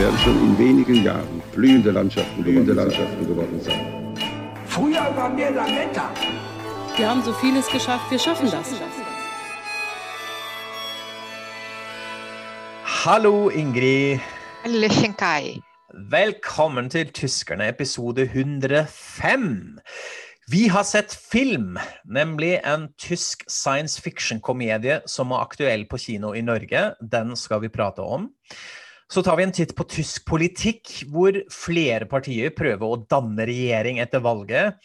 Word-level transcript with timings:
Werden 0.00 0.18
schon 0.18 0.38
in 0.48 0.58
wenigen 0.58 1.04
Jahren 1.04 1.42
blühende 1.52 1.90
Landschaften, 1.90 2.42
blühende 2.42 2.72
Landschaften 2.72 3.26
geworden 3.26 3.60
sein. 3.60 4.16
Früher 4.66 5.14
waren 5.14 5.36
wir 5.36 5.50
Lametta. 5.50 6.10
Wir 6.96 7.10
haben 7.10 7.22
so 7.22 7.34
vieles 7.34 7.68
geschafft, 7.68 8.10
wir 8.10 8.18
schaffen 8.18 8.50
das. 8.50 8.72
Hallo, 13.04 13.50
Ingrid. 13.50 14.20
Hallöchen, 14.64 15.14
Kai. 15.18 15.60
Velkommen 15.92 16.88
til 16.88 17.12
Tyskerne, 17.12 17.66
episode 17.66 18.22
105. 18.22 19.80
Vi 20.48 20.68
har 20.68 20.84
sett 20.84 21.12
film, 21.12 21.78
nemlig 22.04 22.60
en 22.64 22.88
tysk 22.96 23.44
science 23.48 24.00
fiction-komedie 24.00 25.02
som 25.06 25.30
er 25.30 25.44
aktuell 25.44 25.84
på 25.84 25.98
kino 25.98 26.32
i 26.32 26.40
Norge. 26.40 26.94
Den 27.00 27.36
skal 27.36 27.60
vi 27.60 27.68
prate 27.68 28.00
om. 28.00 28.30
Så 29.10 29.24
tar 29.26 29.40
vi 29.40 29.42
en 29.42 29.52
titt 29.54 29.72
på 29.74 29.82
tysk 29.90 30.22
politikk, 30.30 30.90
hvor 31.10 31.34
flere 31.50 32.06
partier 32.06 32.52
prøver 32.54 32.86
å 32.86 33.00
danne 33.10 33.42
regjering 33.48 33.98
etter 33.98 34.22
valget. 34.22 34.78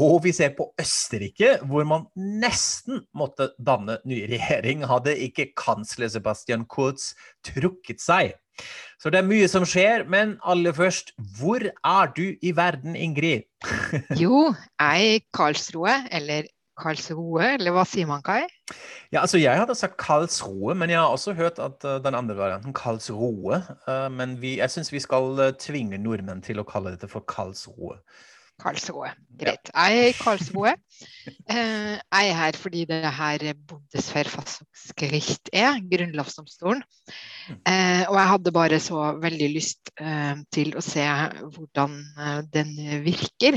Og 0.00 0.20
vi 0.24 0.34
ser 0.36 0.52
på 0.56 0.68
Østerrike, 0.80 1.56
hvor 1.68 1.86
man 1.88 2.04
nesten 2.14 3.00
måtte 3.16 3.50
danne 3.56 3.96
ny 4.08 4.20
regjering, 4.28 4.84
hadde 4.88 5.16
ikke 5.24 5.50
kansler 5.58 6.12
Sebastian 6.12 6.66
Kurz 6.68 7.14
trukket 7.46 8.04
seg. 8.04 8.36
Så 9.00 9.08
det 9.08 9.22
er 9.22 9.28
mye 9.28 9.48
som 9.48 9.64
skjer, 9.64 10.04
men 10.12 10.36
aller 10.44 10.76
først, 10.76 11.14
hvor 11.40 11.64
er 11.64 12.14
du 12.16 12.26
i 12.36 12.52
verden, 12.56 12.92
Ingrid? 12.92 13.48
jo, 14.22 14.50
jeg 14.76 15.10
er 15.10 15.20
i 15.20 15.22
Karlsroe, 15.36 16.02
eller 16.12 16.52
Karlsruhe, 16.80 17.54
eller 17.56 17.74
hva 17.74 17.84
sier 17.88 18.08
man, 18.10 18.22
Kai? 18.24 18.42
Ja, 19.10 19.22
altså 19.24 19.40
Jeg 19.40 19.58
hadde 19.58 19.76
sagt 19.78 19.98
Karlsroe, 20.00 20.74
men 20.78 20.92
jeg 20.92 21.00
har 21.00 21.12
også 21.12 21.34
hørt 21.38 21.60
at 21.62 21.84
uh, 21.84 21.98
den 22.02 22.16
andre 22.16 22.36
varianten, 22.38 22.74
Karlsroe. 22.76 23.62
Uh, 23.86 24.08
men 24.12 24.38
vi, 24.42 24.58
jeg 24.60 24.72
syns 24.72 24.92
vi 24.92 25.02
skal 25.02 25.32
uh, 25.40 25.52
tvinge 25.58 26.00
nordmenn 26.00 26.42
til 26.46 26.62
å 26.62 26.66
kalle 26.68 26.94
dette 26.94 27.10
for 27.10 27.26
Karlsroe. 27.28 27.98
Karlsroe, 28.60 29.08
Greit. 29.40 29.70
Ja. 29.72 29.86
Jeg 29.88 30.00
er 30.00 30.10
i 30.10 30.16
Karlsroe. 30.18 30.74
jeg 31.48 32.00
er 32.12 32.34
her 32.36 32.58
fordi 32.60 32.82
det 32.90 32.98
er 33.08 33.14
her 33.16 33.44
Bundesverfassungsgericht 33.70 35.48
er, 35.56 35.78
grunnlovsdomstolen. 35.88 36.82
Mm. 37.48 37.56
og 38.12 38.18
jeg 38.18 38.28
hadde 38.30 38.52
bare 38.52 38.80
så 38.84 39.06
veldig 39.16 39.48
lyst 39.54 39.90
til 40.52 40.76
å 40.76 40.84
se 40.84 41.06
hvordan 41.56 41.96
den 42.52 42.76
virker. 43.06 43.56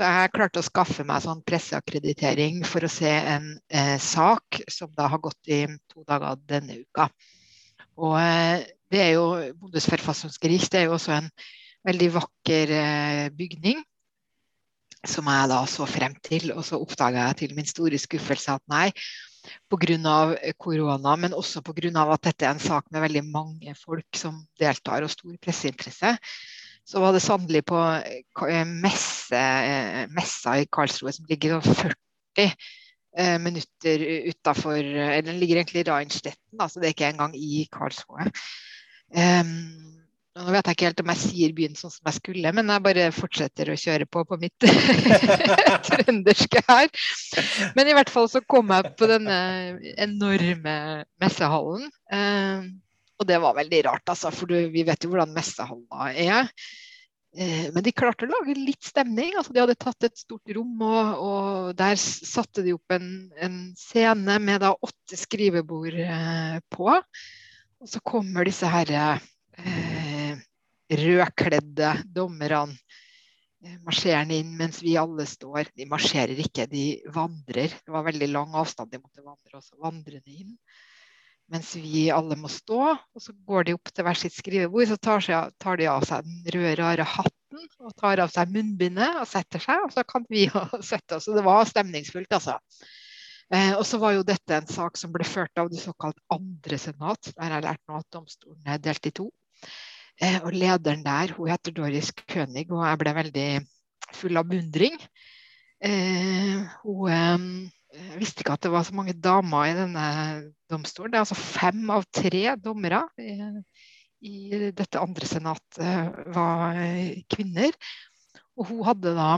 Så 0.00 0.08
jeg 0.08 0.30
klarte 0.32 0.62
å 0.62 0.64
skaffe 0.64 1.04
meg 1.04 1.20
sånn 1.20 1.42
presseakkreditering 1.44 2.62
for 2.64 2.86
å 2.86 2.88
se 2.88 3.10
en 3.10 3.50
eh, 3.68 3.98
sak 4.00 4.62
som 4.72 4.88
da 4.96 5.10
har 5.12 5.20
gått 5.20 5.50
i 5.52 5.58
to 5.92 6.06
dager 6.08 6.38
denne 6.48 6.78
uka. 6.80 7.04
Og 8.00 8.14
eh, 8.16 8.62
det 8.88 9.02
er 9.04 9.10
jo 9.18 9.26
Bundesverfassungsgericht 9.60 10.72
det 10.72 10.80
er 10.80 10.86
jo 10.88 10.94
også 10.96 11.12
en 11.18 11.28
veldig 11.84 12.08
vakker 12.14 12.72
eh, 12.78 13.26
bygning. 13.36 13.82
Som 15.04 15.28
jeg 15.28 15.50
da 15.52 15.58
så 15.68 15.84
frem 15.84 16.16
til, 16.24 16.48
og 16.54 16.64
så 16.64 16.80
oppdaga 16.80 17.26
jeg 17.26 17.40
til 17.42 17.52
min 17.58 17.68
store 17.68 18.00
skuffelse 18.00 18.56
at 18.56 18.64
nei, 18.72 18.86
pga. 19.68 20.16
korona, 20.56 21.18
men 21.20 21.36
også 21.36 21.60
pga. 21.60 21.92
at 22.06 22.24
dette 22.24 22.48
er 22.48 22.54
en 22.54 22.64
sak 22.70 22.88
med 22.88 23.04
veldig 23.04 23.26
mange 23.28 23.76
folk 23.76 24.16
som 24.16 24.40
deltar, 24.56 25.04
og 25.04 25.12
stor 25.12 25.36
presseinteresse, 25.44 26.16
så 26.90 27.00
var 27.00 27.14
det 27.14 27.22
sannelig 27.22 27.62
på 27.70 27.78
eh, 27.78 28.66
messe, 28.66 29.38
eh, 29.38 30.08
messa 30.10 30.56
i 30.58 30.66
Karlsroe, 30.72 31.12
som 31.14 31.28
ligger 31.30 31.60
40 31.62 32.48
eh, 33.16 33.36
minutter 33.38 34.02
utafor 34.32 34.80
Eller 34.80 35.22
den 35.22 35.38
ligger 35.38 35.60
egentlig 35.60 35.84
i 35.84 35.90
Reinstetten, 35.90 36.58
så 36.68 36.80
det 36.80 36.90
er 36.90 36.96
ikke 36.96 37.12
engang 37.12 37.36
i 37.38 37.68
Karlsroe. 37.72 38.26
Um, 39.10 39.54
nå 40.38 40.52
vet 40.54 40.66
jeg 40.66 40.76
ikke 40.76 40.88
helt 40.88 41.00
om 41.02 41.10
jeg 41.10 41.20
sier 41.20 41.54
byen 41.54 41.78
sånn 41.78 41.92
som 41.94 42.10
jeg 42.10 42.18
skulle, 42.20 42.52
men 42.54 42.70
jeg 42.70 42.84
bare 42.84 43.06
fortsetter 43.14 43.70
å 43.70 43.78
kjøre 43.78 44.06
på 44.10 44.22
på 44.26 44.38
mitt 44.42 44.66
trønderske 45.88 46.62
her. 46.68 46.90
Men 47.78 47.90
i 47.90 47.96
hvert 47.98 48.10
fall 48.10 48.30
så 48.30 48.42
kom 48.46 48.70
jeg 48.74 48.94
på 48.98 49.10
denne 49.10 49.40
enorme 49.94 50.76
messehallen. 51.22 51.90
Um, 52.14 52.70
og 53.20 53.28
det 53.28 53.36
var 53.42 53.58
veldig 53.58 53.82
rart, 53.84 54.08
altså, 54.08 54.32
for 54.32 54.48
vi 54.48 54.84
vet 54.88 55.04
jo 55.04 55.12
hvordan 55.12 55.34
messehaller 55.36 56.20
er. 56.24 56.48
Eh, 57.36 57.68
men 57.74 57.84
de 57.84 57.92
klarte 57.94 58.26
å 58.26 58.30
lage 58.30 58.56
litt 58.58 58.82
stemning. 58.88 59.34
altså 59.36 59.52
De 59.54 59.60
hadde 59.62 59.76
tatt 59.78 60.08
et 60.08 60.16
stort 60.18 60.54
rom, 60.56 60.80
og, 60.82 61.20
og 61.20 61.74
der 61.78 62.00
satte 62.00 62.64
de 62.66 62.74
opp 62.74 62.96
en, 62.96 63.10
en 63.38 63.60
scene 63.78 64.38
med 64.42 64.64
da 64.64 64.72
åtte 64.72 65.20
skrivebord 65.20 66.00
eh, 66.00 66.56
på. 66.72 66.88
Og 67.80 67.92
så 67.92 68.00
kommer 68.04 68.48
disse 68.48 68.68
her 68.68 68.90
eh, 68.96 70.40
rødkledde 71.04 71.92
dommerne 72.16 72.72
eh, 72.72 73.78
marsjerende 73.84 74.40
inn 74.40 74.56
mens 74.56 74.80
vi 74.82 74.96
alle 75.00 75.28
står. 75.28 75.74
De 75.76 75.86
marsjerer 75.92 76.40
ikke, 76.40 76.70
de 76.72 77.02
vandrer. 77.12 77.76
Det 77.84 77.92
var 77.92 78.08
veldig 78.08 78.32
lang 78.32 78.56
avstand 78.64 78.96
de 78.96 79.04
måtte 79.04 79.22
vandre 79.22 79.60
også, 79.60 79.76
vandrende 79.84 80.40
inn 80.40 80.56
mens 81.50 81.72
vi 81.76 82.06
alle 82.14 82.38
må 82.38 82.50
stå. 82.50 82.94
Og 82.94 83.24
så 83.24 83.34
går 83.46 83.68
de 83.68 83.76
opp 83.76 83.92
til 83.92 84.06
hvert 84.06 84.22
sitt 84.22 84.36
skrivebord, 84.36 84.86
så 84.90 84.98
tar, 85.02 85.24
seg, 85.24 85.52
tar, 85.62 85.80
de 85.80 85.90
av 85.90 86.06
seg 86.08 86.26
den 86.26 86.54
røde, 86.54 86.76
rare 86.80 87.06
hatten 87.16 87.66
og 87.82 87.92
tar 87.98 88.22
av 88.22 88.32
seg 88.32 88.52
munnbindet 88.54 89.20
og 89.20 89.28
setter 89.28 89.62
seg. 89.62 89.84
Og 89.86 89.94
så 89.94 90.06
kan 90.06 90.26
vi 90.30 90.46
sette 90.92 91.18
oss. 91.18 91.28
Og 91.30 91.38
det 91.38 91.46
var 91.46 91.68
stemningsfullt, 91.68 92.38
altså. 92.38 92.58
Eh, 93.50 93.72
og 93.74 93.82
så 93.86 93.98
var 93.98 94.14
jo 94.14 94.26
dette 94.26 94.60
en 94.60 94.70
sak 94.70 94.98
som 95.00 95.10
ble 95.14 95.26
ført 95.26 95.58
av 95.58 95.72
det 95.72 95.82
såkalt 95.82 96.20
andre 96.30 96.78
senat. 96.78 97.32
Der 97.34 97.56
jeg 97.56 97.66
lært 97.66 97.82
nå 97.90 97.98
at 97.98 98.12
domstolen 98.14 98.70
er 98.70 98.82
delt 98.82 99.10
i 99.10 99.14
to. 99.22 99.30
Eh, 100.20 100.38
og 100.44 100.54
lederen 100.54 101.02
der, 101.02 101.34
hun 101.34 101.50
heter 101.50 101.74
Doris 101.74 102.12
König, 102.28 102.68
og 102.70 102.84
jeg 102.84 103.00
ble 103.00 103.16
veldig 103.16 103.50
full 104.14 104.38
av 104.38 104.48
beundring. 104.50 104.96
Eh, 105.80 106.60
hun 106.84 107.10
eh, 107.10 107.46
jeg 107.90 108.20
visste 108.20 108.44
ikke 108.44 108.54
at 108.54 108.64
det 108.66 108.72
var 108.72 108.84
så 108.86 108.94
mange 108.94 109.14
damer 109.18 109.70
i 109.70 109.76
denne 109.78 110.04
domstolen. 110.70 111.12
Det 111.12 111.18
er 111.18 111.24
altså 111.24 111.38
fem 111.38 111.82
av 111.90 112.04
tre 112.14 112.42
dommere 112.62 113.02
i, 113.18 113.34
i 114.26 114.60
dette 114.76 115.00
andre 115.00 115.26
senatet 115.26 116.20
var 116.36 116.78
kvinner. 117.32 117.74
Og 118.60 118.70
hun 118.70 118.84
hadde 118.86 119.14
da 119.16 119.32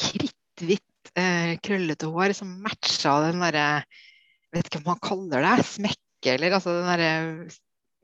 kritthvitt 0.00 1.12
eh, 1.14 1.54
krøllete 1.62 2.10
hår 2.10 2.34
som 2.36 2.58
matcha 2.64 3.20
den 3.28 3.44
derre 3.44 3.68
Vet 4.54 4.68
ikke 4.70 4.78
hva 4.86 4.94
man 4.94 5.00
kaller 5.02 5.42
det. 5.44 5.64
Smekke, 5.68 6.30
eller 6.32 6.54
altså 6.56 6.72
den 6.72 6.86
derre 6.88 7.10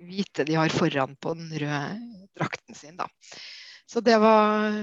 hvite 0.02 0.44
de 0.44 0.56
har 0.58 0.74
foran 0.74 1.14
på 1.22 1.32
den 1.38 1.52
røde 1.62 2.26
drakten 2.36 2.76
sin, 2.76 2.98
da. 2.98 3.06
Så 3.88 4.02
det 4.04 4.18
var 4.20 4.74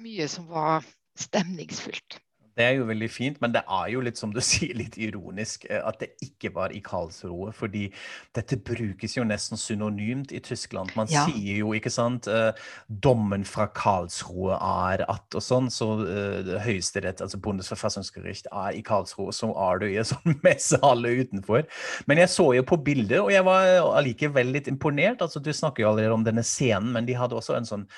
mye 0.00 0.28
som 0.30 0.46
var 0.48 0.86
stemningsfullt. 1.18 2.20
Det 2.54 2.64
er 2.64 2.76
jo 2.78 2.86
veldig 2.86 3.08
fint, 3.10 3.40
men 3.42 3.54
det 3.54 3.64
er 3.66 3.88
jo 3.92 4.02
litt 4.04 4.20
som 4.20 4.32
du 4.34 4.40
sier, 4.44 4.74
litt 4.78 4.98
ironisk 5.00 5.66
eh, 5.68 5.82
at 5.82 6.00
det 6.02 6.12
ikke 6.24 6.52
var 6.54 6.74
i 6.74 6.82
Karlsroe. 6.84 7.52
Fordi 7.54 7.88
dette 8.36 8.58
brukes 8.62 9.16
jo 9.18 9.26
nesten 9.26 9.60
synonymt 9.60 10.32
i 10.34 10.40
Tyskland. 10.44 10.92
Man 10.98 11.10
ja. 11.12 11.26
sier 11.28 11.60
jo, 11.62 11.72
ikke 11.74 11.92
sant 11.92 12.28
uh, 12.30 12.52
Dommen 12.88 13.44
fra 13.48 13.66
Karlsroe 13.74 14.56
er 14.58 15.04
at 15.10 15.38
og 15.38 15.44
sånn. 15.44 15.70
Så 15.74 15.90
uh, 16.04 16.54
Høyesterett, 16.64 17.22
altså 17.24 17.40
Bundesverfassungsgericht, 17.42 18.50
er 18.52 18.78
i 18.78 18.84
Karlsroe. 18.86 19.34
Så 19.34 19.50
er 19.50 19.82
du 19.82 19.88
i 19.88 19.98
en 20.00 20.10
sånn 20.14 20.38
messehale 20.46 21.14
utenfor. 21.24 21.66
Men 22.10 22.22
jeg 22.22 22.32
så 22.34 22.50
jo 22.58 22.66
på 22.66 22.80
bildet, 22.86 23.20
og 23.20 23.32
jeg 23.34 23.46
var 23.46 23.70
allikevel 23.98 24.54
litt 24.54 24.70
imponert. 24.70 25.22
altså 25.24 25.42
Du 25.42 25.52
snakker 25.52 25.84
jo 25.84 25.92
allerede 25.92 26.18
om 26.20 26.26
denne 26.26 26.44
scenen, 26.46 26.92
men 26.94 27.08
de 27.08 27.18
hadde 27.18 27.36
også 27.38 27.58
en 27.58 27.68
sånn 27.68 27.88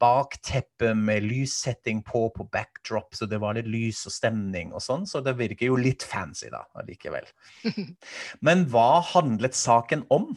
bakteppe 0.00 0.90
med 0.94 1.24
lyssetting 1.24 2.02
på 2.04 2.26
på 2.36 2.44
backdrop. 2.52 3.14
så 3.14 3.26
det 3.26 3.40
var 3.40 3.56
litt 3.56 3.70
lys 3.70 4.04
og 4.06 4.12
stemning 4.12 4.72
og 4.76 4.82
sånn, 4.84 5.06
så 5.08 5.22
det 5.24 5.38
virker 5.38 5.70
jo 5.70 5.78
litt 5.80 6.04
fancy 6.04 6.50
da 6.52 6.64
allikevel. 6.76 7.24
Men 8.46 8.66
hva 8.68 9.00
handlet 9.14 9.56
saken 9.56 10.04
om? 10.12 10.34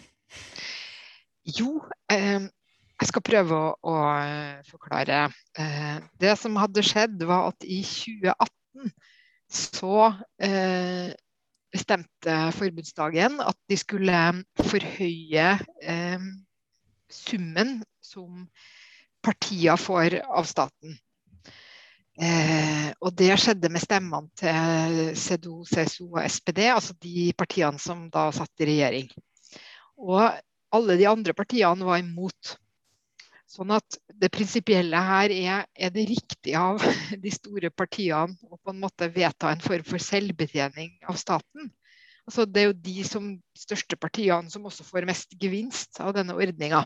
Jo, 1.45 1.81
eh, 2.12 2.47
jeg 2.95 3.12
skal 3.12 3.25
prøve 3.27 3.57
å, 3.57 3.74
å 3.83 3.97
eh, 4.24 4.63
forklare. 4.69 5.25
Eh, 5.59 5.98
det 6.21 6.38
som 6.39 6.56
hadde 6.57 6.83
skjedd, 6.86 7.19
var 7.27 7.51
at 7.51 7.68
i 7.68 7.81
2018 7.83 8.95
så 9.56 10.07
eh, 10.41 11.12
bestemte 11.75 12.38
forbundsdagen 12.56 13.41
at 13.44 13.57
de 13.69 13.77
skulle 13.77 14.21
forhøye 14.63 15.50
eh, 15.83 16.25
summen 17.12 17.77
som 18.03 18.48
partier 19.25 19.80
får 19.81 20.19
av 20.24 20.48
staten. 20.50 20.98
Eh, 22.16 22.92
og 23.04 23.12
det 23.19 23.33
skjedde 23.42 23.69
med 23.74 23.83
stemmene 23.83 24.31
til 24.39 25.16
CDO, 25.19 25.63
CSO 25.68 26.07
og 26.13 26.22
SPD, 26.24 26.62
altså 26.72 26.95
de 27.04 27.31
partiene 27.36 27.81
som 27.81 28.06
da 28.13 28.30
satt 28.36 28.63
i 28.63 28.69
regjering. 28.69 29.10
Og 30.00 30.22
alle 30.75 30.95
de 31.00 31.07
andre 31.10 31.36
partiene 31.36 31.88
var 31.88 32.00
imot. 32.00 32.56
Sånn 33.51 33.72
at 33.75 33.98
det 34.10 34.31
prinsipielle 34.33 35.00
her 35.00 35.31
er 35.31 35.66
er 35.75 35.92
det 35.94 36.07
riktig 36.10 36.56
av 36.60 36.81
de 37.24 37.31
store 37.31 37.72
partiene 37.72 38.36
å 38.50 38.57
på 38.57 38.74
en 38.74 38.81
måte 38.81 39.12
vedta 39.12 39.51
en 39.51 39.63
form 39.63 39.86
for 39.88 40.01
selvbetjening 40.01 40.95
av 41.07 41.19
staten. 41.19 41.72
Altså 42.25 42.48
det 42.50 42.62
er 42.62 42.72
jo 42.72 42.80
de 42.88 43.04
som, 43.06 43.27
største 43.54 44.00
partiene 44.01 44.50
som 44.50 44.66
også 44.66 44.88
får 44.88 45.06
mest 45.06 45.36
gevinst 45.42 46.00
av 46.01 46.16
denne 46.16 46.33
ordninga. 46.33 46.81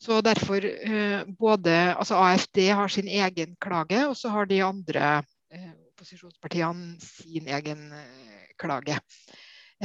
Så 0.00 0.20
derfor 0.24 0.64
eh, 0.64 1.24
både 1.38 1.74
altså 1.94 2.18
AFD 2.20 2.60
har 2.76 2.92
sin 2.92 3.08
egen 3.08 3.56
klage, 3.60 4.06
og 4.08 4.16
så 4.18 4.32
har 4.34 4.46
de 4.50 4.60
andre 4.64 5.22
eh, 5.50 5.72
opposisjonspartiene 5.94 6.98
sin 7.00 7.48
egen 7.48 7.90
eh, 7.92 8.48
klage. 8.60 8.98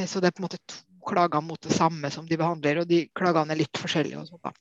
Så 0.07 0.21
det 0.21 0.29
er 0.29 0.35
på 0.35 0.43
en 0.43 0.47
måte 0.47 0.61
to 0.69 0.83
klager 1.09 1.41
mot 1.41 1.61
det 1.61 1.73
samme 1.73 2.11
som 2.11 2.27
de 2.27 2.37
behandler, 2.39 2.81
og 2.81 2.89
de 2.89 3.05
klagene 3.15 3.55
er 3.55 3.63
litt 3.63 3.79
forskjellige. 3.79 4.19
og 4.19 4.27
sånt 4.27 4.43
da. 4.43 4.53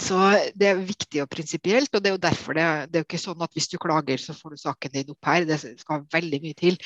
Så 0.00 0.16
Det 0.54 0.68
er 0.68 0.80
viktig 0.80 1.22
og 1.22 1.28
prinsipielt, 1.28 1.94
og 1.94 2.02
det 2.02 2.10
er 2.10 2.14
jo 2.16 2.22
derfor 2.22 2.56
det, 2.56 2.64
det, 2.90 2.98
er 2.98 3.04
jo 3.04 3.08
ikke 3.08 3.20
sånn 3.20 3.42
at 3.44 3.52
hvis 3.56 3.68
du 3.68 3.76
klager, 3.82 4.22
så 4.22 4.34
får 4.36 4.54
du 4.54 4.62
saken 4.62 4.94
din 4.94 5.12
opp 5.12 5.28
her. 5.28 5.44
Det 5.44 5.58
skal 5.60 6.06
veldig 6.12 6.40
mye 6.44 6.56
til. 6.56 6.78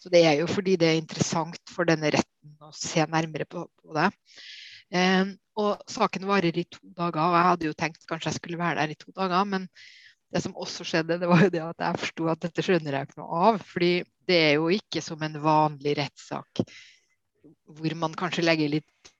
Så 0.00 0.12
Det 0.12 0.24
er 0.24 0.40
jo 0.40 0.48
fordi 0.50 0.76
det 0.80 0.88
er 0.88 1.00
interessant 1.00 1.60
for 1.70 1.88
denne 1.88 2.12
retten 2.14 2.56
å 2.62 2.72
se 2.74 3.04
nærmere 3.10 3.46
på, 3.50 3.66
på 3.66 3.98
det. 3.98 4.08
Eh, 4.92 5.34
og 5.60 5.82
Saken 5.90 6.24
varer 6.28 6.56
i 6.56 6.64
to 6.64 6.80
dager, 6.96 7.20
og 7.20 7.36
jeg 7.36 7.48
hadde 7.48 7.68
jo 7.68 7.76
tenkt 7.76 8.06
kanskje 8.08 8.30
jeg 8.30 8.38
skulle 8.38 8.60
være 8.60 8.80
der 8.80 8.94
i 8.94 8.98
to 8.98 9.12
dager. 9.16 9.44
Men 9.48 9.66
det 10.32 10.42
som 10.44 10.56
også 10.56 10.86
skjedde, 10.88 11.18
det 11.20 11.28
var 11.28 11.44
jo 11.44 11.52
det 11.52 11.62
at 11.64 11.84
jeg 11.84 12.02
forsto 12.06 12.28
at 12.32 12.44
dette 12.46 12.64
skjønner 12.64 12.96
jeg 12.96 13.08
ikke 13.08 13.20
noe 13.20 13.40
av. 13.50 13.60
fordi 13.68 13.92
det 14.28 14.38
er 14.38 14.52
jo 14.56 14.70
ikke 14.72 15.02
som 15.04 15.22
en 15.26 15.40
vanlig 15.42 15.96
rettssak 15.98 16.62
hvor 17.72 17.94
man 17.98 18.14
kanskje 18.16 18.44
legger 18.44 18.70
litt 18.70 19.10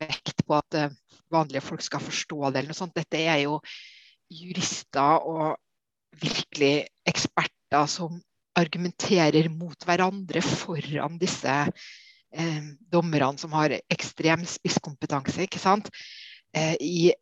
vekt 0.00 0.42
på 0.44 0.56
at 0.56 0.76
eh, 0.76 0.96
vanlige 1.32 1.62
folk 1.64 1.84
skal 1.84 2.02
forstå 2.02 2.50
det. 2.50 2.58
eller 2.58 2.72
noe 2.72 2.78
sånt. 2.78 2.96
Dette 2.96 3.20
er 3.20 3.44
jo 3.44 3.60
jurister 4.28 5.24
og 5.24 5.56
virkelig 6.18 6.88
eksperter 7.08 7.86
som 7.88 8.18
argumenterer 8.58 9.48
mot 9.52 9.86
hverandre 9.86 10.42
foran 10.42 11.18
disse 11.20 11.54
eh, 12.34 12.64
dommerne 12.92 13.38
som 13.40 13.54
har 13.56 13.76
ekstrem 13.90 14.44
spisskompetanse. 14.48 15.42
ikke 15.46 15.60
sant? 15.62 15.90
Eh, 16.56 16.74
i, 16.80 17.12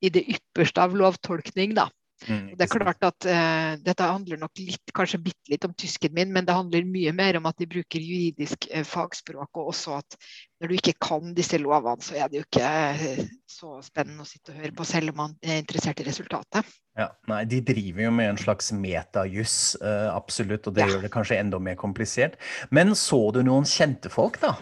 I 0.00 0.12
det 0.12 0.26
ypperste 0.36 0.82
av 0.82 0.96
lovtolkning, 0.96 1.74
da. 1.76 1.88
Mm, 2.28 2.50
det 2.52 2.66
er 2.66 2.68
klart 2.68 3.04
at 3.06 3.26
uh, 3.28 3.74
Dette 3.80 4.04
handler 4.04 4.40
nok 4.42 4.60
litt, 4.60 4.92
kanskje 4.96 5.22
bitte 5.24 5.52
litt 5.52 5.64
om 5.64 5.72
tysken 5.78 6.12
min, 6.16 6.32
men 6.34 6.44
det 6.44 6.56
handler 6.56 6.88
mye 6.88 7.14
mer 7.16 7.38
om 7.38 7.48
at 7.48 7.56
de 7.60 7.68
bruker 7.70 8.02
juridisk 8.02 8.66
uh, 8.74 8.84
fagspråk. 8.86 9.48
Og 9.56 9.72
også 9.72 9.96
at 10.00 10.18
når 10.60 10.70
du 10.70 10.76
ikke 10.76 10.96
kan 11.00 11.32
disse 11.36 11.60
lovene, 11.62 12.04
så 12.04 12.18
er 12.20 12.28
det 12.28 12.42
jo 12.42 12.46
ikke 12.46 12.68
uh, 12.68 13.22
så 13.48 13.78
spennende 13.86 14.26
å 14.26 14.28
sitte 14.28 14.52
og 14.52 14.60
høre 14.60 14.74
på, 14.76 14.88
selv 14.88 15.14
om 15.14 15.20
man 15.24 15.38
er 15.40 15.62
interessert 15.62 16.02
i 16.04 16.08
resultatet. 16.10 16.76
Ja, 16.98 17.08
nei, 17.30 17.40
De 17.48 17.62
driver 17.64 18.04
jo 18.08 18.12
med 18.12 18.34
en 18.34 18.40
slags 18.40 18.68
metajuss, 18.76 19.56
absolutt, 20.10 20.66
og 20.68 20.76
det 20.76 20.84
ja. 20.84 20.92
gjør 20.92 21.06
det 21.06 21.12
kanskje 21.14 21.38
enda 21.40 21.60
mer 21.62 21.78
komplisert. 21.80 22.36
Men 22.74 22.92
så 22.98 23.22
du 23.32 23.40
noen 23.46 23.68
kjente 23.68 24.12
folk, 24.12 24.40
da? 24.42 24.56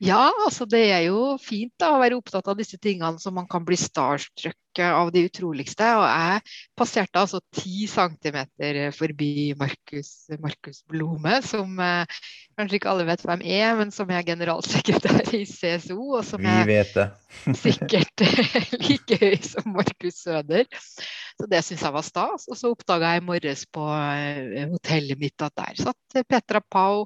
Ja, 0.00 0.30
altså 0.46 0.64
det 0.64 0.80
er 0.88 1.02
jo 1.10 1.34
fint 1.36 1.74
da, 1.76 1.90
å 1.92 2.00
være 2.00 2.16
opptatt 2.16 2.46
av 2.48 2.56
disse 2.56 2.78
tingene 2.80 3.20
så 3.20 3.28
man 3.36 3.44
kan 3.50 3.66
bli 3.68 3.76
starstruck 3.76 4.80
av 4.80 5.10
de 5.12 5.26
utroligste. 5.28 5.84
Og 5.98 6.06
jeg 6.06 6.54
passerte 6.78 7.20
altså 7.20 7.42
ti 7.52 7.84
centimeter 7.90 8.78
forbi 8.96 9.50
Markus, 9.60 10.30
Markus 10.40 10.80
Blome, 10.88 11.42
som 11.44 11.76
eh, 11.84 12.20
kanskje 12.56 12.78
ikke 12.80 12.94
alle 12.94 13.04
vet 13.10 13.26
hvem 13.28 13.44
er, 13.44 13.74
men 13.76 13.92
som 13.92 14.08
er 14.08 14.24
generalsekretær 14.24 15.34
i 15.36 15.42
CSO. 15.44 15.98
Og 16.16 16.24
som 16.30 16.48
Vi 16.48 16.78
er 16.80 17.12
sikkert 17.66 18.24
like 18.86 19.20
høy 19.20 19.36
som 19.44 19.68
Markus 19.76 20.22
Søder. 20.24 20.64
Så 21.36 21.50
det 21.52 21.60
syns 21.66 21.84
jeg 21.84 21.96
var 21.98 22.08
stas. 22.08 22.48
Og 22.48 22.56
så 22.56 22.72
oppdaga 22.72 23.12
jeg 23.12 23.20
i 23.20 23.28
morges 23.28 23.68
på 23.68 23.84
eh, 23.84 24.64
hotellet 24.72 25.20
mitt 25.20 25.44
at 25.44 25.60
der 25.60 25.84
satt 25.90 26.24
Petra 26.24 26.64
Pau 26.64 27.04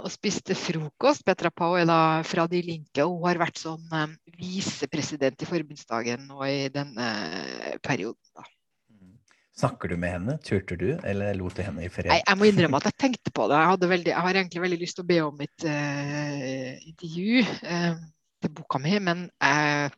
og 0.00 0.08
spiste 0.10 0.56
frokost. 0.58 1.24
Petra 1.26 1.50
Pau 1.54 1.76
er 1.78 1.86
da 1.88 1.98
fra 2.26 2.46
De 2.50 2.62
Linke, 2.64 3.04
og 3.04 3.20
hun 3.20 3.28
har 3.28 3.40
vært 3.42 3.60
sånn 3.60 3.84
um, 3.94 4.16
visepresident 4.40 5.42
i 5.44 5.48
forbundsdagen 5.48 6.26
nå 6.30 6.40
i 6.48 6.70
denne 6.74 7.06
uh, 7.06 7.76
perioden. 7.84 8.20
da. 8.34 8.46
Mm. 8.90 9.14
Snakker 9.62 9.92
du 9.92 9.96
med 10.00 10.16
henne? 10.16 10.38
Turte 10.46 10.78
du, 10.80 10.88
eller 11.06 11.38
lot 11.38 11.54
du 11.54 11.62
henne 11.62 11.86
i 11.86 11.92
fred? 11.92 12.10
Nei, 12.10 12.22
jeg 12.24 12.40
må 12.40 12.50
innrømme 12.50 12.80
at 12.80 12.90
jeg 12.90 12.98
tenkte 13.06 13.34
på 13.36 13.46
det. 13.52 13.60
Jeg, 13.62 13.92
veldig, 13.94 14.14
jeg 14.14 14.26
har 14.26 14.40
egentlig 14.42 14.64
veldig 14.66 14.80
lyst 14.82 14.98
til 14.98 15.06
å 15.06 15.10
be 15.12 15.20
om 15.28 15.46
et 15.46 15.68
uh, 15.70 16.90
intervju 16.90 17.46
uh, 17.46 18.04
til 18.40 18.54
boka 18.56 18.82
mi, 18.82 18.96
men 19.06 19.28
jeg, 19.38 19.94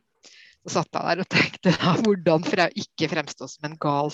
så 0.63 0.77
satt 0.77 0.95
jeg 0.95 1.09
der 1.09 1.25
og 1.25 1.31
tenkte 1.33 1.75
da, 1.79 1.97
hvordan 2.03 2.45
for 2.47 2.63
jeg 2.65 2.85
ikke 2.85 3.11
fremstå 3.15 3.49
som 3.51 3.71
en 3.71 3.79
gal 3.81 4.13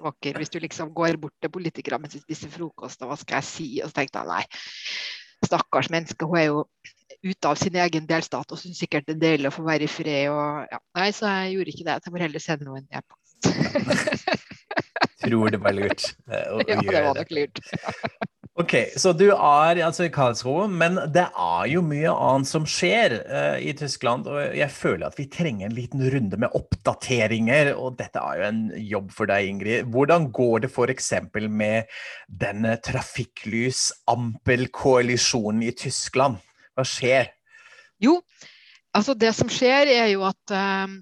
vakker. 0.00 0.38
Hvis 0.40 0.52
du 0.52 0.58
liksom 0.62 0.92
går 0.96 1.18
bort 1.20 1.34
til 1.42 1.52
politikere 1.52 1.98
mens 2.00 2.16
de 2.16 2.22
spiser 2.22 2.52
frokost, 2.52 3.02
og 3.02 3.12
hva 3.12 3.18
skal 3.20 3.40
jeg 3.40 3.48
si? 3.48 3.68
Og 3.82 3.90
så 3.90 4.00
tenkte 4.00 4.22
jeg 4.22 4.30
nei, 4.30 4.44
stakkars 5.46 5.90
menneske, 5.94 6.26
hun 6.26 6.40
er 6.40 6.48
jo 6.48 6.64
ute 7.24 7.50
av 7.50 7.58
sin 7.58 7.76
egen 7.78 8.06
delstat 8.06 8.52
og 8.52 8.60
syns 8.60 8.78
sikkert 8.82 9.08
det 9.08 9.16
er 9.16 9.22
deilig 9.24 9.50
å 9.50 9.56
få 9.58 9.64
være 9.66 9.86
i 9.86 9.90
fred. 9.90 10.28
Og, 10.32 10.64
ja. 10.70 10.80
Nei, 10.98 11.08
så 11.16 11.32
jeg 11.32 11.56
gjorde 11.56 11.74
ikke 11.74 11.86
det. 11.86 11.98
Jeg 11.98 12.14
får 12.14 12.26
heller 12.26 12.44
sende 12.44 12.68
noen 12.68 12.86
e-post. 12.90 13.24
Tror 15.22 15.50
det 15.52 15.60
var 15.62 15.74
lurt 15.74 16.04
å, 16.30 16.38
å 16.56 16.60
ja, 16.62 16.78
det 16.78 17.02
var 17.04 17.14
nok 17.18 17.32
lurt. 17.34 17.62
Ok, 18.58 18.74
Så 18.96 19.12
du 19.14 19.28
er 19.30 19.78
altså 19.86 20.04
i 20.08 20.10
Karlsruhe, 20.10 20.64
men 20.66 20.96
det 21.14 21.30
er 21.30 21.66
jo 21.70 21.78
mye 21.86 22.10
annet 22.10 22.48
som 22.50 22.64
skjer 22.66 23.14
uh, 23.30 23.54
i 23.62 23.70
Tyskland. 23.78 24.26
Og 24.26 24.56
jeg 24.58 24.66
føler 24.74 25.06
at 25.06 25.14
vi 25.20 25.28
trenger 25.30 25.68
en 25.68 25.76
liten 25.76 26.02
runde 26.10 26.34
med 26.42 26.50
oppdateringer, 26.58 27.70
og 27.78 27.94
dette 28.00 28.18
er 28.18 28.40
jo 28.40 28.44
en 28.48 28.74
jobb 28.82 29.12
for 29.14 29.30
deg, 29.30 29.46
Ingrid. 29.52 29.86
Hvordan 29.94 30.34
går 30.34 30.66
det 30.66 30.72
f.eks. 30.72 31.12
med 31.46 31.86
denne 32.26 32.74
trafikklys-ampelkoalisjonen 32.82 35.62
i 35.62 35.70
Tyskland? 35.78 36.42
Hva 36.74 36.82
skjer? 36.82 37.30
Jo, 38.02 38.18
altså 38.90 39.14
det 39.14 39.38
som 39.38 39.46
skjer 39.54 39.86
er 40.00 40.10
jo 40.16 40.26
at 40.26 40.42
uh, 40.50 40.90
Eh, 40.90 40.98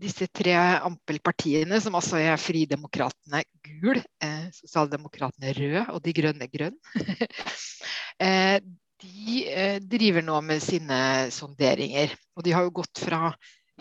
disse 0.00 0.26
tre 0.34 0.54
ampelpartiene, 0.58 1.78
som 1.80 1.94
altså 1.98 2.18
er 2.18 2.40
Fridemokratene 2.40 3.44
gul, 3.62 4.00
eh, 4.24 4.48
Sosialdemokratene 4.56 5.54
rød 5.54 5.78
og 5.94 6.02
De 6.02 6.14
grønne 6.16 6.48
grønn, 6.50 6.76
eh, 8.26 8.58
de 8.98 9.40
eh, 9.46 9.78
driver 9.78 10.24
nå 10.26 10.40
med 10.42 10.62
sine 10.62 11.30
sonderinger. 11.34 12.14
Og 12.36 12.46
de 12.46 12.54
har 12.54 12.66
jo 12.66 12.78
gått 12.80 13.02
fra 13.04 13.32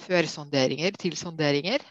førsonderinger 0.05 0.97
til 1.01 1.17
sonderinger. 1.17 1.81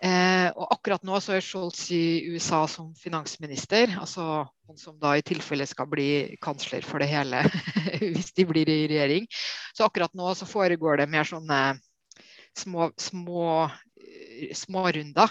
Eh, 0.00 0.48
og 0.56 0.70
akkurat 0.72 1.02
nå 1.04 1.18
så 1.20 1.34
er 1.36 1.44
Scholz 1.44 1.82
i 1.92 2.32
USA 2.32 2.62
som 2.72 2.88
finansminister, 2.96 3.92
altså 4.00 4.46
han 4.48 4.78
som 4.80 4.96
da 4.98 5.12
i 5.18 5.24
tilfelle 5.26 5.66
skal 5.68 5.90
bli 5.92 6.38
kansler 6.40 6.86
for 6.88 7.04
det 7.04 7.10
hele 7.10 7.42
hvis 8.00 8.32
de 8.32 8.46
blir 8.48 8.70
i 8.72 8.86
regjering. 8.88 9.28
Så 9.76 9.84
akkurat 9.84 10.14
nå 10.16 10.32
så 10.34 10.48
foregår 10.48 11.02
det 11.02 11.10
mer 11.12 11.28
sånne 11.28 11.60
små, 12.58 12.90
små, 12.96 13.44
eh, 14.00 14.54
små 14.54 14.86
runder. 14.92 15.30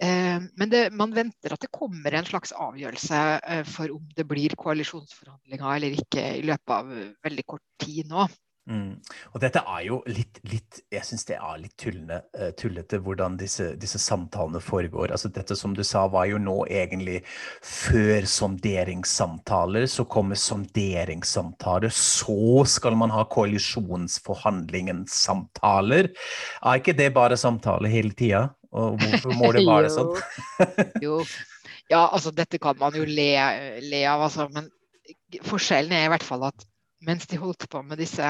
Eh, 0.00 0.38
men 0.56 0.70
det, 0.72 0.86
man 0.96 1.12
venter 1.12 1.52
at 1.52 1.60
det 1.60 1.72
kommer 1.74 2.14
en 2.16 2.28
slags 2.28 2.54
avgjørelse 2.56 3.18
eh, 3.40 3.64
for 3.68 3.92
om 3.98 4.06
det 4.16 4.24
blir 4.28 4.54
koalisjonsforhandlinger 4.56 5.74
eller 5.74 5.98
ikke 6.00 6.24
i 6.38 6.46
løpet 6.48 6.76
av 6.76 6.94
veldig 7.26 7.44
kort 7.52 7.66
tid 7.82 8.08
nå. 8.08 8.24
Mm. 8.70 8.92
Og 9.34 9.42
dette 9.42 9.58
er 9.66 9.80
jo 9.82 9.96
litt, 10.06 10.38
litt 10.46 10.76
Jeg 10.94 11.02
syns 11.08 11.26
det 11.26 11.40
er 11.40 11.56
litt 11.58 11.72
tullende, 11.80 12.20
uh, 12.38 12.52
tullete 12.54 13.00
hvordan 13.02 13.34
disse, 13.40 13.72
disse, 13.80 13.98
samtalene 13.98 14.60
foregår. 14.62 15.10
Altså 15.10 15.30
Dette 15.34 15.56
som 15.58 15.74
du 15.74 15.82
sa, 15.86 16.04
var 16.12 16.28
jo 16.30 16.38
nå 16.38 16.54
egentlig 16.70 17.18
før 17.66 18.28
sonderingssamtaler. 18.30 19.88
Så 19.90 20.06
kommer 20.10 20.38
sonderingssamtaler. 20.38 21.90
Så 21.90 22.64
skal 22.70 22.98
man 23.00 23.10
ha 23.14 23.26
koalisjonsforhandlingens 23.34 25.18
samtaler. 25.26 26.12
Er 26.62 26.80
ikke 26.80 26.94
det 26.96 27.10
bare 27.18 27.40
samtale 27.40 27.90
hele 27.90 28.14
tida? 28.14 28.46
Og 28.70 29.00
hvorfor 29.02 29.34
må 29.34 29.50
det 29.56 29.66
være 29.66 29.90
sånn? 29.96 30.14
jo. 31.06 31.24
Ja, 31.90 32.04
altså 32.06 32.30
dette 32.30 32.60
kan 32.62 32.78
man 32.78 32.94
jo 32.94 33.02
le, 33.02 33.32
le 33.82 34.04
av, 34.06 34.22
altså. 34.28 34.46
Men 34.54 34.70
forskjellen 35.42 35.96
er 35.96 36.06
i 36.06 36.12
hvert 36.12 36.26
fall 36.26 36.46
at 36.46 36.69
mens 37.06 37.26
de 37.26 37.38
holdt 37.40 37.68
på 37.70 37.82
med 37.86 38.00
disse 38.00 38.26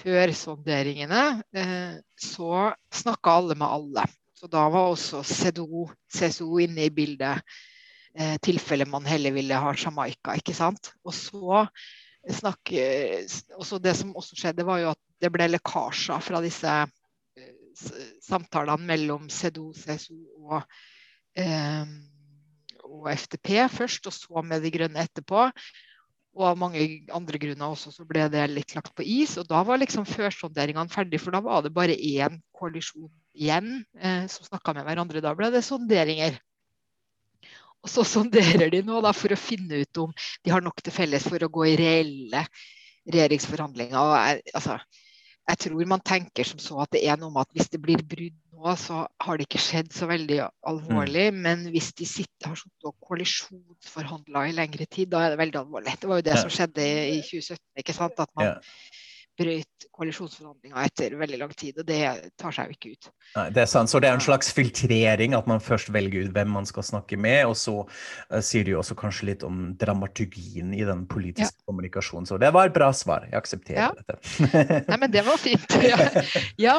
førsonderingene, 0.00 1.22
eh, 1.54 1.98
så 2.18 2.72
snakka 2.92 3.38
alle 3.38 3.56
med 3.58 3.68
alle. 3.68 4.06
Så 4.36 4.50
da 4.52 4.66
var 4.68 4.90
også 4.90 5.22
CDO, 5.24 5.86
CSO 6.12 6.58
inne 6.60 6.88
i 6.88 6.92
bildet. 6.92 7.40
Eh, 8.16 8.36
tilfelle 8.42 8.86
man 8.88 9.06
heller 9.06 9.32
ville 9.36 9.60
ha 9.60 9.72
Jamaica, 9.76 10.34
ikke 10.36 10.54
sant. 10.56 10.92
Og 11.04 11.14
så 11.14 11.66
snakk, 12.40 12.72
også 13.54 13.78
Det 13.78 13.94
som 13.96 14.16
også 14.16 14.36
skjedde, 14.36 14.66
var 14.66 14.80
jo 14.82 14.90
at 14.90 15.02
det 15.22 15.30
ble 15.32 15.48
lekkasjer 15.48 16.20
fra 16.24 16.42
disse 16.44 16.72
eh, 17.38 18.10
samtalene 18.24 18.88
mellom 18.88 19.28
CDO, 19.32 19.70
CSO 19.76 20.18
og, 20.50 20.78
eh, 21.38 21.84
og 22.86 23.10
FTP 23.12 23.68
først, 23.72 24.06
og 24.06 24.14
så 24.14 24.42
med 24.42 24.64
De 24.64 24.72
grønne 24.74 25.04
etterpå. 25.06 25.48
Og 26.36 26.44
av 26.50 26.58
mange 26.60 26.82
andre 27.16 27.38
grunner 27.40 27.72
også 27.72 27.90
så 27.94 28.04
ble 28.08 28.26
det 28.32 28.42
litt 28.52 28.74
lagt 28.76 28.92
på 28.96 29.04
is. 29.06 29.38
Og 29.40 29.48
da 29.48 29.62
var 29.64 29.80
liksom 29.80 30.04
førsonderingene 30.08 30.92
ferdig, 30.92 31.20
for 31.22 31.32
da 31.32 31.40
var 31.44 31.64
det 31.64 31.72
bare 31.76 31.96
én 31.96 32.36
koalisjon 32.56 33.08
igjen 33.32 33.80
eh, 33.96 34.26
som 34.28 34.44
snakka 34.44 34.74
med 34.76 34.84
hverandre. 34.84 35.24
Da 35.24 35.32
ble 35.36 35.48
det 35.54 35.64
sonderinger. 35.64 36.36
Og 37.86 37.92
så 37.92 38.04
sonderer 38.04 38.68
de 38.72 38.82
nå 38.84 39.00
da 39.04 39.12
for 39.16 39.32
å 39.32 39.40
finne 39.40 39.80
ut 39.84 40.02
om 40.02 40.12
de 40.44 40.52
har 40.52 40.64
nok 40.64 40.82
til 40.82 40.92
felles 40.92 41.24
for 41.24 41.40
å 41.40 41.52
gå 41.52 41.68
i 41.70 41.76
reelle 41.78 42.44
regjeringsforhandlinger. 43.06 43.96
Og 43.96 44.56
altså, 44.58 44.80
jeg 45.46 45.62
tror 45.62 45.88
man 45.88 46.02
tenker 46.04 46.48
som 46.48 46.60
så 46.60 46.80
at 46.82 46.92
det 46.96 47.04
er 47.06 47.20
noe 47.20 47.32
med 47.32 47.46
at 47.46 47.54
hvis 47.54 47.70
det 47.72 47.80
blir 47.80 48.02
brudd 48.02 48.36
nå, 48.56 48.74
så 48.80 49.04
har 49.22 49.38
det 49.38 49.46
ikke 49.46 49.62
skjedd 49.62 49.92
så 49.94 50.08
veldig 50.10 50.40
alvorlig. 50.66 51.28
Mm. 51.32 51.40
Men 51.46 51.64
hvis 51.74 51.92
de 51.98 52.08
sitter, 52.08 52.50
har 52.50 52.58
sittet 52.60 52.88
og 52.90 52.96
koalisjonsforhandla 53.08 54.46
i 54.48 54.56
lengre 54.56 54.88
tid, 54.88 55.12
da 55.12 55.24
er 55.24 55.34
det 55.34 55.42
veldig 55.44 55.62
alvorlig. 55.62 55.96
Det 56.00 56.10
var 56.10 56.22
jo 56.22 56.28
det 56.28 56.36
ja. 56.36 56.44
som 56.44 56.52
skjedde 56.52 56.86
i 56.86 57.20
2017. 57.20 57.60
ikke 57.84 57.96
sant? 57.96 58.24
At 58.26 58.32
man 58.38 58.54
ja 58.54 58.56
brøt 59.36 59.86
koalisjonsforhandlinga 59.96 60.84
etter 60.88 61.16
veldig 61.18 61.38
lang 61.40 61.52
tid, 61.56 61.78
og 61.80 61.86
det 61.88 62.00
tar 62.40 62.54
seg 62.54 62.70
jo 62.70 62.76
ikke 62.76 62.92
ut. 62.94 63.08
Nei, 63.36 63.46
det 63.56 63.62
er 63.62 63.70
sant, 63.70 63.90
så 63.92 64.00
det 64.02 64.08
er 64.08 64.18
en 64.18 64.24
slags 64.24 64.50
filtrering, 64.56 65.36
at 65.36 65.48
man 65.50 65.62
først 65.62 65.90
velger 65.94 66.26
ut 66.26 66.34
hvem 66.36 66.52
man 66.56 66.68
skal 66.68 66.86
snakke 66.86 67.18
med, 67.20 67.42
og 67.50 67.56
så 67.60 67.76
uh, 67.84 68.40
sier 68.44 68.66
du 68.66 68.74
jo 68.74 68.80
også 68.82 68.96
kanskje 68.98 69.30
litt 69.30 69.44
om 69.46 69.70
dramaturgien 69.80 70.72
i 70.76 70.84
den 70.88 71.04
politiske 71.10 71.52
ja. 71.52 71.66
kommunikasjonen. 71.68 72.28
Så 72.28 72.40
det 72.42 72.52
var 72.56 72.70
et 72.70 72.76
bra 72.76 72.90
svar, 72.96 73.28
jeg 73.30 73.38
aksepterer 73.40 73.88
ja. 73.88 73.92
dette. 73.96 74.18
Nei, 74.90 75.00
men 75.04 75.12
det 75.12 75.26
var 75.26 75.40
fint. 75.40 75.64
Ja. 75.86 75.98
ja. 76.58 76.74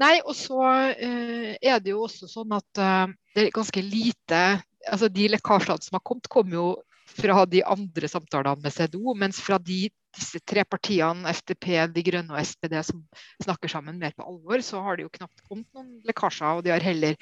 Nei, 0.00 0.14
og 0.24 0.32
så 0.38 0.62
uh, 0.62 1.50
er 1.60 1.80
det 1.82 1.92
jo 1.92 2.06
også 2.06 2.28
sånn 2.30 2.54
at 2.56 2.80
uh, 2.80 3.10
det 3.34 3.48
er 3.48 3.54
ganske 3.54 3.82
lite 3.84 4.40
altså 4.86 5.08
De 5.12 5.26
lekkasjene 5.32 5.82
som 5.82 5.98
har 5.98 6.02
kommet, 6.06 6.28
kom 6.30 6.52
jo 6.54 6.68
fra 7.16 7.44
de 7.48 7.62
andre 7.66 8.10
samtalene 8.10 8.62
med 8.62 8.74
CDO, 8.74 9.14
mens 9.18 9.40
fra 9.42 9.58
de 9.62 9.86
disse 10.16 10.40
tre 10.48 10.64
partiene, 10.64 11.28
FDP, 11.36 11.66
De 11.92 12.04
Grønne 12.04 12.34
og 12.34 12.40
SPD, 12.40 12.76
som 12.88 13.02
snakker 13.44 13.70
sammen 13.72 13.98
mer 14.00 14.14
på 14.16 14.26
alvor, 14.26 14.62
så 14.64 14.80
har 14.84 14.96
det 14.96 15.06
jo 15.06 15.14
knapt 15.18 15.42
kommet 15.44 15.68
noen 15.76 15.98
lekkasjer. 16.08 16.58
Og 16.58 16.64
de 16.64 16.72
har 16.72 16.84
heller 16.84 17.16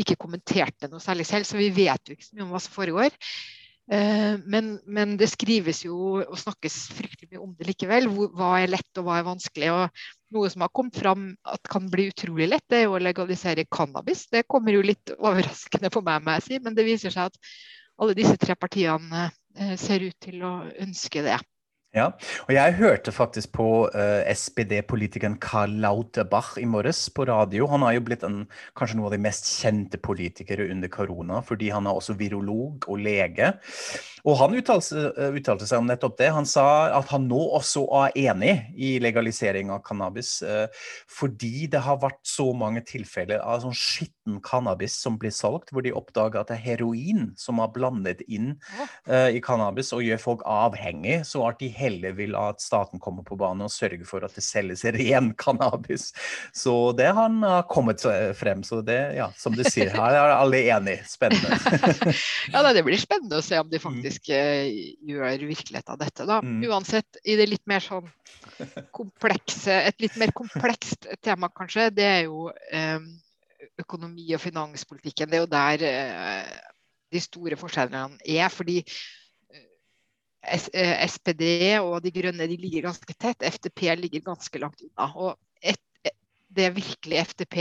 ikke 0.00 0.18
kommentert 0.20 0.76
det 0.82 0.90
noe 0.92 1.02
særlig 1.02 1.28
selv, 1.28 1.48
så 1.48 1.60
vi 1.60 1.70
vet 1.74 2.02
jo 2.04 2.16
ikke 2.16 2.28
så 2.28 2.36
mye 2.36 2.46
om 2.46 2.52
hva 2.52 2.62
som 2.62 2.76
foregår. 2.76 3.16
Eh, 3.86 4.34
men, 4.50 4.72
men, 4.82 5.14
det 5.20 5.28
skrives 5.30 5.84
jo 5.84 6.18
og 6.18 6.38
snakkes 6.40 6.78
fryktelig 6.96 7.30
mye 7.32 7.44
om 7.44 7.54
det 7.56 7.68
likevel. 7.70 8.10
Hva 8.10 8.56
er 8.60 8.72
lett 8.72 9.00
og 9.00 9.06
hva 9.06 9.20
er 9.20 9.28
vanskelig. 9.28 9.70
og 9.72 10.34
Noe 10.34 10.50
som 10.50 10.66
har 10.66 10.72
kommet 10.74 10.98
fram 10.98 11.30
at 11.46 11.62
kan 11.70 11.86
bli 11.90 12.08
utrolig 12.10 12.50
lett, 12.50 12.66
det 12.68 12.82
er 12.82 12.88
jo 12.88 12.96
å 12.98 13.02
legalisere 13.02 13.68
cannabis. 13.70 14.26
Det 14.32 14.44
kommer 14.50 14.74
jo 14.74 14.84
litt 14.84 15.14
overraskende 15.16 15.92
på 15.94 16.02
meg, 16.04 16.24
må 16.26 16.36
jeg 16.36 16.48
si, 16.48 16.60
men 16.64 16.76
det 16.76 16.86
viser 16.88 17.14
seg 17.14 17.30
at 17.30 17.56
alle 17.96 18.16
disse 18.16 18.36
tre 18.40 18.56
partiene 18.56 19.28
eh, 19.56 19.76
ser 19.80 20.04
ut 20.06 20.16
til 20.20 20.42
å 20.44 20.54
ønske 20.84 21.22
det. 21.24 21.38
Ja, 21.94 22.10
og 22.44 22.50
jeg 22.52 22.74
hørte 22.76 23.12
faktisk 23.14 23.54
på 23.56 23.66
uh, 23.88 23.96
eh, 23.96 24.34
SPD-politikeren 24.36 25.38
Karl 25.40 25.78
Lauterbach 25.80 26.58
i 26.60 26.66
morges 26.68 27.06
på 27.14 27.24
radio. 27.24 27.68
Han 27.70 27.86
har 27.86 27.94
jo 27.96 28.02
blitt 28.04 28.26
en, 28.26 28.42
kanskje 28.76 28.98
noen 28.98 29.08
av 29.08 29.14
de 29.14 29.22
mest 29.24 29.48
kjente 29.62 30.00
politikere 30.04 30.66
under 30.74 30.92
korona, 30.92 31.40
fordi 31.46 31.70
han 31.72 31.88
er 31.88 31.96
også 31.96 32.18
virolog 32.18 32.84
og 32.84 33.00
lege. 33.00 33.54
Og 34.26 34.36
han 34.42 34.58
uttalte, 34.58 35.06
uh, 35.16 35.38
uttalte, 35.38 35.68
seg 35.70 35.80
om 35.80 35.88
nettopp 35.88 36.18
det. 36.20 36.28
Han 36.36 36.48
sa 36.48 36.66
at 36.98 37.08
han 37.14 37.30
nå 37.30 37.38
også 37.56 37.86
er 38.02 38.18
enig 38.26 38.52
i 38.76 38.96
legalisering 39.00 39.72
av 39.72 39.80
cannabis, 39.86 40.34
uh, 40.44 40.66
fordi 41.08 41.70
det 41.72 41.80
har 41.86 42.02
vært 42.04 42.20
så 42.28 42.50
mange 42.52 42.84
tilfeller 42.84 43.40
av 43.40 43.64
sånn 43.64 43.78
skitten 43.78 44.42
cannabis 44.44 44.98
som 45.00 45.16
blir 45.22 45.32
solgt, 45.32 45.72
hvor 45.72 45.86
de 45.86 45.94
oppdager 45.96 46.42
at 46.42 46.52
det 46.52 46.58
er 46.58 46.64
heroin 46.74 47.30
som 47.40 47.62
har 47.62 47.72
blandet 47.72 48.20
inn 48.26 48.56
i 49.06 49.38
cannabis 49.44 49.92
og 49.94 50.02
gjør 50.02 50.18
folk 50.20 50.42
avhengig. 50.50 51.20
så 51.28 51.44
at 51.46 51.60
de 51.62 51.70
heller 51.86 52.14
vil 52.18 52.36
at 52.38 52.60
staten 52.62 53.00
kommer 53.02 53.24
på 53.26 53.38
banen 53.40 53.66
og 53.66 53.72
sørger 53.72 54.04
for 54.08 54.26
at 54.26 54.34
det 54.36 54.44
selges 54.44 54.84
ren 54.96 55.32
cannabis. 55.38 56.10
Så 56.54 56.92
det 56.98 57.08
han 57.16 57.40
har 57.46 57.66
kommet 57.70 58.04
frem. 58.36 58.64
Så 58.66 58.82
det, 58.86 58.98
ja, 59.16 59.30
som 59.38 59.56
du 59.56 59.64
sier, 59.66 59.92
her 59.94 60.18
er 60.18 60.34
alle 60.36 60.62
enig. 60.74 60.98
Spennende. 61.08 61.56
ja, 62.54 62.64
det 62.76 62.84
blir 62.86 63.00
spennende 63.00 63.40
å 63.40 63.44
se 63.44 63.58
om 63.62 63.70
de 63.70 63.80
faktisk 63.82 64.30
mm. 64.30 65.10
gjør 65.10 65.46
virkelighet 65.46 65.94
av 65.94 66.00
dette. 66.02 66.28
da. 66.28 66.40
Mm. 66.44 66.64
Uansett, 66.70 67.20
i 67.24 67.38
det 67.38 67.48
litt 67.50 67.64
mer 67.70 67.84
sånn 67.84 68.08
komplekse, 68.94 69.74
et 69.90 70.00
litt 70.02 70.16
mer 70.20 70.32
komplekst 70.36 71.08
tema, 71.24 71.50
kanskje, 71.52 71.90
det 71.94 72.06
er 72.06 72.22
jo 72.26 72.48
um, 72.50 73.10
økonomi- 73.82 74.34
og 74.36 74.42
finanspolitikken. 74.42 75.30
Det 75.30 75.38
er 75.38 75.44
jo 75.44 75.52
der 75.52 75.86
uh, 75.86 76.72
de 77.12 77.22
store 77.22 77.58
forskjellene 77.60 78.20
er. 78.24 78.48
fordi 78.52 78.82
SPD 80.46 81.44
eh, 81.72 81.82
og 81.82 82.00
De 82.04 82.12
grønne 82.14 82.48
de 82.48 82.58
ligger 82.60 82.88
ganske 82.88 83.14
tett. 83.18 83.42
FTP 83.42 83.88
ligger 83.98 84.24
ganske 84.32 84.62
langt 84.62 84.82
unna. 84.84 85.08
Og 85.14 85.36
et, 85.62 86.12
det 86.56 86.74
virkelig 86.76 87.24
FTP 87.32 87.56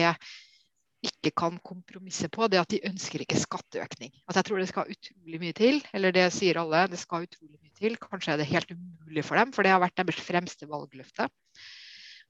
ikke 1.06 1.32
kan 1.38 1.58
kompromisse 1.66 2.30
på, 2.34 2.48
det 2.50 2.58
er 2.58 2.66
at 2.66 2.74
de 2.74 2.82
ønsker 2.90 3.22
ikke 3.22 3.38
skatteøkning. 3.38 4.12
Altså 4.26 4.40
jeg 4.40 4.48
tror 4.48 4.62
det 4.62 4.70
skal 4.72 4.94
utrolig 4.96 5.42
mye 5.42 5.56
til, 5.58 5.80
eller 5.94 6.16
det 6.16 6.26
sier 6.34 6.60
alle. 6.62 6.86
Det 6.90 7.00
skal 7.02 7.28
utrolig 7.28 7.60
mye 7.60 7.76
til. 7.78 7.98
Kanskje 8.02 8.34
er 8.34 8.42
det 8.42 8.50
helt 8.50 8.72
umulig 8.74 9.26
for 9.28 9.40
dem, 9.40 9.54
for 9.54 9.66
det 9.66 9.74
har 9.76 9.84
vært 9.84 9.98
deres 10.00 10.22
fremste 10.26 10.70
valgløfte. 10.70 11.30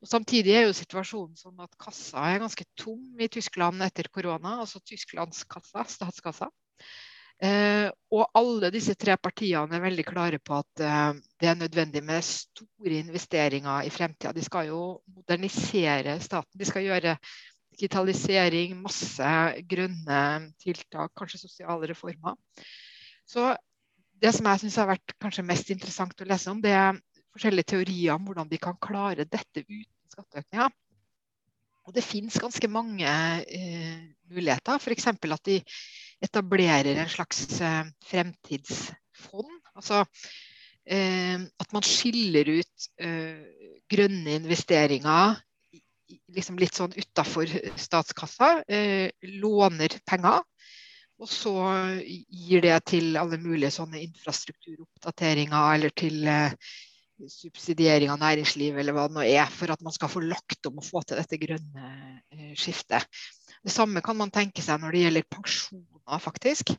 Og 0.03 0.12
Samtidig 0.12 0.53
er 0.53 0.65
jo 0.67 0.75
situasjonen 0.75 1.38
sånn 1.39 1.62
at 1.63 1.75
kassa 1.81 2.25
er 2.33 2.41
ganske 2.43 2.65
tom 2.77 3.21
i 3.21 3.29
Tyskland 3.31 3.83
etter 3.85 4.09
korona. 4.12 4.59
Altså 4.65 4.81
Tysklands 4.83 5.45
kassa, 5.50 5.85
statskassa. 5.89 6.51
Eh, 7.44 7.89
og 8.15 8.30
alle 8.39 8.70
disse 8.72 8.94
tre 8.96 9.18
partiene 9.20 9.75
er 9.75 9.84
veldig 9.84 10.06
klare 10.08 10.38
på 10.39 10.56
at 10.62 10.84
eh, 10.84 11.18
det 11.42 11.50
er 11.51 11.58
nødvendig 11.60 12.01
med 12.08 12.24
store 12.24 13.01
investeringer 13.01 13.84
i 13.84 13.92
fremtida. 13.92 14.32
De 14.32 14.44
skal 14.46 14.70
jo 14.70 14.82
modernisere 15.18 16.15
staten. 16.24 16.60
De 16.60 16.68
skal 16.68 16.88
gjøre 16.88 17.18
digitalisering, 17.75 18.77
masse 18.80 19.32
grønne 19.68 20.22
tiltak, 20.63 21.12
kanskje 21.18 21.42
sosiale 21.44 21.92
reformer. 21.92 22.39
Så 23.27 23.51
det 24.22 24.32
som 24.32 24.48
jeg 24.48 24.63
syns 24.63 24.80
har 24.80 24.94
vært 24.94 25.18
kanskje 25.20 25.44
mest 25.44 25.74
interessant 25.75 26.22
å 26.24 26.30
lese 26.30 26.54
om, 26.54 26.62
det 26.63 26.72
er 26.72 26.96
forskjellige 27.36 27.74
teorier 27.74 28.15
om 28.15 28.30
hvordan 28.30 28.48
de 28.48 28.62
kan 28.63 28.80
klare 28.80 29.27
dette 29.27 29.65
uten 29.65 30.13
skatteøkninger. 30.13 30.72
Og 31.86 31.94
det 31.94 32.01
finnes 32.06 32.39
ganske 32.42 32.68
mange 32.72 33.06
eh, 33.06 34.00
muligheter. 34.32 34.80
F.eks. 34.80 35.12
at 35.12 35.46
de 35.46 35.60
etablerer 36.25 37.00
en 37.00 37.12
slags 37.12 37.46
eh, 37.62 37.84
fremtidsfond. 38.10 39.51
Altså 39.75 40.03
eh, 40.86 41.41
at 41.41 41.75
man 41.75 41.86
skiller 41.86 42.50
ut 42.60 42.89
eh, 43.01 43.44
grønne 43.91 44.39
investeringer 44.41 45.38
liksom 46.36 46.58
litt 46.62 46.75
sånn 46.77 46.94
utafor 46.94 47.50
statskassa. 47.79 48.60
låner 49.41 49.96
penger. 50.05 50.44
Og 51.15 51.29
så 51.32 51.53
gir 52.05 52.62
det 52.62 52.75
til 52.91 53.15
alle 53.17 53.39
mulige 53.39 53.72
sånne 53.72 54.01
infrastrukturoppdateringer 54.03 55.77
eller 55.77 55.94
til 55.96 56.27
subsidiering 57.32 58.12
av 58.12 58.20
næringsliv 58.20 58.77
eller 58.77 58.94
hva 58.94 59.08
det 59.08 59.15
nå 59.15 59.24
er, 59.24 59.48
for 59.48 59.72
at 59.72 59.82
man 59.86 59.96
skal 59.96 60.12
få 60.12 60.25
lagt 60.27 60.67
om 60.67 60.82
å 60.82 60.86
få 60.86 61.01
til 61.08 61.22
dette 61.22 61.39
grønne 61.39 62.53
skiftet. 62.60 63.08
Det 63.65 63.74
samme 63.74 64.03
kan 64.05 64.17
man 64.17 64.34
tenke 64.34 64.62
seg 64.62 64.81
når 64.81 64.93
det 64.93 65.03
gjelder 65.05 65.27
pensjoner, 65.36 66.22
faktisk. 66.22 66.75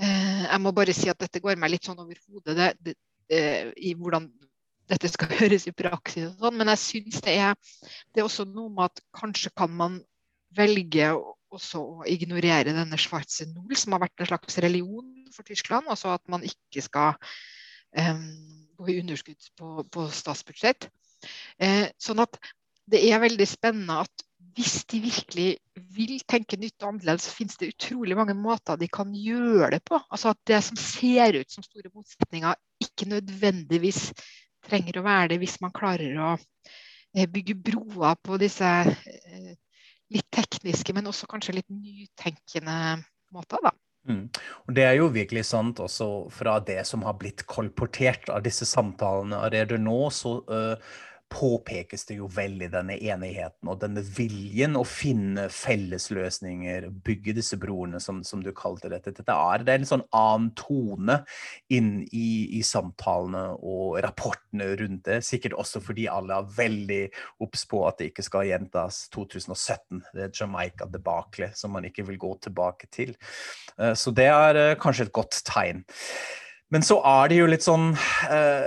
Eh, 0.00 0.44
jeg 0.46 0.60
må 0.62 0.72
bare 0.74 0.94
si 0.96 1.10
at 1.12 1.20
dette 1.22 1.42
går 1.42 1.58
meg 1.60 1.74
litt 1.74 1.86
sånn 1.86 2.00
over 2.02 2.18
hodet 2.26 2.56
det, 2.58 2.70
det, 2.82 2.94
det, 3.30 3.42
i 3.78 3.94
hvordan 3.94 4.26
dette 4.90 5.10
skal 5.12 5.30
høres 5.40 5.68
i 5.70 5.74
praksis. 5.76 6.32
og 6.32 6.46
sånn, 6.46 6.58
Men 6.58 6.72
jeg 6.74 6.82
syns 6.84 7.20
det 7.26 7.36
er, 7.38 7.58
det 8.10 8.22
er 8.22 8.26
også 8.26 8.48
noe 8.48 8.72
med 8.72 8.88
at 8.90 9.04
kanskje 9.16 9.52
kan 9.54 9.70
man 9.70 10.00
velge 10.56 11.12
også 11.50 11.82
å 11.82 12.06
ignorere 12.10 12.74
denne 12.74 12.98
Schwarze 12.98 13.46
Null, 13.50 13.76
som 13.78 13.94
har 13.94 14.04
vært 14.04 14.22
en 14.22 14.30
slags 14.30 14.58
religion 14.62 15.10
for 15.34 15.46
Tyskland. 15.46 15.90
Altså 15.90 16.14
at 16.14 16.24
man 16.30 16.42
ikke 16.46 16.82
skal 16.82 17.14
um, 17.94 18.24
gå 18.78 18.90
i 18.90 18.98
underskudd 19.02 19.50
på, 19.58 19.84
på 19.90 20.08
statsbudsjett. 20.14 20.88
Eh, 21.60 21.86
sånn 22.00 22.22
at 22.22 22.38
det 22.90 23.02
er 23.06 23.22
veldig 23.22 23.46
spennende 23.46 24.00
at 24.06 24.26
hvis 24.56 24.84
de 24.90 25.00
virkelig 25.04 25.48
vil 25.94 26.20
tenke 26.28 26.58
nytt 26.60 26.82
og 26.82 26.94
annerledes, 26.94 27.26
så 27.28 27.34
finnes 27.34 27.58
det 27.60 27.72
utrolig 27.74 28.16
mange 28.18 28.34
måter 28.38 28.78
de 28.80 28.88
kan 28.90 29.12
gjøre 29.14 29.72
det 29.76 29.82
på. 29.86 30.00
Altså 30.10 30.32
At 30.32 30.40
det 30.48 30.60
som 30.66 30.78
ser 30.80 31.38
ut 31.40 31.50
som 31.52 31.66
store 31.66 31.92
motsetninger, 31.94 32.54
ikke 32.82 33.08
nødvendigvis 33.10 34.10
trenger 34.66 35.00
å 35.00 35.06
være 35.06 35.32
det 35.32 35.40
hvis 35.42 35.58
man 35.64 35.74
klarer 35.74 36.16
å 36.20 36.30
eh, 36.36 37.28
bygge 37.30 37.56
broer 37.70 38.18
på 38.22 38.38
disse 38.40 38.70
eh, 38.86 39.52
litt 40.10 40.28
tekniske, 40.34 40.94
men 40.96 41.08
også 41.10 41.28
kanskje 41.30 41.60
litt 41.60 41.70
nytenkende 41.70 42.76
måter. 43.34 43.62
da. 43.62 43.74
Mm. 44.08 44.26
Og 44.66 44.74
Det 44.74 44.84
er 44.84 44.96
jo 44.98 45.10
virkelig 45.12 45.44
sant 45.50 45.80
også 45.80 46.08
fra 46.32 46.58
det 46.64 46.82
som 46.88 47.04
har 47.06 47.18
blitt 47.20 47.44
kolportert 47.46 48.30
av 48.32 48.42
disse 48.46 48.66
samtalene 48.68 49.38
allerede 49.38 49.78
nå. 49.78 50.10
så 50.10 50.38
uh, 50.48 50.96
påpekes 51.30 52.04
det 52.08 52.16
jo 52.18 52.26
veldig 52.34 52.68
denne 52.72 52.96
enigheten 52.98 53.70
og 53.70 53.78
denne 53.82 54.02
viljen 54.02 54.74
å 54.78 54.82
finne 54.86 55.46
fellesløsninger, 55.54 56.88
bygge 57.06 57.34
disse 57.38 57.58
broene, 57.60 58.00
som, 58.02 58.20
som 58.26 58.42
du 58.44 58.50
kalte 58.56 58.90
dette. 58.92 59.12
Dette 59.14 59.36
er, 59.36 59.64
det 59.64 59.74
er 59.74 59.82
en 59.82 59.90
sånn 59.90 60.04
annen 60.16 60.50
tone 60.58 61.20
inn 61.72 61.92
i, 62.06 62.58
i, 62.58 62.62
samtalene 62.66 63.46
og 63.56 64.00
rapportene 64.04 64.72
rundt 64.80 65.06
det. 65.06 65.20
Sikkert 65.26 65.54
også 65.60 65.82
fordi 65.84 66.08
alle 66.10 66.40
er 66.40 66.50
veldig 66.58 67.02
obs 67.46 67.64
på 67.70 67.84
at 67.88 68.00
det 68.00 68.10
ikke 68.10 68.26
skal 68.26 68.48
gjentas 68.50 69.04
2017, 69.14 70.02
det 70.16 70.32
Jamaica-debaklet 70.36 71.58
som 71.58 71.76
man 71.76 71.86
ikke 71.88 72.08
vil 72.10 72.20
gå 72.20 72.34
tilbake 72.44 72.90
til. 72.92 73.14
Eh, 73.78 73.94
så 73.94 74.14
det 74.14 74.30
er 74.32 74.58
eh, 74.58 74.76
kanskje 74.80 75.08
et 75.08 75.14
godt 75.16 75.42
tegn. 75.46 75.84
Men 76.70 76.86
så 76.86 77.00
er 77.06 77.30
det 77.30 77.40
jo 77.40 77.48
litt 77.50 77.66
sånn 77.66 77.90
eh, 78.30 78.66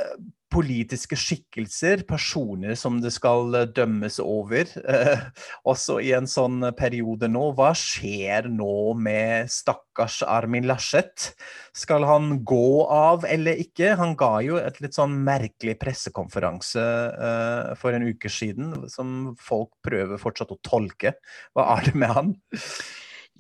politiske 0.53 1.17
skikkelser, 1.17 2.03
personer 2.07 2.77
som 2.79 3.00
det 3.01 3.12
skal 3.15 3.55
eh, 3.57 3.67
dømmes 3.74 4.19
over, 4.22 4.69
eh, 4.86 5.24
også 5.69 5.98
i 6.03 6.13
en 6.15 6.29
sånn 6.29 6.62
periode 6.77 7.29
nå. 7.31 7.50
Hva 7.57 7.72
skjer 7.77 8.50
nå 8.51 8.93
med 9.00 9.51
stakkars 9.51 10.22
Armin 10.27 10.67
Laschet? 10.69 11.31
Skal 11.75 12.05
han 12.07 12.43
gå 12.45 12.86
av 12.86 13.25
eller 13.29 13.60
ikke? 13.65 13.95
Han 14.00 14.15
ga 14.19 14.33
jo 14.45 14.60
et 14.62 14.77
litt 14.83 14.98
sånn 14.98 15.15
merkelig 15.25 15.75
pressekonferanse 15.81 16.83
eh, 17.29 17.74
for 17.79 17.98
en 17.98 18.05
uke 18.07 18.31
siden, 18.31 18.75
som 18.93 19.33
folk 19.41 19.74
prøver 19.86 20.22
fortsatt 20.22 20.53
å 20.53 20.62
tolke. 20.65 21.17
Hva 21.57 21.72
er 21.77 21.89
det 21.89 21.98
med 21.98 22.13
han? 22.13 22.36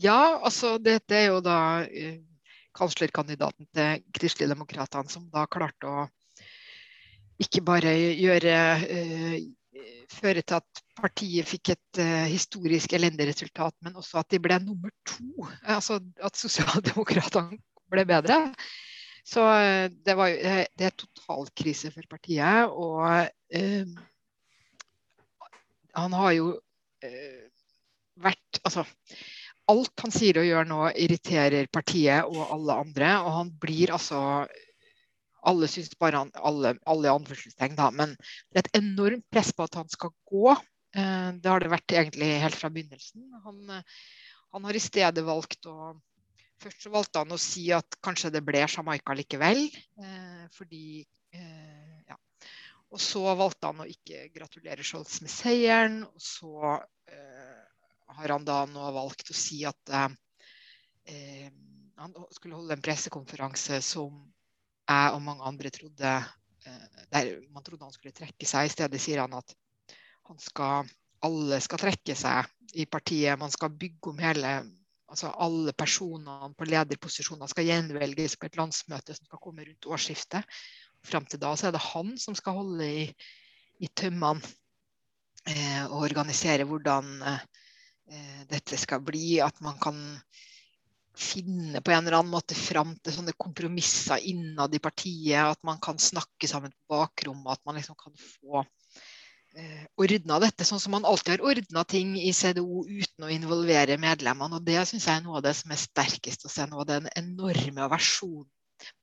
Ja, 0.01 0.39
altså 0.41 0.79
dette 0.81 1.15
er 1.19 1.29
jo 1.29 1.41
da 1.45 1.85
eh, 1.85 2.23
kanslerkandidaten 2.73 3.69
til 3.75 4.03
Kristelig 4.15 4.49
Demokratene 4.53 5.11
som 5.11 5.29
da 5.33 5.45
klarte 5.51 5.89
å 5.89 6.05
ikke 7.45 7.63
bare 7.65 7.93
gjøre 8.17 8.55
uh, 8.81 9.35
føre 10.13 10.43
til 10.43 10.59
at 10.59 10.81
partiet 10.99 11.49
fikk 11.49 11.73
et 11.73 12.01
uh, 12.01 12.25
historisk 12.29 12.93
elendig 12.97 13.27
resultat, 13.31 13.75
men 13.85 13.97
også 13.99 14.21
at 14.21 14.31
de 14.33 14.41
ble 14.43 14.59
nummer 14.63 14.93
to. 15.09 15.47
Altså 15.63 15.99
at 16.23 16.39
sosialdemokratene 16.39 17.59
ble 17.93 18.05
bedre. 18.09 18.39
Så 19.25 19.43
uh, 19.43 19.87
det, 19.91 20.17
var, 20.19 20.33
det 20.77 20.89
er 20.89 20.97
totalkrise 20.97 21.93
for 21.95 22.09
partiet. 22.11 22.69
Og 22.69 23.29
han 25.93 26.19
har 26.19 26.35
jo 26.37 26.53
vært 28.23 28.59
Altså 28.63 28.85
alt 29.71 30.03
han 30.03 30.11
sier 30.13 30.39
og 30.39 30.47
gjør 30.47 30.67
nå, 30.67 30.79
irriterer 30.99 31.69
partiet 31.71 32.27
og 32.27 32.51
alle 32.55 32.77
andre. 32.83 33.11
Og 33.23 33.35
han 33.37 33.51
blir 33.61 33.93
altså 33.95 34.19
Alle 35.49 35.67
syns 35.71 35.93
bare 35.99 36.23
han 36.23 36.31
Alle, 36.39 36.75
alle 36.89 37.11
anførselstegn, 37.13 37.75
da. 37.79 37.89
Men 37.91 38.15
det 38.51 38.61
er 38.61 38.65
et 38.67 38.81
enormt 38.81 39.25
press 39.33 39.51
på 39.55 39.67
at 39.67 39.77
han 39.79 39.89
skal 39.91 40.13
gå. 40.29 40.55
Eh, 40.95 41.29
det 41.39 41.51
har 41.51 41.63
det 41.63 41.73
vært 41.73 41.95
egentlig 41.95 42.31
helt 42.43 42.59
fra 42.59 42.71
begynnelsen. 42.73 43.27
Han, 43.45 43.77
han 44.55 44.67
har 44.69 44.79
i 44.79 44.83
stedet 44.83 45.25
valgt 45.27 45.69
å 45.69 45.93
Først 46.63 46.85
så 46.85 46.91
valgte 46.93 47.19
han 47.19 47.33
å 47.35 47.37
si 47.41 47.65
at 47.75 47.97
kanskje 47.99 48.29
det 48.31 48.39
ble 48.45 48.61
Jamaica 48.61 49.11
likevel. 49.17 49.65
Eh, 49.99 50.43
fordi 50.55 51.01
eh, 51.35 51.97
ja. 52.07 52.15
Og 52.93 53.01
så 53.03 53.23
valgte 53.35 53.67
han 53.67 53.81
å 53.83 53.87
ikke 53.89 54.29
gratulere 54.31 54.85
Scholz 54.85 55.17
med 55.25 55.33
seieren. 55.33 55.97
Og 56.07 56.23
så 56.23 56.77
har 58.13 58.29
han 58.29 58.45
da 58.45 58.63
nå 58.69 58.91
valgt 58.95 59.31
å 59.31 59.37
si 59.37 59.63
at 59.67 59.93
eh, 59.93 61.49
han 61.99 62.15
skulle 62.31 62.57
holde 62.57 62.77
en 62.77 62.85
pressekonferanse 62.85 63.79
som 63.85 64.21
jeg 64.89 65.15
og 65.15 65.21
mange 65.23 65.47
andre 65.47 65.71
trodde 65.73 66.13
eh, 66.67 66.87
der 67.13 67.31
man 67.53 67.63
trodde 67.63 67.85
han 67.85 67.95
skulle 67.95 68.15
trekke 68.15 68.47
seg. 68.47 68.67
I 68.67 68.73
stedet 68.73 69.01
sier 69.01 69.23
han 69.23 69.35
at 69.37 69.55
han 70.29 70.39
skal, 70.39 70.89
alle 71.23 71.59
skal 71.63 71.81
trekke 71.81 72.15
seg 72.17 72.79
i 72.79 72.87
partiet. 72.89 73.39
Man 73.39 73.51
skal 73.53 73.75
bygge 73.75 74.13
om 74.13 74.23
hele 74.23 74.61
altså 75.13 75.29
Alle 75.45 75.75
personene 75.77 76.55
på 76.57 76.65
lederposisjoner 76.65 77.49
skal 77.51 77.67
gjenvelges 77.67 78.33
på 78.39 78.47
et 78.47 78.55
landsmøte 78.57 79.13
som 79.13 79.27
skal 79.27 79.41
komme 79.43 79.61
rundt 79.67 79.85
årsskiftet. 79.85 80.41
Fram 81.05 81.27
til 81.29 81.37
da 81.43 81.51
så 81.53 81.67
er 81.69 81.75
det 81.75 81.83
han 81.85 82.15
som 82.17 82.33
skal 82.33 82.57
holde 82.57 82.87
i, 82.87 83.03
i 83.83 83.89
tømmene 83.93 84.41
eh, 85.45 85.83
og 85.85 86.07
organisere 86.07 86.65
hvordan 86.65 87.11
eh, 87.29 88.41
dette 88.49 88.79
skal 88.81 89.03
bli. 89.05 89.37
At 89.45 89.61
man 89.61 89.77
kan 89.83 89.99
finne 91.17 91.81
på 91.81 91.93
en 91.93 92.05
eller 92.05 92.19
annen 92.19 92.33
måte 92.33 92.55
fram 92.57 92.95
til 93.03 93.15
sånne 93.15 93.35
kompromisser 93.37 94.23
innad 94.29 94.73
i 94.73 94.81
partiet. 94.83 95.53
At 95.53 95.61
man 95.65 95.81
kan 95.83 96.01
snakke 96.01 96.49
sammen 96.49 96.73
på 96.73 96.95
bakrommet. 96.95 97.57
At 97.57 97.65
man 97.67 97.77
liksom 97.77 97.97
kan 97.99 98.15
få 98.17 98.63
eh, 98.63 99.85
ordna 100.01 100.39
dette 100.43 100.67
sånn 100.67 100.81
som 100.81 100.95
man 100.97 101.07
alltid 101.09 101.35
har 101.35 101.45
ordna 101.53 101.85
ting 101.85 102.15
i 102.17 102.33
CDO 102.33 102.83
uten 102.87 103.27
å 103.27 103.31
involvere 103.33 103.99
medlemmene. 104.01 104.59
Og 104.59 104.67
det 104.67 104.81
syns 104.89 105.07
jeg 105.09 105.21
er 105.21 105.25
noe 105.25 105.39
av 105.39 105.47
det 105.47 105.55
som 105.59 105.73
er 105.73 105.83
sterkest 105.83 106.47
å 106.47 106.51
se. 106.53 106.67
Av 106.67 106.89
den 106.89 107.09
enorme 107.19 107.85
aversjonen 107.85 108.49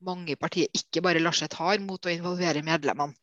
mange 0.05 0.35
i 0.35 0.38
partiet, 0.38 0.73
ikke 0.77 1.03
bare 1.05 1.23
Larseth, 1.23 1.57
har 1.61 1.81
mot 1.85 2.05
å 2.05 2.12
involvere 2.12 2.64
medlemmene. 2.66 3.16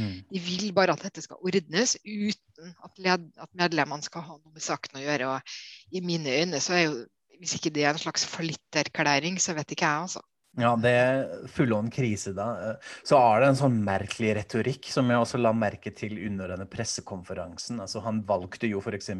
Mm. 0.00 0.14
De 0.30 0.40
vil 0.40 0.70
bare 0.74 0.94
at 0.94 1.02
dette 1.04 1.22
skal 1.22 1.40
ordnes 1.44 1.94
uten 2.00 2.72
at, 2.72 2.94
led, 3.04 3.26
at 3.36 3.50
medlemmene 3.58 4.04
skal 4.06 4.24
ha 4.24 4.36
noe 4.38 4.54
med 4.54 4.64
saken 4.64 4.98
å 4.98 5.04
gjøre. 5.04 5.34
Og 5.34 5.94
I 5.98 6.02
mine 6.04 6.38
øyne 6.40 6.60
så 6.64 6.76
er 6.78 6.84
jo 6.86 6.94
hvis 7.38 7.58
ikke 7.58 7.72
det 7.74 7.86
er 7.86 7.94
en 7.94 8.02
slags 8.02 8.26
fallitterklæring, 8.28 9.38
så 9.42 9.54
vet 9.56 9.74
ikke 9.74 9.86
jeg, 9.86 10.08
altså. 10.08 10.24
Ja, 10.58 10.72
det 10.80 10.90
er 10.90 11.18
full-on 11.54 11.90
krise, 11.92 12.32
da. 12.34 12.78
Så 13.06 13.18
er 13.20 13.42
det 13.42 13.50
en 13.52 13.58
sånn 13.60 13.76
merkelig 13.86 14.32
retorikk 14.40 14.88
som 14.90 15.10
jeg 15.12 15.22
også 15.22 15.38
la 15.38 15.52
merke 15.54 15.92
til 15.94 16.16
under 16.26 16.50
denne 16.50 16.66
pressekonferansen. 16.70 17.78
Altså, 17.84 18.02
han 18.02 18.24
valgte 18.26 18.70
jo 18.70 18.82
f.eks. 18.82 19.12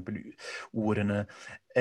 ordene 0.73 1.21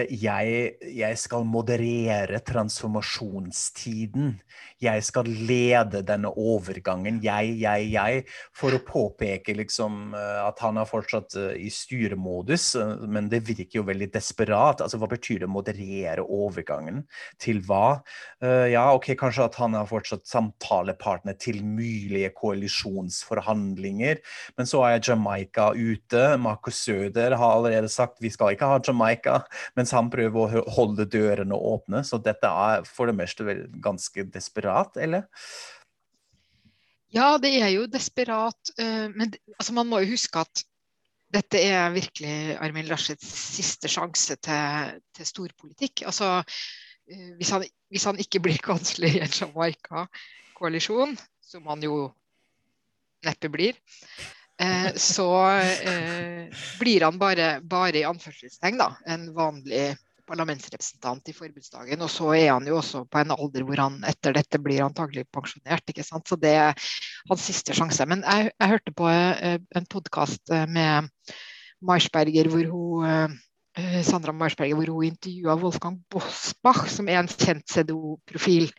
jeg, 0.10 0.78
jeg, 0.96 1.18
skal 1.20 1.46
moderere 1.48 2.40
transformasjonstiden. 2.46 4.36
Jeg 4.82 5.04
skal 5.06 5.28
lede 5.28 6.04
denne 6.06 6.30
overgangen. 6.38 7.20
Jeg, 7.24 7.56
jeg, 7.62 7.88
jeg. 7.94 8.24
For 8.56 8.76
å 8.76 8.82
påpeke 8.86 9.56
liksom 9.58 10.14
eh, 10.18 10.42
at 10.44 10.62
han 10.64 10.78
er 10.78 10.90
fortsatt 10.90 11.38
eh, 11.40 11.56
i 11.66 11.72
styremodus, 11.74 12.76
men 13.10 13.30
det 13.32 13.42
virker 13.48 13.80
jo 13.82 13.86
veldig 13.88 14.10
desperat. 14.14 14.84
Altså, 14.86 15.00
Hva 15.02 15.10
betyr 15.12 15.42
det 15.44 15.50
å 15.50 15.56
moderere 15.56 16.24
overgangen? 16.24 17.04
Til 17.42 17.64
hva? 17.66 18.00
Ja, 18.42 18.84
ok, 18.94 19.12
kanskje 19.18 19.48
at 19.48 19.56
han 19.58 19.74
er 19.78 19.88
fortsatt 19.90 20.28
samtalepartner 20.30 21.36
til 21.42 21.64
mulige 21.66 22.30
koalisjonsforhandlinger, 22.38 24.22
men 24.60 24.70
så 24.70 24.84
er 24.86 25.02
Jamaica 25.02 25.72
ute. 25.74 26.24
Marcus 26.42 26.84
Søder 26.86 27.36
har 27.40 27.56
allerede 27.58 27.90
sagt 27.92 28.22
vi 28.22 28.32
skal 28.34 28.54
ikke 28.54 28.70
ha 28.70 28.80
Jamaica. 28.86 29.42
men 29.76 29.87
mens 29.88 29.96
han 29.96 30.10
prøver 30.12 30.60
å 30.60 30.64
holde 30.76 31.08
dørene 31.08 31.56
åpne. 31.56 32.04
Så 32.04 32.20
dette 32.20 32.48
er 32.48 32.84
for 32.84 33.08
det 33.08 33.16
meste 33.16 33.46
vel 33.48 33.68
ganske 33.80 34.26
desperat, 34.28 34.98
eller? 35.00 35.28
Ja, 37.16 37.38
det 37.40 37.54
er 37.62 37.72
jo 37.72 37.88
desperat. 37.88 38.74
Eh, 38.78 39.08
men 39.14 39.32
altså, 39.56 39.74
man 39.78 39.88
må 39.88 40.02
jo 40.04 40.12
huske 40.12 40.44
at 40.44 40.66
dette 41.32 41.60
er 41.60 41.92
virkelig 41.96 42.58
Armin 42.60 42.88
Laschets 42.88 43.28
siste 43.56 43.88
sjanse 43.92 44.36
til, 44.44 45.00
til 45.16 45.30
storpolitikk. 45.30 46.04
Altså, 46.08 46.44
eh, 47.08 47.32
hvis, 47.40 47.54
han, 47.56 47.64
hvis 47.88 48.08
han 48.12 48.20
ikke 48.20 48.44
blir 48.44 48.60
kansler 48.64 49.16
i 49.16 49.24
en 49.24 49.32
Jamaica-koalisjon, 49.40 51.16
som 51.48 51.72
han 51.72 51.88
jo 51.88 52.10
neppe 53.24 53.50
blir, 53.52 53.80
eh, 54.62 54.90
så 54.96 55.30
eh, 55.60 56.66
blir 56.80 57.06
han 57.08 57.20
bare, 57.22 57.58
bare 57.62 58.02
i 58.02 58.08
anførselstegn 58.08 58.80
da, 58.82 58.92
en 59.08 59.32
vanlig 59.38 59.96
parlamentsrepresentant 60.28 61.30
i 61.32 61.36
forbundsdagen. 61.36 62.04
Og 62.04 62.12
så 62.12 62.32
er 62.36 62.52
han 62.52 62.68
jo 62.68 62.78
også 62.80 63.04
på 63.10 63.22
en 63.22 63.34
alder 63.36 63.66
hvor 63.68 63.82
han 63.82 63.98
etter 64.08 64.36
dette 64.36 64.62
blir 64.62 64.84
antagelig 64.86 65.28
pensjonert. 65.34 65.86
ikke 65.88 66.06
sant? 66.06 66.28
Så 66.28 66.38
det 66.40 66.54
er 66.60 66.88
hans 67.30 67.48
siste 67.48 67.76
sjanse. 67.78 68.06
Men 68.10 68.24
jeg, 68.28 68.52
jeg 68.54 68.74
hørte 68.76 68.96
på 68.98 69.10
eh, 69.12 69.58
en 69.78 69.90
podkast 69.90 70.54
eh, 70.54 70.68
med 70.70 71.12
Marsberger 71.88 72.50
hvor 72.52 72.72
hun 72.74 73.10
eh, 73.78 74.02
Sandra 74.06 74.34
Marsberger 74.34 74.78
hvor 74.80 74.90
hun 74.96 75.12
intervjua 75.12 75.58
Wolfgang 75.62 76.00
Bosbach, 76.10 76.88
som 76.90 77.10
er 77.10 77.22
en 77.22 77.30
kjent 77.30 77.68
CDO-profil. 77.70 78.72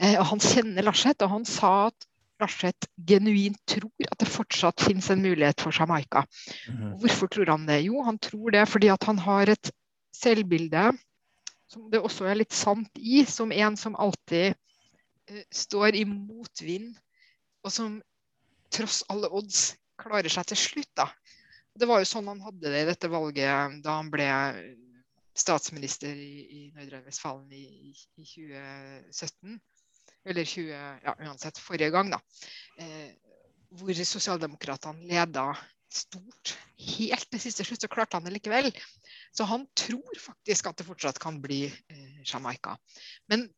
Og 0.00 0.22
Han 0.30 0.40
kjenner 0.40 0.84
Larseth, 0.84 1.20
og 1.26 1.28
han 1.28 1.42
sa 1.44 1.70
at 1.90 2.06
Larseth 2.40 2.88
genuint 3.06 3.58
tror 3.68 4.08
at 4.08 4.18
det 4.20 4.28
fortsatt 4.30 4.82
finnes 4.84 5.10
en 5.12 5.22
mulighet 5.22 5.60
for 5.60 5.74
Jamaica. 5.76 6.24
Mm. 6.68 6.96
Hvorfor 7.02 7.30
tror 7.32 7.52
han 7.52 7.66
det? 7.68 7.82
Jo, 7.86 8.02
han 8.06 8.18
tror 8.18 8.54
det 8.54 8.66
fordi 8.70 8.90
at 8.92 9.06
han 9.08 9.20
har 9.22 9.52
et 9.52 9.72
selvbilde 10.16 10.90
som 11.70 11.86
det 11.92 12.02
også 12.02 12.26
er 12.26 12.40
litt 12.40 12.54
sant 12.56 12.98
i, 12.98 13.22
som 13.30 13.52
en 13.54 13.76
som 13.78 13.94
alltid 13.94 14.56
uh, 15.30 15.42
står 15.54 16.00
i 16.00 16.04
motvind, 16.08 16.96
og 17.62 17.74
som 17.74 18.00
tross 18.74 19.04
alle 19.12 19.30
odds 19.30 19.76
klarer 20.00 20.32
seg 20.32 20.48
til 20.50 20.58
slutt. 20.58 20.90
da. 20.98 21.06
Det 21.78 21.86
var 21.86 22.02
jo 22.02 22.08
sånn 22.10 22.30
han 22.30 22.42
hadde 22.42 22.72
det 22.72 22.82
i 22.82 22.88
dette 22.88 23.10
valget 23.12 23.82
da 23.84 24.00
han 24.00 24.10
ble 24.10 24.26
statsminister 25.38 26.10
i, 26.10 26.40
i 26.42 26.62
Nordre-Vestfalen 26.74 27.52
i, 27.54 27.92
i 28.18 28.26
2017 28.26 29.60
eller 30.28 30.44
20, 30.44 30.70
ja, 31.04 31.14
uansett, 31.26 31.58
forrige 31.58 31.90
gang, 31.94 32.10
da, 32.12 32.20
eh, 32.80 33.12
hvor 33.80 34.02
sosialdemokratene 34.04 35.06
leda 35.08 35.52
stort 35.90 36.54
helt 36.80 37.26
til 37.30 37.42
siste 37.42 37.66
slutt, 37.66 37.82
så 37.82 37.90
klarte 37.90 38.18
han 38.18 38.26
det 38.26 38.34
likevel. 38.36 38.70
Så 39.34 39.46
han 39.46 39.66
tror 39.78 40.18
faktisk 40.22 40.70
at 40.70 40.78
det 40.78 40.86
fortsatt 40.86 41.18
kan 41.22 41.40
bli 41.42 41.64
eh, 41.66 42.20
Jamaica. 42.26 42.76
Men 43.30 43.48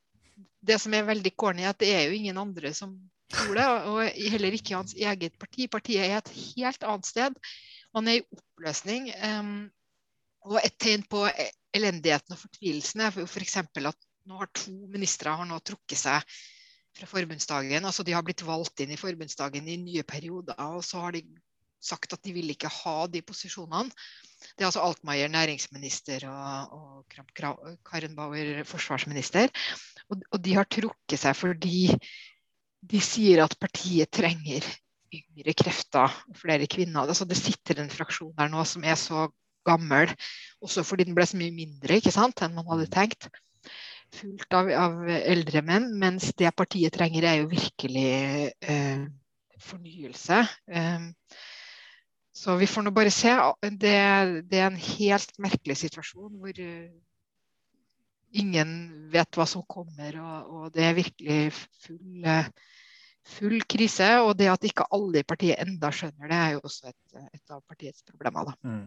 det 0.65 0.79
som 0.81 0.95
er 0.95 1.09
veldig 1.09 1.35
corny, 1.37 1.65
er 1.65 1.75
at 1.75 1.81
det 1.83 1.93
er 1.93 2.07
jo 2.07 2.17
ingen 2.17 2.41
andre 2.41 2.73
som 2.77 2.95
tror 3.33 3.59
det. 3.59 3.69
Og 3.93 4.31
heller 4.33 4.57
ikke 4.57 4.79
hans 4.79 4.95
eget 4.97 5.37
parti. 5.41 5.69
Partiet 5.69 6.07
er 6.07 6.19
et 6.21 6.33
helt 6.57 6.89
annet 6.89 7.09
sted. 7.09 7.37
Man 7.95 8.09
er 8.09 8.21
i 8.21 8.27
oppløsning. 8.27 9.11
Eh, 9.13 9.53
og 10.49 10.59
et 10.63 10.79
tegn 10.81 11.05
på 11.07 11.27
elendigheten 11.73 12.35
og 12.35 12.41
fortvilelsen 12.41 13.05
er 13.05 13.21
f.eks. 13.25 13.57
At 13.63 14.09
nå 14.29 14.41
har 14.41 14.51
to 14.55 14.75
ministre 14.93 15.35
har 15.35 15.49
nå 15.49 15.59
trukket 15.65 15.99
seg 15.99 16.35
fra 16.97 17.09
forbundsdagen. 17.09 17.85
altså 17.85 18.05
De 18.05 18.15
har 18.17 18.25
blitt 18.27 18.45
valgt 18.47 18.83
inn 18.85 18.93
i 18.93 19.01
forbundsdagen 19.01 19.69
i 19.69 19.79
nye 19.81 20.05
perioder. 20.05 20.59
og 20.59 20.85
så 20.85 21.07
har 21.07 21.17
de 21.17 21.25
sagt 21.83 22.15
at 22.15 22.23
de 22.23 22.35
vil 22.37 22.53
ikke 22.53 22.71
ha 22.71 23.07
de 23.11 23.23
posisjonene. 23.27 23.91
Det 24.55 24.63
er 24.63 24.69
altså 24.69 24.85
Altmaier 24.85 25.31
næringsminister 25.33 26.27
og, 26.31 26.77
og 26.77 27.75
Karen 27.87 28.15
Bauer 28.17 28.63
forsvarsminister. 28.69 29.51
Og, 30.09 30.23
og, 30.31 30.39
de 30.45 30.55
har 30.55 30.69
trukket 30.71 31.19
seg 31.19 31.37
fordi 31.39 31.91
de 32.83 33.03
sier 33.03 33.45
at 33.45 33.59
partiet 33.63 34.11
trenger 34.11 34.67
yngre 35.13 35.55
krefter 35.59 36.11
og 36.29 36.39
flere 36.39 36.67
kvinner. 36.71 37.07
Altså 37.07 37.27
det 37.29 37.39
sitter 37.39 37.83
en 37.83 37.93
fraksjon 37.93 38.35
der 38.39 38.51
nå 38.51 38.65
som 38.69 38.85
er 38.85 38.99
så 38.99 39.29
gammel, 39.67 40.11
også 40.63 40.83
fordi 40.87 41.07
den 41.07 41.15
ble 41.15 41.27
så 41.29 41.39
mye 41.39 41.55
mindre 41.55 42.01
sant, 42.11 42.43
enn 42.43 42.55
man 42.57 42.67
hadde 42.73 42.91
tenkt. 42.91 43.29
Fullt 44.13 44.55
av, 44.55 44.69
av 44.77 45.09
eldre 45.09 45.63
menn, 45.65 45.89
mens 45.99 46.33
det 46.39 46.51
partiet 46.57 46.93
trenger, 46.95 47.25
er 47.25 47.41
jo 47.41 47.49
virkelig 47.53 48.11
eh, 48.61 49.07
fornyelse. 49.63 50.43
Eh, 50.69 51.09
så 52.33 52.57
vi 52.57 52.67
får 52.67 52.87
nå 52.87 52.93
bare 52.97 53.13
se. 53.13 53.33
Det, 53.63 53.97
det, 54.51 54.59
er 54.59 54.69
en 54.71 54.81
helt 54.81 55.35
merkelig 55.43 55.77
situasjon 55.83 56.39
hvor 56.41 56.61
uh, 56.65 56.93
ingen 58.41 58.71
vet 59.13 59.37
hva 59.37 59.47
som 59.49 59.65
kommer, 59.69 60.17
og, 60.23 60.55
og 60.57 60.71
det 60.75 60.87
er 60.87 60.97
virkelig 60.97 61.41
full, 61.85 62.25
uh, 62.25 62.49
full, 63.25 63.59
krise. 63.69 64.09
Og 64.27 64.37
det 64.39 64.51
at 64.53 64.69
ikke 64.69 64.89
alle 64.95 65.23
i 65.23 65.27
partiet 65.27 65.63
enda 65.63 65.93
skjønner 65.95 66.31
det, 66.31 66.39
er 66.39 66.55
jo 66.57 66.63
også 66.67 66.93
et, 66.93 67.27
et 67.33 67.57
av 67.57 67.63
partiets 67.69 68.05
problemer. 68.07 68.55
Mm. 68.67 68.87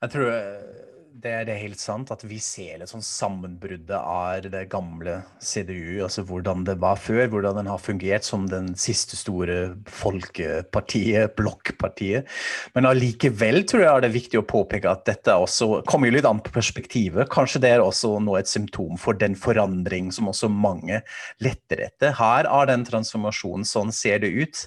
Jeg 0.00 0.14
tror 0.14 0.32
eh, 0.32 1.00
det 1.20 1.32
er 1.32 1.58
helt 1.58 1.80
sant 1.80 2.10
at 2.14 2.22
vi 2.28 2.38
ser 2.42 2.78
litt 2.80 2.90
sånn 2.90 3.04
sammenbruddet 3.04 3.96
av 3.98 4.46
det 4.52 4.62
gamle 4.72 5.18
CDU, 5.42 6.00
altså 6.04 6.22
hvordan 6.26 6.62
det 6.68 6.76
var 6.80 7.00
før, 7.00 7.24
hvordan 7.32 7.58
den 7.58 7.70
har 7.70 7.82
fungert 7.82 8.24
som 8.26 8.46
den 8.48 8.70
siste 8.78 9.18
store 9.18 9.74
folkepartiet, 9.90 11.34
blokkpartiet. 11.38 12.28
Men 12.76 12.88
allikevel 12.88 13.64
tror 13.68 13.84
jeg 13.84 14.04
det 14.04 14.10
er 14.10 14.16
viktig 14.16 14.40
å 14.40 14.46
påpeke 14.48 14.90
at 14.90 15.04
dette 15.08 15.34
også 15.34 15.82
kommer 15.90 16.08
jo 16.08 16.16
litt 16.16 16.28
an 16.28 16.42
på 16.44 16.54
perspektivet. 16.54 17.28
Kanskje 17.32 17.62
det 17.64 17.74
er 17.74 17.84
også 17.84 18.14
nå 18.22 18.38
et 18.38 18.50
symptom 18.50 18.96
for 19.00 19.18
den 19.18 19.36
forandring 19.38 20.12
som 20.14 20.30
også 20.30 20.50
mange 20.52 21.02
letter 21.42 21.84
etter. 21.90 22.14
Her 22.20 22.48
er 22.48 22.70
den 22.70 22.86
transformasjonen, 22.88 23.66
sånn 23.70 23.94
ser 23.94 24.22
det 24.24 24.32
ut. 24.34 24.66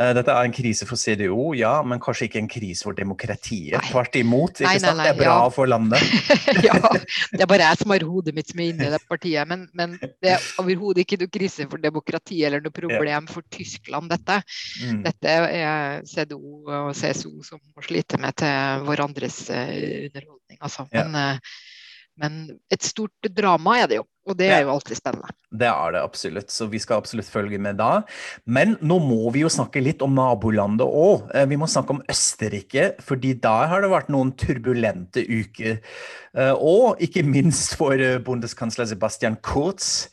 Eh, 0.00 0.12
dette 0.16 0.32
er 0.32 0.46
en 0.46 0.54
krise 0.54 0.86
for 0.88 0.96
CDO, 0.96 1.50
ja, 1.58 1.72
men 1.84 2.00
kanskje 2.00 2.28
ikke 2.28 2.40
en 2.40 2.48
krise 2.50 2.86
for 2.86 2.96
demokratiet. 2.96 3.82
Tvert 3.90 4.16
imot. 4.16 4.62
nei? 4.62 4.76
Nei, 4.78 4.92
nei, 4.96 5.06
det 5.08 5.12
er 5.12 5.18
bra 5.18 5.34
ja. 5.34 5.48
for 5.52 5.68
landet. 5.68 6.04
ja, 6.68 6.76
det 7.34 7.42
er 7.42 7.50
bare 7.50 7.66
jeg 7.66 7.80
som 7.82 7.92
har 7.92 8.06
hodet 8.08 8.34
mitt 8.36 8.52
som 8.52 8.62
er 8.62 8.70
inne 8.72 8.86
i 8.88 8.92
det 8.94 9.00
partiet. 9.10 9.50
Men, 9.50 9.66
men 9.76 9.98
det 10.00 10.36
er 10.36 10.46
overhodet 10.62 11.04
ikke 11.04 11.20
noe 11.20 11.32
krise 11.34 11.66
for 11.70 11.82
demokratiet 11.82 12.48
eller 12.48 12.64
noe 12.64 12.76
problem 12.76 13.28
ja. 13.28 13.34
for 13.34 13.46
Tyskland, 13.52 14.12
dette. 14.14 14.40
Mm. 14.84 15.02
Dette 15.08 15.36
er 15.50 16.06
CDO 16.08 16.40
og 16.64 16.94
CSO 16.96 17.34
som 17.46 17.60
må 17.60 17.84
slite 17.84 18.20
med 18.22 18.38
til 18.40 18.86
hverandres 18.86 19.42
uh, 19.52 19.74
underholdning, 20.06 20.62
altså. 20.62 20.86
Men, 20.94 21.18
uh, 21.18 21.60
men 22.20 22.40
et 22.72 22.84
stort 22.84 23.30
drama 23.32 23.78
er 23.80 23.90
det 23.90 24.00
jo. 24.00 24.06
Og 24.28 24.36
det 24.38 24.50
er 24.52 24.60
jo 24.62 24.72
alltid 24.74 24.98
spennende. 24.98 25.32
Det 25.48 25.66
er 25.66 25.94
det 25.94 26.02
absolutt, 26.04 26.52
så 26.52 26.68
vi 26.70 26.78
skal 26.82 27.00
absolutt 27.00 27.28
følge 27.32 27.58
med 27.62 27.78
da. 27.80 28.02
Men 28.44 28.76
nå 28.84 29.00
må 29.02 29.32
vi 29.34 29.42
jo 29.42 29.50
snakke 29.50 29.82
litt 29.82 30.04
om 30.04 30.12
nabolandet 30.14 30.84
òg. 30.86 31.30
Eh, 31.34 31.48
vi 31.50 31.58
må 31.58 31.68
snakke 31.70 31.96
om 31.96 32.02
Østerrike, 32.10 32.92
fordi 33.02 33.32
der 33.42 33.72
har 33.72 33.82
det 33.82 33.90
vært 33.90 34.12
noen 34.12 34.34
turbulente 34.38 35.24
uker. 35.24 35.80
Eh, 36.36 36.52
og 36.52 37.00
ikke 37.02 37.24
minst 37.26 37.74
for 37.80 37.96
eh, 37.96 38.20
bondeskansler 38.22 38.90
Sebastian 38.92 39.40
Kurz. 39.42 40.10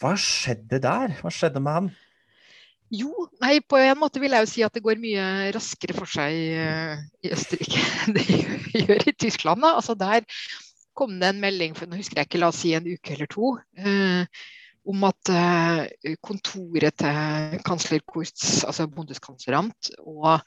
Hva 0.00 0.14
skjedde 0.20 0.82
der? 0.84 1.18
Hva 1.18 1.32
skjedde 1.34 1.64
med 1.64 1.78
han? 1.78 1.90
Jo, 2.90 3.26
nei, 3.42 3.60
på 3.62 3.78
en 3.78 3.98
måte 3.98 4.20
vil 4.22 4.34
jeg 4.34 4.44
jo 4.44 4.50
si 4.50 4.62
at 4.66 4.74
det 4.74 4.82
går 4.82 4.98
mye 4.98 5.50
raskere 5.54 5.94
for 5.94 6.10
seg 6.10 6.34
i 6.34 7.30
Østerrike 7.30 7.82
enn 8.04 8.16
det 8.18 8.26
gjør 8.84 9.06
i 9.06 9.14
Tyskland. 9.14 9.62
Da. 9.64 9.76
Altså 9.78 9.94
der 9.98 10.26
kom 11.00 11.16
det 11.20 11.32
en 11.32 11.40
melding 11.42 11.76
for 11.76 11.88
nå 11.88 12.00
husker 12.00 12.20
jeg 12.20 12.28
ikke, 12.28 12.40
la 12.42 12.50
oss 12.52 12.60
si 12.60 12.74
en 12.76 12.88
uke 12.88 13.14
eller 13.14 13.30
to, 13.30 13.54
eh, 13.80 14.42
om 14.90 15.06
at 15.08 15.30
eh, 15.32 16.12
kontoret 16.24 16.96
til 17.00 17.62
kansler 17.66 18.04
Kurz, 18.08 18.62
altså 18.66 18.88
bondeskanslerant, 18.90 19.92
og 20.04 20.40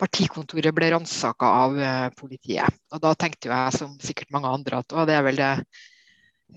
partikontoret 0.00 0.74
ble 0.76 0.90
ransaka 0.92 1.50
av 1.64 1.76
eh, 1.80 2.08
politiet. 2.18 2.80
Og 2.92 3.02
da 3.02 3.14
tenkte 3.18 3.50
jeg, 3.52 3.76
som 3.78 3.96
sikkert 4.02 4.32
mange 4.34 4.52
andre, 4.52 4.82
at 4.82 4.96
det 5.08 5.16
er 5.16 5.26
vel 5.26 5.40
det 5.40 5.52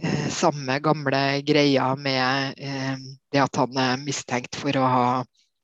eh, 0.01 0.27
samme 0.33 0.79
gamle 0.83 1.23
greia 1.47 1.93
med 1.99 2.59
eh, 2.59 2.95
det 3.31 3.43
at 3.45 3.61
han 3.61 3.81
er 3.85 4.03
mistenkt 4.03 4.59
for 4.59 4.75
å 4.77 4.89
ha 4.89 5.09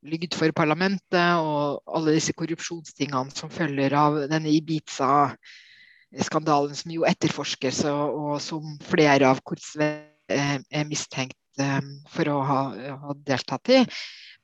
lygd 0.05 0.37
for 0.37 0.53
parlamentet 0.53 1.41
og 1.41 1.81
alle 1.89 2.13
disse 2.13 2.35
korrupsjonstingene 2.37 3.33
som 3.33 3.49
følger 3.49 3.95
av 3.97 4.19
denne 4.29 4.51
Ibiza 4.53 5.31
skandalen 6.23 6.75
som 6.77 6.93
jo 6.93 7.05
etterforskes, 7.07 7.83
og, 7.89 8.37
som 8.43 8.77
flere 8.87 9.31
av 9.31 9.41
Kurzwe 9.45 9.89
eh, 10.31 10.55
er 10.59 10.87
mistenkt 10.89 11.37
um, 11.59 11.91
for 12.11 12.31
å 12.31 12.39
ha, 12.45 12.61
ha, 13.01 13.17
deltatt 13.27 13.73
i. 13.73 13.81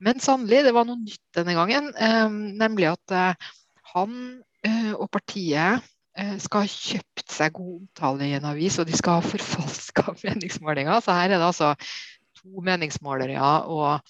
Men 0.01 0.21
sannelig, 0.23 0.63
det 0.67 0.75
var 0.75 0.87
noe 0.89 0.99
nytt 0.99 1.23
denne 1.37 1.55
gangen. 1.55 1.91
Um, 1.95 2.39
nemlig 2.59 2.91
at 2.95 3.17
han 3.93 4.15
og 4.93 5.07
partiet 5.09 5.81
skal 6.43 6.67
ha 6.67 6.69
kjøpt 6.69 7.31
seg 7.33 7.55
god 7.55 7.79
omtale 7.79 8.27
i 8.27 8.35
en 8.37 8.45
avis, 8.45 8.75
og 8.77 8.85
de 8.85 8.93
skal 8.93 9.17
ha 9.17 9.25
forfalska 9.25 10.13
meningsmålinger. 10.25 10.99
Så 11.01 11.15
her 11.17 11.31
er 11.31 11.39
det 11.39 11.47
altså 11.47 11.71
to 12.41 12.61
meningsmålere 12.65 13.41
og 13.69 14.01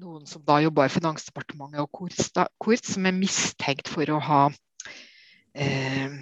noen 0.00 0.24
som 0.28 0.44
da 0.46 0.58
jobber 0.62 0.88
i 0.88 0.92
Finansdepartementet 0.92 1.82
og 1.82 1.90
Korts 1.92 2.30
Kurz 2.62 2.94
som 2.94 3.06
er 3.08 3.16
mistenkt 3.16 3.90
for 3.92 4.08
å 4.12 4.20
ha 4.24 4.42
eh, 5.52 6.14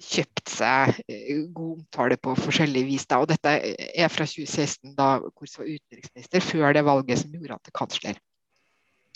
kjøpt 0.00 0.50
seg 0.50 0.96
eh, 1.10 1.44
god 1.52 1.80
omtale 1.80 2.16
på 2.20 2.34
forskjellig 2.38 2.84
vis. 2.88 3.06
Da. 3.10 3.20
Og 3.22 3.28
dette 3.30 3.52
er 3.52 4.12
fra 4.12 4.26
2016, 4.28 4.94
da 4.98 5.12
Kors 5.36 5.58
var 5.60 5.68
utenriksminister, 5.68 6.44
før 6.44 6.76
det 6.76 6.86
valget 6.88 7.22
som 7.22 7.36
gjorde 7.36 7.56
han 7.56 7.64
til 7.66 7.76
kansler. 7.76 8.20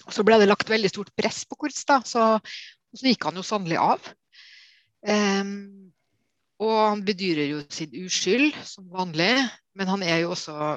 Og 0.04 0.12
så 0.12 0.24
ble 0.26 0.38
det 0.40 0.50
lagt 0.50 0.70
veldig 0.70 0.90
stort 0.92 1.12
press 1.16 1.44
på 1.48 1.58
Kurz, 1.64 1.80
da, 1.88 2.00
så, 2.04 2.34
så 2.92 3.08
gikk 3.08 3.24
han 3.28 3.40
jo 3.40 3.46
sannelig 3.46 3.80
av. 3.80 4.10
Um, 5.04 5.92
og 6.64 6.74
han 6.78 7.04
bedyrer 7.04 7.48
jo 7.50 7.62
sin 7.72 7.94
uskyld, 8.04 8.54
som 8.68 8.88
vanlig, 8.92 9.32
men 9.76 9.90
han 9.90 10.04
er 10.06 10.22
jo 10.22 10.34
også 10.34 10.76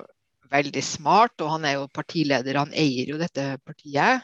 veldig 0.51 0.83
smart, 0.83 1.35
og 1.43 1.51
han 1.57 1.67
er 1.67 1.77
jo 1.77 1.89
partileder. 1.93 2.59
Han 2.59 2.73
eier 2.75 3.11
jo 3.11 3.19
dette 3.19 3.57
partiet, 3.67 4.23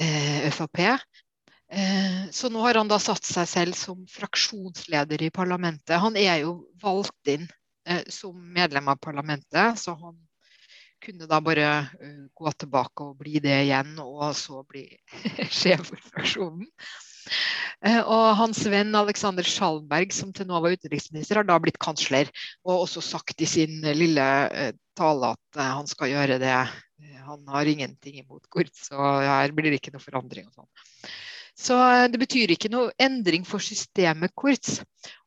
eh, 0.00 0.46
ØFAP. 0.48 0.82
Eh, 1.72 2.30
så 2.30 2.48
nå 2.48 2.60
har 2.62 2.78
han 2.78 2.90
da 2.90 2.98
satt 3.02 3.26
seg 3.26 3.48
selv 3.50 3.78
som 3.78 4.04
fraksjonsleder 4.10 5.26
i 5.26 5.32
parlamentet. 5.34 5.98
Han 5.98 6.18
er 6.18 6.44
jo 6.44 6.60
valgt 6.82 7.32
inn 7.32 7.48
eh, 7.88 8.04
som 8.12 8.36
medlem 8.54 8.86
av 8.92 9.00
parlamentet, 9.02 9.80
så 9.80 9.96
han 9.98 10.14
kunne 11.02 11.26
da 11.28 11.38
bare 11.44 11.66
uh, 12.00 12.22
gå 12.34 12.50
tilbake 12.56 13.04
og 13.04 13.18
bli 13.20 13.36
det 13.44 13.56
igjen, 13.66 13.98
og 14.00 14.30
så 14.34 14.62
bli 14.66 14.86
sjef 15.58 15.84
for 15.90 16.00
fraksjonen. 16.08 16.64
Og 18.08 18.24
hans 18.38 18.62
venn 18.72 18.96
Alexander 18.96 19.44
Schalberg, 19.44 20.14
som 20.14 20.30
til 20.34 20.48
nå 20.48 20.60
var 20.62 20.72
utenriksminister, 20.72 21.42
har 21.42 21.46
da 21.46 21.58
blitt 21.60 21.78
kansler, 21.82 22.30
og 22.64 22.86
også 22.86 23.02
sagt 23.04 23.42
i 23.44 23.48
sin 23.50 23.84
lille 23.98 24.26
tale 24.96 25.32
at 25.34 25.60
han 25.60 25.90
skal 25.90 26.14
gjøre 26.14 26.38
det. 26.40 26.54
Han 27.26 27.44
har 27.52 27.70
ingenting 27.70 28.22
imot 28.22 28.46
Kurz, 28.48 28.88
og 28.94 29.26
her 29.26 29.52
blir 29.54 29.74
det 29.74 29.82
ikke 29.82 29.92
noe 29.94 30.06
forandring. 30.06 30.48
og 30.48 30.62
sånn. 30.62 30.70
Så 31.56 31.76
eh, 31.80 32.06
det 32.12 32.20
betyr 32.20 32.52
ikke 32.52 32.70
noe 32.72 32.92
endring 33.00 33.46
for 33.48 33.64
systemet 33.64 34.34
Kurz. 34.36 34.80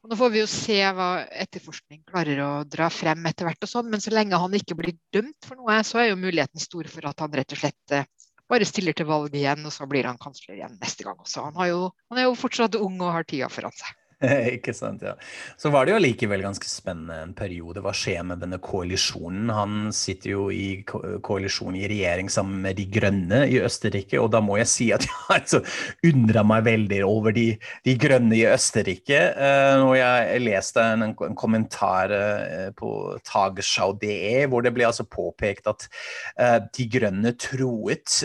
Og 0.03 0.11
nå 0.11 0.17
får 0.19 0.33
vi 0.33 0.41
jo 0.43 0.49
se 0.51 0.77
hva 0.95 1.09
etterforskning 1.45 2.03
klarer 2.07 2.41
å 2.45 2.49
dra 2.69 2.89
frem 2.93 3.25
etter 3.29 3.49
hvert. 3.49 3.65
og 3.65 3.71
sånn, 3.71 3.89
Men 3.89 4.03
så 4.03 4.13
lenge 4.13 4.39
han 4.39 4.57
ikke 4.57 4.77
blir 4.77 4.97
dømt 5.15 5.47
for 5.47 5.59
noe, 5.59 5.79
så 5.83 6.03
er 6.03 6.11
jo 6.11 6.21
muligheten 6.21 6.61
stor 6.61 6.89
for 6.91 7.09
at 7.09 7.25
han 7.25 7.33
rett 7.39 7.55
og 7.57 7.63
slett 7.63 7.95
eh, 7.97 8.05
bare 8.49 8.65
stiller 8.65 8.97
til 8.97 9.09
valg 9.09 9.33
igjen, 9.35 9.65
og 9.65 9.73
så 9.73 9.85
blir 9.89 10.09
han 10.09 10.21
kansler 10.21 10.57
igjen 10.57 10.77
neste 10.81 11.05
gang 11.05 11.17
også. 11.21 11.49
Han, 11.49 11.59
jo, 11.69 11.89
han 12.09 12.21
er 12.21 12.29
jo 12.29 12.37
fortsatt 12.37 12.77
ung 12.79 12.97
og 13.01 13.13
har 13.17 13.27
tida 13.29 13.49
foran 13.53 13.75
seg. 13.77 13.98
ikke 14.55 14.73
sant, 14.75 15.03
ja. 15.05 15.13
Så 15.55 15.69
var 15.71 15.85
det 15.87 15.93
jo 15.93 16.01
likevel 16.03 16.41
ganske 16.43 16.67
spennende 16.67 17.21
en 17.23 17.31
periode. 17.37 17.79
Hva 17.83 17.93
skjer 17.95 18.25
med 18.27 18.41
denne 18.43 18.57
koalisjonen? 18.59 19.47
Han 19.55 19.93
sitter 19.95 20.33
jo 20.33 20.47
i 20.51 20.81
ko 20.87 20.99
koalisjon 21.23 21.77
i 21.79 21.85
regjering 21.87 22.27
sammen 22.31 22.59
med 22.65 22.75
De 22.75 22.85
Grønne 22.91 23.45
i 23.47 23.61
Østerrike, 23.63 24.19
og 24.19 24.33
da 24.33 24.41
må 24.43 24.57
jeg 24.59 24.71
si 24.71 24.89
at 24.95 25.05
jeg 25.07 25.15
altså 25.37 25.61
undra 26.09 26.43
meg 26.47 26.65
veldig 26.67 26.99
over 27.07 27.35
De, 27.35 27.45
de 27.87 27.95
Grønne 28.01 28.35
i 28.35 28.43
Østerrike. 28.49 29.21
Uh, 29.39 29.85
og 29.87 29.95
jeg 30.01 30.43
leste 30.43 30.83
en, 30.83 31.07
en 31.13 31.39
kommentar 31.39 32.11
uh, 32.11 32.67
på 32.75 32.91
Tagesschau.de 33.23 34.19
hvor 34.51 34.65
det 34.65 34.73
ble 34.75 34.89
altså 34.89 35.07
påpekt 35.07 35.71
at 35.71 35.87
uh, 36.35 36.59
De 36.75 36.89
Grønne 36.91 37.31
troet 37.39 38.19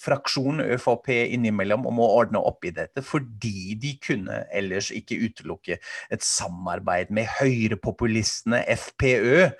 fraksjonen 0.00 0.64
ÖVP 0.64 1.10
innimellom 1.12 1.84
om 1.88 1.98
å 2.02 2.08
ordne 2.18 2.40
opp 2.40 2.64
i 2.66 2.72
dette 2.74 3.02
fordi 3.04 3.76
de 3.80 3.92
kunne 4.02 4.42
ellers 4.54 4.90
ikke 5.00 5.20
utelukke 5.26 5.78
et 5.78 6.24
samarbeid 6.26 7.12
med 7.14 7.28
høyrepopulistene 7.38 8.62
FPØ, 8.76 9.50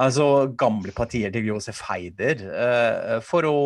altså 0.00 0.48
gamle 0.58 0.94
partier 0.96 1.34
til 1.34 1.52
Josef 1.52 1.84
Heider, 1.88 2.46
eh, 2.64 3.20
for 3.24 3.48
å 3.48 3.56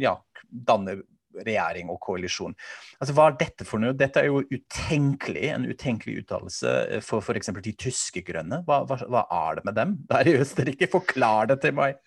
ja, 0.00 0.16
danne 0.50 1.00
regjering 1.46 1.90
og 1.92 2.00
koalisjon. 2.02 2.54
Altså, 2.98 3.14
Hva 3.16 3.28
er 3.30 3.36
dette 3.40 3.66
for 3.68 3.82
noe? 3.82 3.96
Dette 3.96 4.22
er 4.22 4.30
jo 4.30 4.42
utenkelig, 4.50 5.46
en 5.54 5.68
utenkelig 5.70 6.24
uttalelse 6.24 7.02
for 7.06 7.24
f.eks. 7.24 7.52
de 7.60 7.74
tyske 7.86 8.24
grønne. 8.26 8.62
Hva, 8.66 8.82
hva, 8.88 9.00
hva, 9.06 9.26
er 9.40 9.60
det 9.60 9.68
med 9.68 9.78
dem 9.78 9.98
der 10.12 10.30
i 10.30 10.38
Østerrike? 10.40 10.90
Forklar 10.90 11.52
det 11.52 11.60
til 11.64 11.76
meg. 11.78 12.00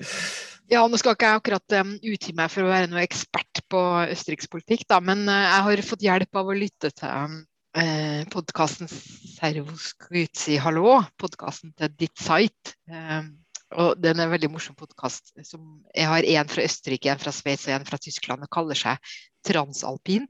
Ja, 0.72 0.86
Nå 0.88 0.98
skal 1.00 1.18
ikke 1.18 1.30
jeg 1.30 1.42
akkurat 1.42 1.76
um, 1.82 1.96
utgi 2.00 2.36
meg 2.38 2.52
for 2.52 2.64
å 2.64 2.72
være 2.72 2.90
noe 2.92 3.04
ekspert 3.04 3.64
på 3.72 3.82
østerrikspolitikk, 4.14 4.86
men 5.04 5.26
uh, 5.28 5.42
jeg 5.44 5.66
har 5.68 5.84
fått 5.86 6.06
hjelp 6.06 6.40
av 6.40 6.50
å 6.50 6.56
lytte 6.58 6.94
til 6.96 7.10
um, 7.12 7.42
eh, 7.78 8.24
podkasten 8.30 8.90
Servus 8.90 9.94
Grüzi 9.98 10.60
Hallo, 10.62 11.00
podkasten 11.18 11.74
til 11.78 11.94
Ditt 11.98 12.20
Site. 12.22 12.76
Eh, 12.90 13.24
og 13.74 13.98
den 13.98 14.20
er 14.20 14.28
en 14.28 14.34
veldig 14.34 14.52
morsom 14.54 14.76
podkast. 14.78 15.32
Jeg 15.34 16.06
har 16.06 16.26
en 16.36 16.50
fra 16.52 16.66
Østerrike, 16.66 17.10
en 17.10 17.22
fra 17.22 17.34
Sveits 17.34 17.66
og 17.68 17.80
en 17.80 17.88
fra 17.88 17.98
Tyskland 17.98 18.46
og 18.46 18.52
kaller 18.54 18.78
seg 18.78 19.14
Transalpin. 19.44 20.28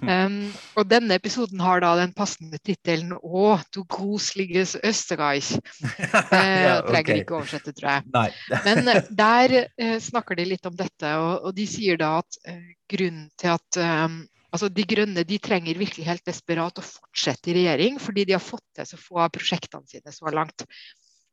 Um, 0.00 0.46
og 0.78 0.86
denne 0.88 1.18
episoden 1.18 1.60
har 1.60 1.82
da 1.84 1.90
den 1.98 2.14
passende 2.16 2.56
tittelen 2.64 3.12
'Å, 3.12 3.58
du 3.74 3.82
grusliges 3.84 4.76
Österreich'. 4.78 5.58
Eh, 6.32 6.62
ja, 6.64 6.78
okay. 6.78 6.92
Trenger 6.92 7.18
ikke 7.20 7.36
oversette, 7.36 7.74
tror 7.76 7.90
jeg. 7.90 8.32
Men 8.66 8.88
uh, 8.88 9.02
der 9.10 9.56
uh, 9.66 9.98
snakker 10.00 10.38
de 10.38 10.46
litt 10.48 10.66
om 10.66 10.76
dette, 10.78 11.16
og, 11.18 11.50
og 11.50 11.56
de 11.58 11.66
sier 11.68 11.98
da 12.00 12.14
at 12.22 12.38
uh, 12.48 12.70
grunnen 12.88 13.26
til 13.36 13.52
at 13.52 13.80
um, 14.06 14.22
Altså, 14.52 14.68
de 14.68 14.84
Grønne 14.84 15.24
de 15.24 15.38
trenger 15.40 15.78
virkelig 15.80 16.04
helt 16.04 16.26
desperat 16.28 16.76
å 16.78 16.84
fortsette 16.84 17.50
i 17.50 17.56
regjering, 17.56 17.96
fordi 18.02 18.26
de 18.28 18.36
har 18.36 18.44
fått 18.44 18.64
til 18.76 18.88
så 18.88 18.98
få 19.00 19.22
av 19.24 19.32
prosjektene 19.32 19.88
sine 19.88 20.12
så 20.12 20.32
langt. 20.32 20.66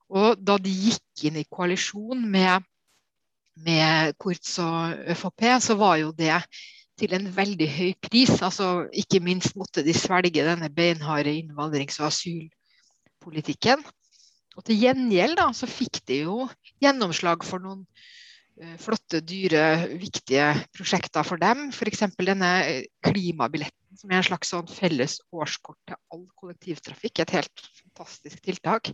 Og 0.09 0.39
da 0.41 0.55
de 0.57 0.71
gikk 0.71 1.25
inn 1.27 1.37
i 1.41 1.47
koalisjon 1.51 2.23
med, 2.31 2.63
med 3.65 4.15
Kurz 4.23 4.55
og 4.63 5.03
Frp, 5.19 5.45
så 5.61 5.75
var 5.77 5.99
jo 5.99 6.13
det 6.15 6.37
til 6.99 7.13
en 7.15 7.27
veldig 7.35 7.67
høy 7.75 7.91
pris. 8.07 8.31
Altså, 8.39 8.87
ikke 8.95 9.21
minst 9.23 9.55
måtte 9.59 9.83
de 9.85 9.95
svelge 9.95 10.45
denne 10.47 10.71
beinharde 10.71 11.35
innvandrings- 11.35 11.99
og 12.01 12.09
asylpolitikken. 12.09 13.83
Og 14.57 14.65
til 14.67 14.79
gjengjeld 14.81 15.37
da, 15.39 15.49
så 15.55 15.69
fikk 15.69 16.01
de 16.09 16.23
jo 16.23 16.47
gjennomslag 16.83 17.45
for 17.47 17.63
noen 17.63 17.85
flotte, 18.81 19.21
dyre, 19.23 19.63
viktige 19.99 20.49
prosjekter 20.75 21.25
for 21.27 21.39
dem. 21.41 21.69
F.eks. 21.71 22.03
denne 22.17 22.51
eh, 22.65 22.81
klimabilletten, 23.05 23.99
som 23.99 24.11
er 24.11 24.19
en 24.19 24.27
slags 24.27 24.51
sånn 24.53 24.69
felles 24.71 25.19
årskort 25.31 25.79
til 25.87 25.97
all 26.13 26.25
kollektivtrafikk. 26.39 27.23
Et 27.23 27.35
helt 27.37 27.65
fantastisk 27.81 28.43
tiltak. 28.43 28.91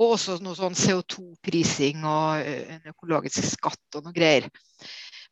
Og 0.00 0.16
også 0.16 0.38
noe 0.42 0.56
sånn 0.58 0.76
CO2-prising 0.78 2.02
og 2.08 2.42
eh, 2.42 2.76
en 2.78 2.92
økologisk 2.94 3.44
skatt 3.54 3.98
og 3.98 4.08
noe 4.08 4.16
greier. 4.16 4.48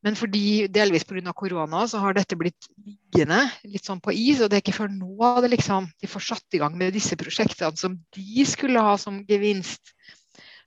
Men 0.04 0.16
fordi 0.16 0.68
delvis 0.72 1.04
pga. 1.04 1.32
korona 1.36 1.82
så 1.88 2.00
har 2.00 2.14
dette 2.16 2.38
blitt 2.38 2.70
liggende 2.80 3.42
litt 3.68 3.84
sånn 3.84 4.00
på 4.00 4.14
is. 4.16 4.40
Og 4.40 4.48
det 4.48 4.60
er 4.60 4.64
ikke 4.64 4.78
før 4.78 4.92
nå 4.94 5.34
det 5.42 5.52
liksom, 5.56 5.90
de 6.00 6.08
får 6.08 6.26
satt 6.30 6.56
i 6.56 6.62
gang 6.62 6.76
med 6.78 6.94
disse 6.96 7.18
prosjektene 7.20 7.76
som 7.76 7.98
de 8.16 8.46
skulle 8.48 8.80
ha 8.84 8.96
som 9.00 9.20
gevinst 9.28 9.92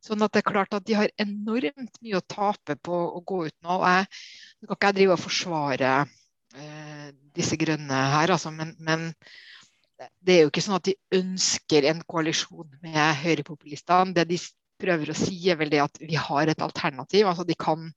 Sånn 0.04 0.24
at 0.26 0.34
det 0.36 0.42
er 0.42 0.50
klart 0.50 0.76
at 0.76 0.84
de 0.88 0.98
har 0.98 1.12
enormt 1.22 2.00
mye 2.04 2.20
å 2.20 2.28
tape 2.28 2.76
på 2.84 2.98
å 3.18 3.22
gå 3.24 3.46
ut 3.48 3.56
nå. 3.63 3.78
og 3.78 3.86
jeg, 3.88 4.08
kan 4.66 4.76
ikke 4.76 4.89
jeg 4.89 4.98
drive 4.98 5.16
og 5.16 5.24
forsvare 5.24 5.92
eh, 6.60 7.08
disse 7.38 7.58
grønne 7.60 8.02
her, 8.16 8.34
altså, 8.36 8.52
men, 8.52 8.74
men, 8.84 9.13
det 10.20 10.36
er 10.36 10.42
jo 10.44 10.52
ikke 10.52 10.63
sånn 10.66 10.76
at 10.76 10.89
de 10.89 10.98
ønsker 11.16 11.88
en 11.88 12.02
koalisjon 12.10 12.68
med 12.84 13.22
høyrepopulistene. 13.22 14.12
Det 14.18 14.26
de 14.34 14.39
prøver 14.84 15.13
å 15.13 15.16
si, 15.16 15.38
er 15.48 15.60
vel 15.62 15.72
det 15.72 15.80
at 15.84 16.02
vi 16.02 16.18
har 16.20 16.52
et 16.52 16.66
alternativ. 16.66 17.30
altså 17.30 17.46
De 17.48 17.56
kan 17.56 17.88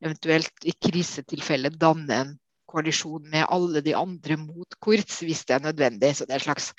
eventuelt 0.00 0.64
i 0.64 0.72
krisetilfelle 0.72 1.74
danne 1.76 2.20
en 2.22 2.32
koalisjon 2.72 3.28
med 3.28 3.44
alle 3.52 3.82
de 3.84 3.92
andre 3.98 4.38
mot 4.40 4.78
Kurz 4.80 5.20
hvis 5.20 5.44
det 5.44 5.58
er 5.58 5.66
nødvendig. 5.66 6.14
Så 6.16 6.24
det 6.24 6.38
er 6.38 6.40
et 6.40 6.48
slags 6.48 6.72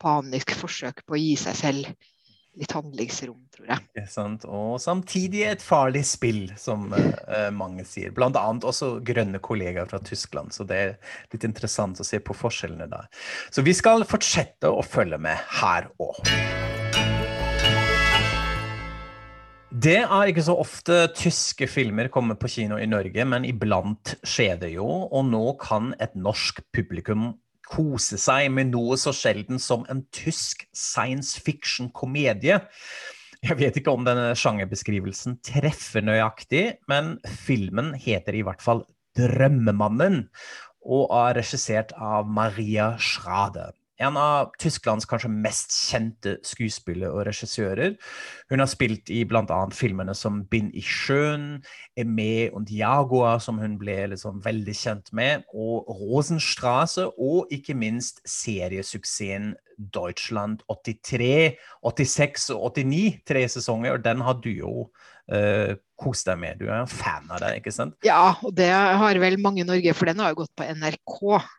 panisk 0.00 0.54
forsøk 0.56 1.04
på 1.04 1.18
å 1.18 1.20
gi 1.20 1.34
seg 1.44 1.60
selv 1.60 2.10
litt 2.58 2.74
handlingsrom, 2.74 3.38
tror 3.54 3.70
jeg. 3.72 4.06
sant? 4.10 4.46
Og 4.46 4.76
samtidig 4.82 5.44
et 5.48 5.64
farlig 5.64 6.04
spill, 6.08 6.46
som 6.60 6.86
uh, 6.94 7.50
mange 7.54 7.86
sier. 7.88 8.14
Blant 8.14 8.38
annet 8.40 8.66
også 8.68 8.98
grønne 9.06 9.40
kollegaer 9.44 9.90
fra 9.90 10.00
Tyskland. 10.04 10.54
Så 10.54 10.66
det 10.68 10.80
er 10.80 10.94
litt 11.34 11.46
interessant 11.46 12.00
å 12.00 12.06
se 12.06 12.20
på 12.22 12.36
forskjellene 12.36 12.88
der. 12.90 13.10
Så 13.54 13.64
vi 13.66 13.74
skal 13.76 14.06
fortsette 14.08 14.70
å 14.70 14.84
følge 14.86 15.20
med 15.22 15.40
her 15.62 15.90
òg. 16.02 16.22
Det 19.74 19.96
er 20.06 20.28
ikke 20.30 20.44
så 20.46 20.54
ofte 20.62 21.00
tyske 21.18 21.66
filmer 21.66 22.06
kommer 22.12 22.38
på 22.38 22.46
kino 22.52 22.76
i 22.78 22.86
Norge, 22.86 23.24
men 23.26 23.42
iblant 23.48 24.14
skjer 24.22 24.60
det 24.60 24.70
jo. 24.76 24.86
Og 24.86 25.26
nå 25.26 25.42
kan 25.58 25.90
et 25.98 26.14
norsk 26.14 26.62
publikum 26.72 27.32
kose 27.70 28.18
seg 28.20 28.50
med 28.54 28.72
noe 28.72 28.98
så 29.00 29.12
sjelden 29.16 29.60
som 29.62 29.84
en 29.92 30.04
tysk 30.14 30.66
science 30.76 31.40
fiction-komedie. 31.40 32.60
Jeg 33.44 33.58
vet 33.60 33.76
ikke 33.76 33.92
om 33.92 34.06
denne 34.06 34.32
sjangerbeskrivelsen 34.38 35.38
treffer 35.44 36.04
nøyaktig, 36.04 36.80
men 36.88 37.16
filmen 37.44 37.92
heter 37.98 38.38
i 38.38 38.44
hvert 38.46 38.64
fall 38.64 38.84
'Drømmemannen' 39.14 40.26
og 40.84 41.12
er 41.16 41.38
regissert 41.40 41.94
av 41.96 42.28
Maria 42.28 42.94
Schrade 43.00 43.70
en 44.02 44.16
av 44.18 44.50
Tysklands 44.58 45.06
kanskje 45.06 45.30
mest 45.30 45.74
kjente 45.90 46.36
skuespillere 46.46 47.12
og 47.14 47.26
regissører. 47.28 47.94
Hun 48.50 48.62
har 48.62 48.70
spilt 48.70 49.10
i 49.12 49.22
bl.a. 49.28 49.60
filmene 49.72 50.14
som 50.18 50.42
'Bind 50.50 50.74
i 50.74 50.82
sjøen', 50.82 51.62
'Eme 51.96 52.50
und 52.52 52.70
Jaguar', 52.70 53.38
som 53.38 53.58
hun 53.58 53.78
ble 53.78 54.06
liksom 54.14 54.42
veldig 54.44 54.74
kjent 54.74 55.12
med, 55.12 55.44
og 55.54 55.86
'Rosenstraße', 55.88 57.12
og 57.18 57.46
ikke 57.50 57.74
minst 57.74 58.20
seriesuksessen 58.26 59.54
'Deutschland 59.78 60.62
83', 60.68 61.56
86 61.82 62.50
og 62.50 62.74
89, 62.74 63.20
tre 63.26 63.48
sesonger, 63.48 63.92
og 63.92 64.04
den 64.04 64.20
har 64.20 64.40
du 64.42 64.50
jo 64.50 64.90
uh, 65.32 65.74
kos 65.94 66.24
deg 66.26 66.38
med. 66.40 66.58
Du 66.58 66.66
er 66.66 66.80
en 66.80 66.90
fan 66.90 67.28
av 67.32 67.40
det, 67.42 67.52
ikke 67.60 67.72
sant? 67.74 67.94
Ja, 68.04 68.34
og 68.42 68.54
det 68.58 68.68
har 68.72 69.18
vel 69.22 69.36
mange 69.40 69.62
i 69.62 69.66
Norge, 69.66 69.94
for 69.96 70.10
den 70.10 70.20
har 70.20 70.32
jo 70.32 70.40
gått 70.42 70.52
på 70.58 70.66
NRK. 70.66 71.14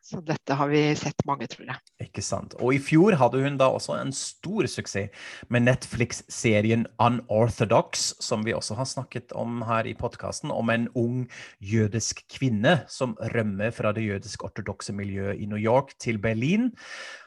Så 0.06 0.19
dette 0.28 0.58
har 0.60 0.69
vi 0.71 0.82
sett 0.99 1.25
mange, 1.28 1.47
tror 1.51 1.71
jeg. 1.71 1.80
Ikke 2.04 2.23
sant. 2.25 2.58
Og 2.60 2.75
i 2.75 2.82
fjor 2.84 3.15
hadde 3.19 3.41
hun 3.45 3.58
da 3.62 3.69
også 3.71 3.95
en 3.97 4.13
stor 4.15 4.67
suksess 4.71 5.32
med 5.54 5.65
Netflix-serien 5.69 6.86
Unorthodox, 7.01 8.12
som 8.23 8.45
vi 8.45 8.56
også 8.56 8.78
har 8.80 8.89
snakket 8.91 9.34
om 9.38 9.63
her 9.67 9.88
i 9.88 9.95
podkasten, 9.97 10.54
om 10.54 10.71
en 10.73 10.89
ung 10.99 11.25
jødisk 11.63 12.25
kvinne 12.36 12.82
som 12.91 13.15
rømmer 13.34 13.73
fra 13.75 13.95
det 13.95 14.06
jødisk-ortodokse 14.06 14.95
miljøet 14.95 15.39
i 15.41 15.49
New 15.49 15.60
York 15.60 15.95
til 16.01 16.19
Berlin. 16.21 16.73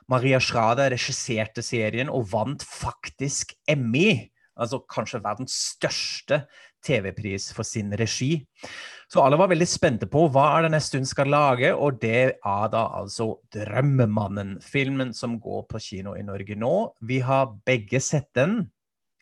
Maria 0.09 0.41
Schrade 0.41 0.87
regisserte 0.93 1.65
serien 1.65 2.09
og 2.13 2.31
vant 2.33 2.65
faktisk 2.65 3.57
Emmy 3.69 4.29
altså 4.59 4.83
kanskje 4.91 5.23
verdens 5.25 5.55
største 5.75 6.43
TV-pris 6.85 7.51
for 7.55 7.67
sin 7.67 7.91
regi. 7.99 8.45
Så 9.09 9.23
alle 9.25 9.39
var 9.41 9.51
veldig 9.51 9.67
spente 9.69 10.09
på 10.11 10.27
hva 10.33 10.45
er 10.57 10.67
det 10.67 10.75
neste 10.75 11.01
hun 11.01 11.09
skal 11.09 11.31
lage, 11.33 11.71
og 11.75 12.01
det 12.03 12.21
er 12.37 12.67
da 12.73 12.85
altså 13.01 13.39
'Drømmemannen', 13.55 14.59
filmen 14.63 15.15
som 15.17 15.39
går 15.41 15.65
på 15.71 15.81
kino 15.81 16.15
i 16.15 16.25
Norge 16.27 16.59
nå. 16.59 16.75
Vi 17.01 17.21
har 17.25 17.55
begge 17.67 18.01
sett 18.05 18.29
den. 18.37 18.67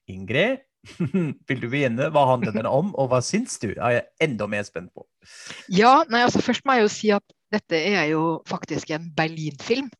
Ingrid, 0.06 0.62
vil 1.48 1.62
du 1.62 1.68
begynne? 1.68 2.10
Hva 2.14 2.26
handler 2.32 2.54
den 2.54 2.66
om, 2.66 2.92
og 2.94 3.10
hva 3.10 3.22
syns 3.24 3.58
du? 3.62 3.72
er 3.74 3.98
jeg 3.98 4.04
enda 4.28 4.46
mer 4.50 4.66
spent 4.66 4.92
på. 4.94 5.06
Ja, 5.72 6.04
nei, 6.10 6.22
altså 6.26 6.42
Først 6.44 6.66
må 6.66 6.76
jeg 6.76 6.86
jo 6.86 6.92
si 6.92 7.10
at 7.14 7.36
dette 7.54 7.78
er 7.78 8.10
jo 8.10 8.42
faktisk 8.48 8.90
en 8.94 9.10
Berlin-film. 9.16 9.90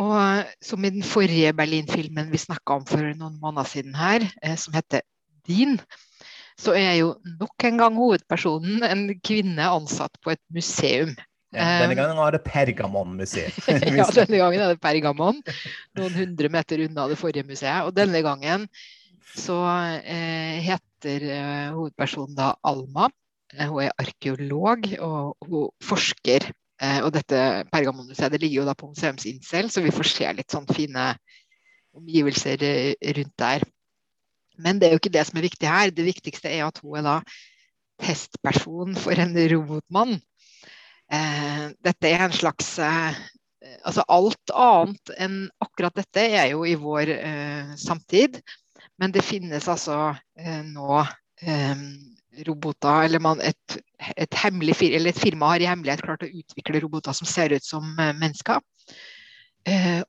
Og 0.00 0.52
som 0.64 0.84
i 0.84 0.92
den 0.94 1.04
forrige 1.04 1.52
Berlin-filmen 1.56 2.30
vi 2.32 2.40
snakka 2.40 2.80
om 2.80 2.86
for 2.88 3.04
noen 3.04 3.36
måneder 3.42 3.68
siden 3.68 3.96
her, 3.98 4.24
eh, 4.42 4.56
som 4.60 4.76
heter 4.76 5.04
Din, 5.48 5.78
så 6.60 6.74
er 6.76 6.94
jo 7.00 7.14
nok 7.40 7.64
en 7.64 7.80
gang 7.80 7.96
hovedpersonen 7.96 8.84
en 8.84 9.04
kvinne 9.24 9.66
ansatt 9.72 10.16
på 10.24 10.34
et 10.34 10.42
museum. 10.52 11.14
Ja, 11.50 11.80
denne 11.82 11.96
gangen 11.98 12.18
var 12.20 12.34
det 12.34 12.44
Pergamon-museet. 12.46 13.56
ja, 13.98 14.06
denne 14.14 14.38
gangen 14.38 14.62
er 14.62 14.74
det 14.74 14.82
Pergamon. 14.82 15.40
Noen 15.98 16.14
hundre 16.14 16.50
meter 16.52 16.84
unna 16.84 17.08
det 17.10 17.18
forrige 17.18 17.48
museet. 17.48 17.88
Og 17.88 17.96
denne 17.96 18.20
gangen 18.22 18.68
så 19.34 19.58
eh, 19.98 20.60
heter 20.62 21.26
eh, 21.26 21.72
hovedpersonen 21.74 22.36
da 22.38 22.52
Alma. 22.66 23.08
Eh, 23.56 23.66
hun 23.66 23.82
er 23.82 23.96
arkeolog, 23.98 24.86
og 25.02 25.50
hun 25.50 25.72
forsker. 25.82 26.52
Eh, 26.80 27.02
og 27.04 27.12
dette 27.12 27.40
Pergamonmuseet 27.68 28.32
det 28.32 28.40
ligger 28.40 28.62
jo 28.62 28.68
da 28.68 28.74
på 28.78 28.88
museumsinsel, 28.88 29.68
så 29.72 29.82
vi 29.84 29.92
får 29.92 30.08
se 30.08 30.32
litt 30.38 30.54
sånn 30.54 30.68
fine 30.70 31.12
omgivelser 31.96 32.64
eh, 32.64 33.12
rundt 33.18 33.36
der. 33.42 33.66
Men 34.60 34.80
det 34.80 34.88
er 34.88 34.94
jo 34.94 35.02
ikke 35.02 35.12
det 35.12 35.26
som 35.28 35.40
er 35.40 35.48
viktig 35.48 35.68
her. 35.68 35.92
Det 35.92 36.06
viktigste 36.08 36.52
er 36.52 36.64
at 36.66 36.80
hun 36.84 37.00
er 37.00 37.06
da 37.06 37.18
testperson 38.00 38.96
for 38.96 39.20
en 39.20 39.36
robotmann. 39.52 40.16
Eh, 41.12 41.66
dette 41.84 42.14
er 42.14 42.26
en 42.28 42.36
slags 42.36 42.78
Altså 43.60 44.00
alt 44.08 44.50
annet 44.56 45.10
enn 45.20 45.34
akkurat 45.60 45.92
dette 45.98 46.22
er 46.32 46.46
jo 46.54 46.62
i 46.64 46.78
vår 46.80 47.10
samtid. 47.76 48.38
Men 48.96 49.12
det 49.12 49.20
finnes 49.20 49.68
altså 49.68 50.14
nå 50.64 51.02
roboter 52.46 53.04
Eller 53.04 53.22
man, 53.22 53.40
et, 53.42 53.78
et, 54.16 54.34
hemmelig, 54.42 54.76
eller 54.86 55.10
et, 55.10 55.18
firma 55.18 55.52
har 55.52 55.64
i 55.64 55.68
hemmelighet 55.70 56.04
klart 56.04 56.22
å 56.26 56.30
utvikle 56.30 56.82
roboter 56.84 57.16
som 57.16 57.28
ser 57.28 57.54
ut 57.56 57.64
som 57.66 57.90
eh, 57.98 58.12
mennesker. 58.16 58.60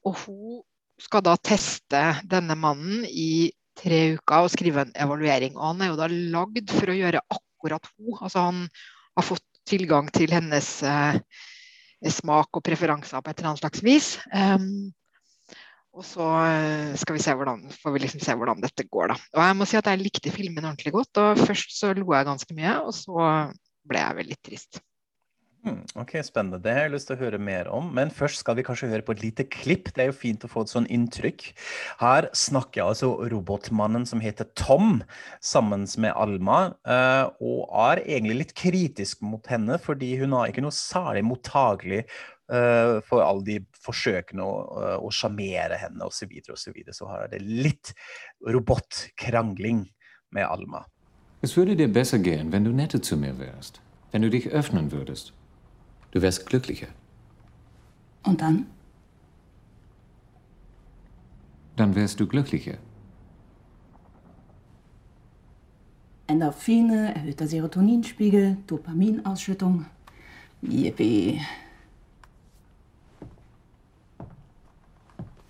og 0.07 0.15
hun 0.25 0.61
skal 1.01 1.23
da 1.25 1.33
teste 1.37 2.01
denne 2.29 2.55
mannen 2.55 3.05
i 3.09 3.51
tre 3.77 4.01
uker 4.17 4.45
og 4.45 4.51
skrive 4.53 4.85
en 4.85 4.93
evaluering. 5.05 5.57
Og 5.57 5.71
han 5.71 5.81
er 5.81 5.91
jo 5.91 5.99
da 5.99 6.09
lagd 6.11 6.73
for 6.73 6.91
å 6.91 6.97
gjøre 6.97 7.23
akkurat 7.33 7.89
hun. 7.95 8.17
Altså 8.19 8.45
han 8.45 8.61
har 9.17 9.25
fått 9.25 9.45
tilgang 9.69 10.09
til 10.13 10.33
hennes 10.33 10.69
eh, 10.83 11.19
smak 12.09 12.57
og 12.57 12.65
preferanser 12.65 13.21
på 13.21 13.31
et 13.31 13.39
eller 13.39 13.53
annet 13.53 13.63
slags 13.63 13.83
vis. 13.85 14.15
Um, 14.33 14.91
og 15.91 16.05
så 16.07 16.27
eh, 16.45 16.93
skal 16.99 17.17
vi 17.17 17.23
se 17.23 17.33
hvordan, 17.35 17.65
får 17.81 17.95
vi 17.95 18.03
liksom 18.05 18.23
se 18.23 18.35
hvordan 18.37 18.63
dette 18.63 18.87
går, 18.87 19.11
da. 19.11 19.17
Og 19.35 19.43
jeg 19.43 19.57
må 19.59 19.67
si 19.67 19.79
at 19.79 19.89
jeg 19.91 19.99
likte 19.99 20.31
filmen 20.31 20.63
ordentlig 20.63 20.95
godt. 20.95 21.19
Og 21.19 21.43
først 21.43 21.75
så 21.75 21.91
lo 21.97 22.13
jeg 22.15 22.29
ganske 22.29 22.55
mye, 22.55 22.77
og 22.85 22.95
så 22.95 23.27
ble 23.89 24.05
jeg 24.05 24.17
vel 24.21 24.31
litt 24.31 24.43
trist. 24.47 24.79
Hmm, 25.61 25.83
ok, 25.93 26.15
Spennende. 26.25 26.57
Det 26.57 26.73
har 26.73 26.87
jeg 26.87 26.93
lyst 26.95 27.11
til 27.11 27.19
å 27.19 27.21
høre 27.21 27.37
mer 27.37 27.67
om. 27.69 27.91
Men 27.93 28.09
først 28.09 28.39
skal 28.41 28.55
vi 28.57 28.63
kanskje 28.65 28.89
høre 28.89 29.05
på 29.05 29.13
et 29.13 29.21
lite 29.21 29.45
klipp. 29.45 29.91
Det 29.93 30.01
er 30.01 30.09
jo 30.09 30.17
fint 30.17 30.41
å 30.41 30.49
få 30.49 30.63
et 30.65 30.71
sånn 30.73 30.87
inntrykk. 30.89 31.51
Her 32.01 32.31
snakker 32.33 32.87
altså 32.87 33.11
robotmannen 33.29 34.07
som 34.09 34.23
heter 34.23 34.49
Tom, 34.57 35.03
sammen 35.43 35.85
med 36.01 36.15
Alma, 36.17 36.61
eh, 36.81 37.27
og 37.45 37.69
er 37.91 38.01
egentlig 38.07 38.39
litt 38.39 38.55
kritisk 38.57 39.21
mot 39.21 39.45
henne, 39.53 39.77
fordi 39.81 40.15
hun 40.23 40.33
har 40.39 40.49
ikke 40.49 40.65
noe 40.65 40.73
særlig 40.73 41.27
mottagelig 41.29 42.05
for 42.51 43.23
alle 43.23 43.43
de 43.47 43.53
forsøkene 43.79 44.43
å 44.43 45.11
sjarmere 45.15 45.77
henne 45.79 46.03
osv. 46.03 46.25
Så, 46.25 46.27
videre, 46.27 46.55
og 46.55 46.59
så, 46.59 46.73
videre. 46.75 46.95
så 46.97 47.07
er 47.15 47.29
det 47.31 47.39
litt 47.41 47.93
robotkrangling 48.43 49.85
med 50.35 50.43
Alma. 50.43 50.83
Es 51.41 51.55
würde 51.57 51.75
dir 51.75 51.87
besser 51.87 52.19
gehen, 52.19 52.51
wenn 52.51 52.63
du 52.63 52.71
netter 52.71 53.01
zu 53.01 53.17
mir 53.17 53.39
wärst, 53.39 53.81
wenn 54.11 54.21
du 54.21 54.29
dich 54.29 54.49
öffnen 54.49 54.91
würdest. 54.91 55.33
Du 56.11 56.21
wärst 56.21 56.45
glücklicher. 56.45 56.89
Und 58.23 58.41
dann? 58.41 58.67
Dann 61.77 61.95
wärst 61.95 62.19
du 62.19 62.27
glücklicher. 62.27 62.77
Endorphine, 66.27 67.15
erhöhter 67.15 67.47
Serotoninspiegel, 67.47 68.57
Dopaminausschüttung. 68.67 69.85
Yippie. 70.61 71.41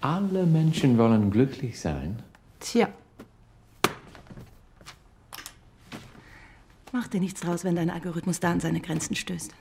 Alle 0.02 0.48
Menschen 0.48 0.98
wollen 0.98 1.30
glücklich 1.30 1.80
sein. 1.80 2.24
Tja. 2.60 2.90
Mach 6.92 7.08
dir 7.08 7.20
nichts 7.20 7.42
draus, 7.42 7.64
wenn 7.64 7.76
dein 7.76 7.92
Algorithmus 7.92 8.40
da 8.40 8.52
an 8.52 8.60
seine 8.60 8.82
Grenzen 8.82 9.16
stößt. 9.16 9.54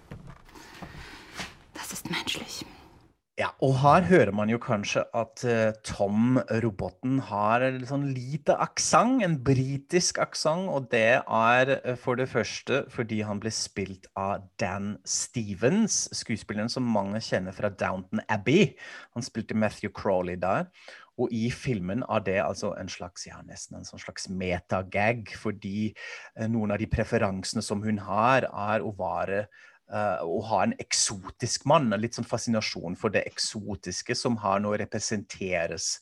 Ja, 3.41 3.55
og 3.65 3.79
her 3.81 4.05
hører 4.05 4.35
man 4.37 4.51
jo 4.53 4.59
kanskje 4.61 5.01
at 5.17 5.41
uh, 5.49 5.71
Tom, 5.87 6.35
roboten, 6.61 7.23
har 7.25 7.63
en 7.65 7.79
sånn 7.89 8.03
lite 8.13 8.53
aksent, 8.61 9.23
en 9.25 9.39
britisk 9.47 10.19
aksent. 10.21 10.69
Og 10.69 10.91
det 10.93 11.23
er 11.23 11.73
uh, 11.79 11.95
for 11.97 12.21
det 12.21 12.27
første 12.29 12.83
fordi 12.93 13.23
han 13.25 13.41
ble 13.41 13.53
spilt 13.55 14.11
av 14.19 14.45
Dan 14.61 14.99
Stevens, 15.09 16.03
skuespilleren 16.19 16.69
som 16.69 16.85
mange 16.85 17.23
kjenner 17.25 17.57
fra 17.57 17.71
Downton 17.73 18.21
Abbey. 18.29 18.75
Han 19.17 19.25
spilte 19.25 19.57
Matthew 19.57 19.95
Crawley 19.97 20.37
der. 20.37 20.69
Og 21.17 21.33
i 21.33 21.47
filmen 21.55 22.05
er 22.13 22.27
det 22.27 22.39
altså 22.45 22.75
en 22.81 22.93
slags 22.93 23.25
ja, 23.29 23.41
nesten 23.49 23.79
en 23.79 23.89
sånn 23.89 24.05
slags 24.05 24.29
metagag, 24.29 25.33
fordi 25.41 25.95
uh, 25.95 26.45
noen 26.45 26.77
av 26.77 26.83
de 26.83 26.93
preferansene 26.93 27.65
som 27.65 27.81
hun 27.89 28.05
har, 28.05 28.51
er 28.53 28.85
å 28.85 28.93
være 29.01 29.47
Uh, 29.91 30.23
å 30.23 30.37
ha 30.47 30.61
en 30.63 30.73
eksotisk 30.79 31.65
mann. 31.67 31.89
En 31.91 31.99
litt 31.99 32.15
sånn 32.15 32.27
fascinasjon 32.29 32.95
for 32.99 33.11
det 33.11 33.25
eksotiske 33.27 34.15
som 34.15 34.37
har 34.39 34.61
nå 34.63 34.77
representeres 34.79 35.97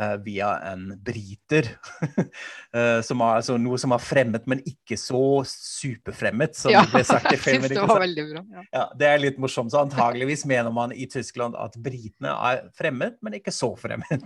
uh, 0.00 0.14
via 0.24 0.54
en 0.70 0.86
briter. 1.04 1.68
uh, 2.72 3.02
som 3.08 3.20
er 3.20 3.42
altså 3.42 3.58
noe 3.60 3.76
som 3.82 3.92
er 3.92 4.00
fremmet, 4.00 4.46
men 4.48 4.62
ikke 4.64 4.96
så 4.96 5.42
superfremmet, 5.50 6.56
som 6.56 6.72
ja, 6.72 6.86
ble 6.88 7.04
sagt 7.04 7.34
i 7.34 7.40
filmen. 7.44 7.68
det 7.68 7.84
var 7.84 8.00
veldig 8.06 8.24
bra. 8.30 8.44
Ja. 8.54 8.64
ja. 8.78 8.86
det 9.02 9.10
er 9.10 9.20
litt 9.26 9.42
morsomt. 9.44 9.74
Så 9.74 9.82
antageligvis 9.82 10.46
mener 10.48 10.72
man 10.72 10.96
i 10.96 11.04
Tyskland 11.12 11.60
at 11.60 11.76
britene 11.76 12.32
er 12.48 12.64
fremmed, 12.80 13.20
men 13.20 13.36
ikke 13.42 13.52
så 13.52 13.74
fremmed. 13.76 14.24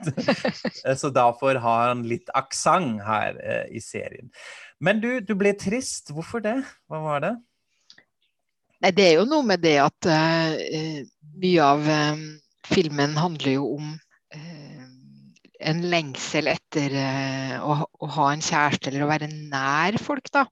så 1.03 1.11
derfor 1.11 1.59
har 1.67 1.91
han 1.91 2.07
litt 2.07 2.31
aksent 2.39 3.03
her 3.03 3.35
i 3.67 3.83
serien. 3.83 4.31
Men 4.79 5.03
du, 5.03 5.11
du 5.27 5.35
ble 5.35 5.57
trist. 5.59 6.15
Hvorfor 6.15 6.45
det? 6.45 6.61
Hva 6.87 7.03
var 7.03 7.27
det? 7.27 7.35
Nei, 8.79 8.93
det 8.95 9.05
er 9.09 9.17
jo 9.19 9.27
noe 9.27 9.43
med 9.43 9.63
det 9.65 9.75
at 9.83 10.07
uh, 10.07 10.99
mye 11.43 11.65
av 11.67 11.89
um, 11.91 12.21
filmen 12.69 13.17
handler 13.19 13.57
jo 13.57 13.65
om 13.75 13.89
uh, 13.91 14.85
en 15.71 15.81
lengsel 15.91 16.51
etter 16.53 16.95
uh, 16.95 17.57
å, 17.59 17.75
å, 17.99 18.11
ha 18.15 18.29
en 18.31 18.45
kjæreste 18.45 18.93
eller 18.93 19.03
å 19.03 19.11
være 19.11 19.31
nær 19.35 19.99
folk, 19.99 20.31
da. 20.31 20.47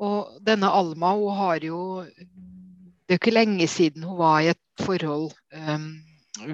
Og 0.00 0.38
denne 0.46 0.70
Alma, 0.72 1.12
hun 1.18 1.36
har 1.36 1.64
jo 1.66 1.80
Det 2.06 3.12
er 3.12 3.16
jo 3.16 3.20
ikke 3.20 3.34
lenge 3.34 3.66
siden 3.68 4.04
hun 4.06 4.16
var 4.20 4.40
i 4.44 4.52
et 4.52 4.84
forhold 4.84 5.32
um, 5.52 5.88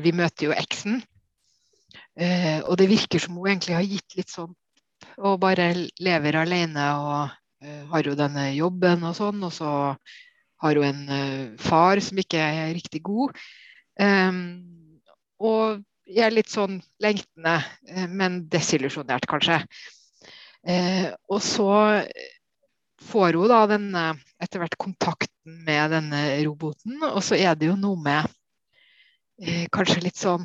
Vi 0.02 0.14
møter 0.16 0.48
jo 0.48 0.56
eksen. 0.56 1.02
og 2.16 2.76
det 2.78 2.86
virker 2.88 3.18
som 3.18 3.36
hun 3.36 3.48
egentlig 3.50 3.74
har 3.74 3.86
gitt 3.86 4.14
litt 4.14 4.30
sånn 4.30 4.52
og 5.18 5.40
bare 5.42 5.66
lever 6.02 6.36
alene 6.38 6.84
og 6.94 7.32
har 7.90 8.06
jo 8.06 8.14
denne 8.18 8.46
jobben 8.54 9.02
og 9.04 9.16
sånn. 9.18 9.42
Og 9.42 9.52
så 9.52 9.70
har 10.64 10.80
hun 10.80 10.86
en 10.88 11.02
uh, 11.08 11.56
far 11.60 12.00
som 12.04 12.20
ikke 12.20 12.40
er 12.40 12.72
riktig 12.76 13.02
god. 13.04 13.36
Um, 14.00 14.38
og 15.42 15.82
jeg 16.08 16.26
er 16.26 16.34
litt 16.34 16.52
sånn 16.52 16.80
lengtende, 17.04 17.58
uh, 17.92 18.06
men 18.08 18.42
desillusjonert, 18.52 19.28
kanskje. 19.30 19.60
Uh, 20.64 21.12
og 21.28 21.42
så 21.44 21.70
får 23.04 23.36
hun 23.36 23.52
da 23.52 23.60
denne, 23.74 24.04
etter 24.40 24.62
hvert 24.62 24.78
kontakten 24.80 25.60
med 25.66 25.92
denne 25.92 26.24
roboten, 26.46 27.02
og 27.04 27.20
så 27.24 27.36
er 27.36 27.58
det 27.58 27.68
jo 27.68 27.76
noe 27.76 28.00
med 28.00 28.32
kanskje 29.74 30.04
litt 30.04 30.16
sånn 30.16 30.44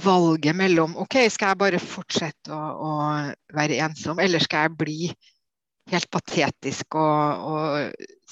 valget 0.00 0.56
mellom 0.56 0.94
OK, 0.96 1.18
skal 1.30 1.52
jeg 1.52 1.60
bare 1.60 1.80
fortsette 1.82 2.48
å, 2.48 2.60
å 2.80 2.92
være 3.54 3.76
ensom, 3.84 4.18
eller 4.24 4.42
skal 4.42 4.66
jeg 4.66 4.78
bli 4.80 4.98
helt 5.92 6.08
patetisk 6.12 6.96
å, 6.96 7.04
å, 7.04 7.58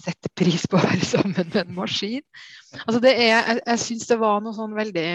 sette 0.02 0.30
pris 0.34 0.64
på 0.70 0.78
å 0.78 0.82
være 0.82 1.04
sammen 1.04 1.36
med 1.36 1.58
en 1.60 1.76
maskin. 1.76 2.24
Altså 2.84 3.02
det 3.04 3.12
er, 3.12 3.28
jeg 3.28 3.60
jeg 3.60 3.82
syns 3.84 4.08
det 4.08 4.18
var 4.22 4.40
noe 4.42 4.56
sånn 4.56 4.74
veldig 4.76 5.06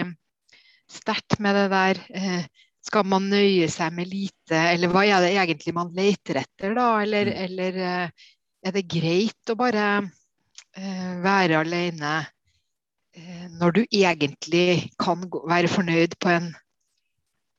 sterkt 0.88 1.38
med 1.44 1.58
det 1.58 1.68
der 1.74 2.02
eh, 2.16 2.46
Skal 2.88 3.04
man 3.10 3.26
nøye 3.28 3.66
seg 3.68 3.92
med 3.92 4.08
lite, 4.08 4.56
eller 4.56 4.88
hva 4.88 5.02
er 5.04 5.20
det 5.20 5.34
egentlig 5.34 5.74
man 5.76 5.90
leter 5.92 6.38
etter, 6.40 6.72
da? 6.78 6.86
Eller, 7.02 7.28
mm. 7.28 7.40
eller 7.44 7.80
eh, 7.84 8.28
er 8.64 8.74
det 8.74 8.84
greit 8.88 9.52
å 9.52 9.56
bare 9.58 9.88
eh, 9.98 11.10
være 11.20 11.58
alene 11.58 12.14
eh, 13.18 13.44
når 13.58 13.74
du 13.76 13.82
egentlig 13.82 14.88
kan 14.96 15.26
gå, 15.28 15.42
være 15.50 15.68
fornøyd 15.68 16.16
på 16.22 16.32
en 16.32 16.48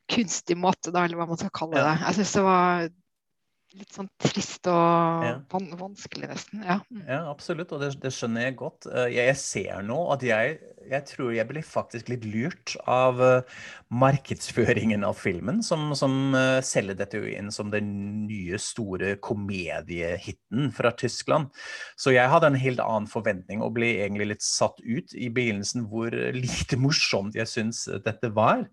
kunstig 0.09 0.57
måte, 0.57 0.89
da, 0.89 1.03
eller 1.03 1.19
hva 1.19 1.27
man 1.29 1.37
skal 1.37 1.53
kalle 1.53 1.83
det. 1.83 1.95
Jeg 2.07 2.17
synes 2.17 2.33
det 2.39 2.45
var 2.47 2.89
litt 3.77 3.93
sånn 3.93 4.07
trist 4.17 4.65
og 4.71 5.25
ja. 5.25 5.35
vanskelig, 5.77 6.29
nesten. 6.31 6.63
Ja. 6.65 6.79
Mm. 6.89 7.03
ja, 7.05 7.19
absolutt, 7.29 7.71
og 7.75 7.83
det, 7.83 7.91
det, 8.01 8.11
skjønner 8.15 8.47
jeg 8.47 8.55
godt. 8.59 8.87
Jeg, 8.89 9.27
jeg 9.29 9.37
ser 9.41 9.83
nå 9.85 9.97
at 10.15 10.25
jeg, 10.25 10.55
jeg, 10.89 11.05
tror 11.11 11.31
jeg 11.35 11.47
blir 11.51 11.65
faktisk 11.65 12.09
litt 12.09 12.25
lurt 12.25 12.73
av 12.89 13.21
uh, 13.21 13.61
markedsføringen 13.93 15.05
av 15.05 15.19
filmen, 15.21 15.61
som, 15.65 15.91
som 15.97 16.33
uh, 16.33 16.57
selger 16.65 16.97
dette 16.97 17.21
inn 17.29 17.53
som 17.53 17.69
den 17.73 17.91
nye, 18.25 18.57
store 18.59 19.15
komediehiten 19.21 20.73
fra 20.75 20.93
Tyskland. 20.97 21.53
Så 21.99 22.15
jeg 22.15 22.31
hadde 22.31 22.49
en 22.49 22.59
helt 22.59 22.81
annen 22.83 23.09
forventning 23.11 23.61
og 23.65 23.75
ble 23.77 23.93
egentlig 23.99 24.31
litt 24.33 24.45
satt 24.45 24.81
ut 24.81 25.13
i 25.13 25.29
begynnelsen 25.33 25.85
hvor 25.91 26.15
lite 26.33 26.79
morsomt 26.79 27.37
jeg 27.37 27.49
syns 27.49 27.85
dette 28.05 28.33
var. 28.33 28.65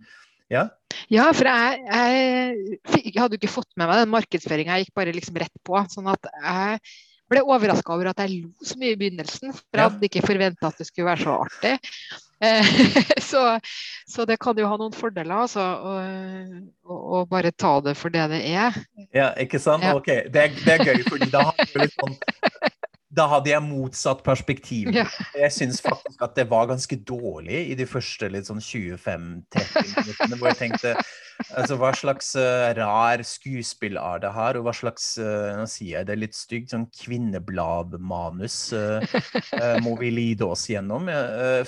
Ja, 0.52 0.68
ja 1.12 1.26
for 1.34 1.48
jeg, 1.50 1.80
jeg, 1.90 2.78
jeg, 3.00 3.16
hadde 3.18 3.36
jo 3.36 3.40
ikke 3.40 3.56
fått 3.56 3.72
med 3.74 3.90
meg 3.90 4.02
den 4.02 4.12
markedsføringa, 4.14 4.78
jeg 4.78 4.86
gikk 4.86 4.98
bare 4.98 5.14
liksom 5.16 5.40
rett 5.42 5.62
på. 5.66 5.80
sånn 5.92 6.10
at 6.12 6.30
jeg 6.36 6.80
ble 7.30 7.42
overraska 7.42 7.94
over 7.94 8.12
at 8.12 8.22
jeg 8.22 8.36
lo 8.36 8.66
så 8.66 8.78
mye 8.78 8.94
i 8.94 9.00
begynnelsen. 9.00 9.50
For 9.56 9.80
jeg 9.80 9.90
hadde 9.90 10.08
ikke 10.08 10.26
forventa 10.26 10.70
at 10.70 10.78
det 10.78 10.86
skulle 10.88 11.10
være 11.10 11.26
så 11.26 11.36
artig. 11.46 11.74
Eh, 12.46 12.70
så, 13.30 13.42
så, 14.06 14.26
det 14.28 14.38
kan 14.42 14.58
jo 14.58 14.68
ha 14.70 14.78
noen 14.78 14.94
fordeler, 14.94 15.34
altså. 15.46 15.64
Å 16.86 17.24
bare 17.30 17.54
ta 17.56 17.78
det 17.82 17.96
for 17.98 18.14
det 18.14 18.28
det 18.34 18.42
er. 18.52 18.78
Ja, 19.10 19.32
ikke 19.42 19.60
sant? 19.62 19.86
Ja. 19.86 19.96
Ok, 19.98 20.12
det 20.30 20.44
er, 20.46 20.60
det 20.62 20.76
er 20.76 20.86
gøy, 20.92 21.02
fordi 21.08 21.30
da 21.32 21.48
har 21.50 21.62
vi 21.64 21.86
litt 21.86 21.98
sånn 21.98 22.18
da 23.08 23.26
hadde 23.30 23.52
jeg 23.52 23.62
motsatt 23.62 24.24
perspektiv. 24.26 24.90
Ja. 24.94 25.06
Jeg 25.38 25.52
syns 25.54 25.78
faktisk 25.84 26.22
at 26.24 26.34
det 26.38 26.48
var 26.50 26.66
ganske 26.70 26.98
dårlig 27.06 27.62
i 27.70 27.76
de 27.78 27.86
første 27.86 28.30
litt 28.32 28.48
sånn 28.48 28.62
25-30 28.62 29.92
minuttene, 29.94 30.38
hvor 30.40 30.50
jeg 30.50 30.60
tenkte 30.64 30.96
altså 31.56 31.76
hva 31.78 31.90
slags 31.96 32.30
uh, 32.38 32.72
rar 32.76 33.22
skuespill 33.26 33.98
er 34.00 34.22
det 34.24 34.32
her, 34.34 34.58
og 34.58 34.66
hva 34.66 34.74
slags 34.76 35.08
uh, 35.20 35.52
nå 35.58 35.66
sier 35.70 36.00
jeg 36.00 36.08
det 36.08 36.16
litt 36.18 36.36
stygt, 36.36 36.72
sånn 36.72 36.86
kvinnebladmanus 36.96 38.56
uh, 38.74 39.20
må 39.84 39.96
vi 40.00 40.10
lide 40.14 40.48
oss 40.48 40.66
gjennom, 40.70 41.10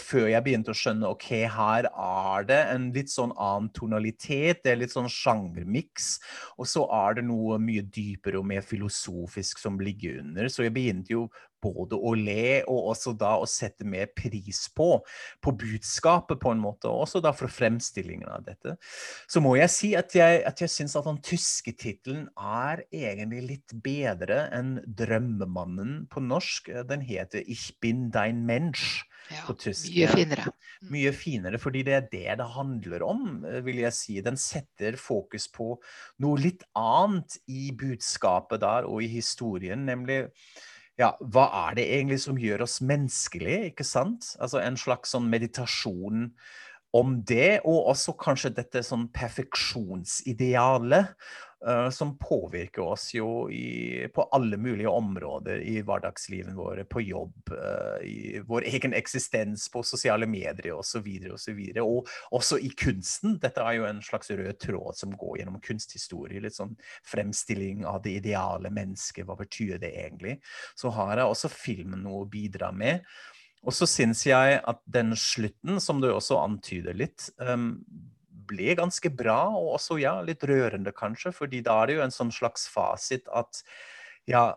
før 0.00 0.26
jeg 0.32 0.44
begynte 0.46 0.72
å 0.72 0.78
skjønne 0.78 1.12
ok, 1.12 1.28
her 1.52 1.88
er 1.88 2.48
det 2.48 2.60
en 2.72 2.88
litt 2.94 3.12
sånn 3.12 3.34
annen 3.36 3.68
tonalitet, 3.76 4.64
det 4.64 4.72
er 4.72 4.80
litt 4.82 4.94
sånn 4.94 5.10
sjangermiks, 5.12 6.10
og 6.58 6.68
så 6.68 6.86
er 7.04 7.20
det 7.20 7.28
noe 7.28 7.60
mye 7.62 7.84
dypere 7.84 8.40
og 8.40 8.48
mer 8.48 8.64
filosofisk 8.66 9.60
som 9.62 9.78
ligger 9.82 10.22
under, 10.24 10.50
så 10.50 10.66
jeg 10.66 10.74
begynte 10.74 11.14
jo 11.14 11.28
både 11.62 11.98
å 11.98 12.12
le 12.18 12.62
og 12.70 12.92
også 12.92 13.14
da 13.18 13.34
å 13.40 13.46
sette 13.48 13.86
mer 13.88 14.08
pris 14.16 14.64
på, 14.74 14.90
på 15.42 15.54
budskapet 15.58 16.40
på 16.42 16.52
en 16.54 16.62
måte, 16.62 16.90
og 16.90 17.06
også 17.06 17.22
da 17.24 17.32
for 17.36 17.50
fremstillingen 17.52 18.28
av 18.30 18.46
dette. 18.46 18.76
Så 19.30 19.42
må 19.44 19.56
jeg 19.58 19.72
si 19.74 19.92
at 19.98 20.14
jeg, 20.16 20.42
at 20.48 20.62
jeg 20.62 20.72
syns 20.72 20.96
at 20.98 21.08
den 21.08 21.20
tyske 21.24 21.74
tittelen 21.78 22.28
er 22.38 22.84
egentlig 22.94 23.44
litt 23.48 23.76
bedre 23.84 24.46
enn 24.54 24.78
'Drømmemannen' 24.86 26.06
på 26.12 26.22
norsk. 26.24 26.70
Den 26.88 27.02
heter 27.02 27.42
'Ich 27.42 27.78
bin 27.82 28.10
dein 28.14 28.44
Mensch' 28.46 29.04
ja, 29.28 29.42
på 29.44 29.54
tysk. 29.58 29.90
Mye 29.92 30.08
finere. 30.14 30.46
Mm. 30.48 30.90
Mye 30.94 31.12
finere, 31.12 31.58
fordi 31.60 31.82
det 31.86 31.94
er 31.94 32.06
det 32.12 32.38
det 32.40 32.48
handler 32.54 33.02
om, 33.04 33.42
vil 33.66 33.82
jeg 33.82 33.92
si. 33.96 34.20
Den 34.24 34.38
setter 34.40 34.96
fokus 34.96 35.48
på 35.52 35.74
noe 36.22 36.40
litt 36.40 36.64
annet 36.78 37.38
i 37.50 37.68
budskapet 37.76 38.62
der 38.62 38.88
og 38.88 39.02
i 39.04 39.10
historien, 39.18 39.84
nemlig 39.88 40.28
ja, 40.98 41.12
hva 41.20 41.46
er 41.68 41.78
det 41.78 41.86
egentlig 41.94 42.20
som 42.24 42.38
gjør 42.40 42.64
oss 42.66 42.80
menneskelige, 42.82 43.70
ikke 43.72 43.86
sant? 43.86 44.32
Altså 44.42 44.58
en 44.62 44.76
slags 44.80 45.14
sånn 45.14 45.28
meditasjon 45.30 46.32
om 46.96 47.08
det, 47.28 47.60
og 47.68 47.90
også 47.92 48.16
kanskje 48.18 48.56
dette 48.56 48.82
sånn 48.86 49.08
perfeksjonsidealet 49.14 51.06
som 51.90 52.12
påvirker 52.18 52.82
oss 52.82 53.08
jo 53.14 53.50
i, 53.50 54.06
på 54.14 54.22
alle 54.22 54.56
mulige 54.56 54.88
områder 54.88 55.58
i 55.66 55.80
hverdagslivet 55.82 56.54
våre, 56.54 56.84
på 56.84 57.02
jobb, 57.02 57.50
uh, 57.50 57.98
i 58.06 58.42
vår 58.46 58.68
egen 58.70 58.94
eksistens, 58.94 59.66
på 59.72 59.82
sosiale 59.82 60.28
medier 60.30 60.76
osv. 60.78 61.02
videre 61.02 61.82
Og, 61.82 62.06
og 62.30 62.38
også 62.38 62.60
i 62.62 62.70
kunsten. 62.78 63.38
Dette 63.42 63.64
er 63.64 63.78
jo 63.78 63.88
en 63.88 64.02
slags 64.04 64.30
rød 64.30 64.60
tråd 64.62 65.00
som 65.00 65.16
går 65.18 65.40
gjennom 65.40 65.58
kunsthistorie. 65.64 66.42
Litt 66.44 66.58
sånn 66.58 66.76
fremstilling 67.06 67.82
av 67.88 68.04
det 68.06 68.18
ideale 68.20 68.70
mennesket. 68.70 69.26
Hva 69.26 69.38
betyr 69.38 69.80
det 69.82 69.94
egentlig? 69.98 70.38
Så 70.78 70.94
har 70.94 71.16
jeg 71.16 71.34
også 71.34 71.52
filmen 71.52 72.06
noe 72.06 72.22
å 72.22 72.30
bidra 72.30 72.70
med. 72.70 73.02
Og 73.66 73.74
så 73.74 73.88
syns 73.90 74.22
jeg 74.28 74.60
at 74.62 74.78
den 74.86 75.16
slutten, 75.18 75.80
som 75.82 75.98
du 76.02 76.08
også 76.12 76.38
antyder 76.38 76.94
litt, 76.96 77.26
um, 77.42 77.80
ble 78.48 78.74
ganske 78.78 79.12
bra, 79.14 79.40
og 79.54 79.76
også 79.78 79.98
ja, 80.02 80.18
litt 80.24 80.44
rørende 80.48 80.94
kanskje, 80.96 81.34
fordi 81.36 81.62
da 81.66 81.80
er 81.82 81.90
det 81.90 81.98
jo 81.98 82.04
en 82.06 82.14
sånn 82.14 82.34
slags 82.34 82.68
fasit 82.72 83.28
at 83.28 83.62
ja, 84.28 84.50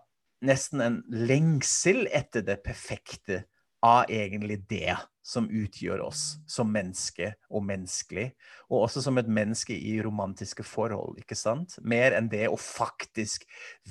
nesten 0.46 0.84
en 0.84 1.00
lengsel 1.10 2.08
etter 2.12 2.46
det 2.46 2.62
perfekte 2.66 3.46
av 3.82 4.10
egentlig 4.14 4.62
det 4.70 4.96
som 5.26 5.48
utgjør 5.50 6.02
oss 6.06 6.22
som 6.50 6.70
menneske 6.74 7.32
og 7.54 7.64
menneskelig. 7.66 8.28
Og 8.70 8.86
også 8.86 9.04
som 9.06 9.18
et 9.22 9.30
menneske 9.30 9.76
i 9.76 9.96
romantiske 10.04 10.66
forhold, 10.66 11.20
ikke 11.22 11.38
sant? 11.38 11.78
Mer 11.82 12.16
enn 12.18 12.30
det 12.32 12.48
å 12.50 12.58
faktisk 12.62 13.46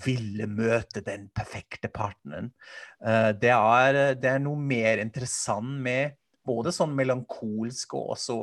ville 0.05 0.47
møte 0.51 1.03
den 1.07 1.29
perfekte 1.35 1.91
partneren. 1.93 2.53
Uh, 3.03 3.31
det, 3.35 3.55
er, 3.55 4.01
det, 4.19 4.35
er, 4.35 4.43
noe 4.43 4.59
mer 4.59 5.03
interessant 5.03 5.79
med 5.83 6.19
både 6.47 6.75
sånn 6.75 6.95
melankolsk 6.99 7.95
og 7.99 8.15
også 8.17 8.41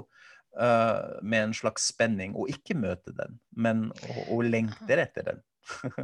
uh, 0.59 1.19
med 1.21 1.49
en 1.49 1.53
slags 1.57 1.89
spenning, 1.93 2.35
og 2.35 2.51
ikke 2.51 2.77
møte 2.77 3.13
den, 3.17 3.37
men 3.55 3.87
å, 4.27 4.41
lengte 4.45 4.97
etter 4.97 5.31
den. 5.31 5.43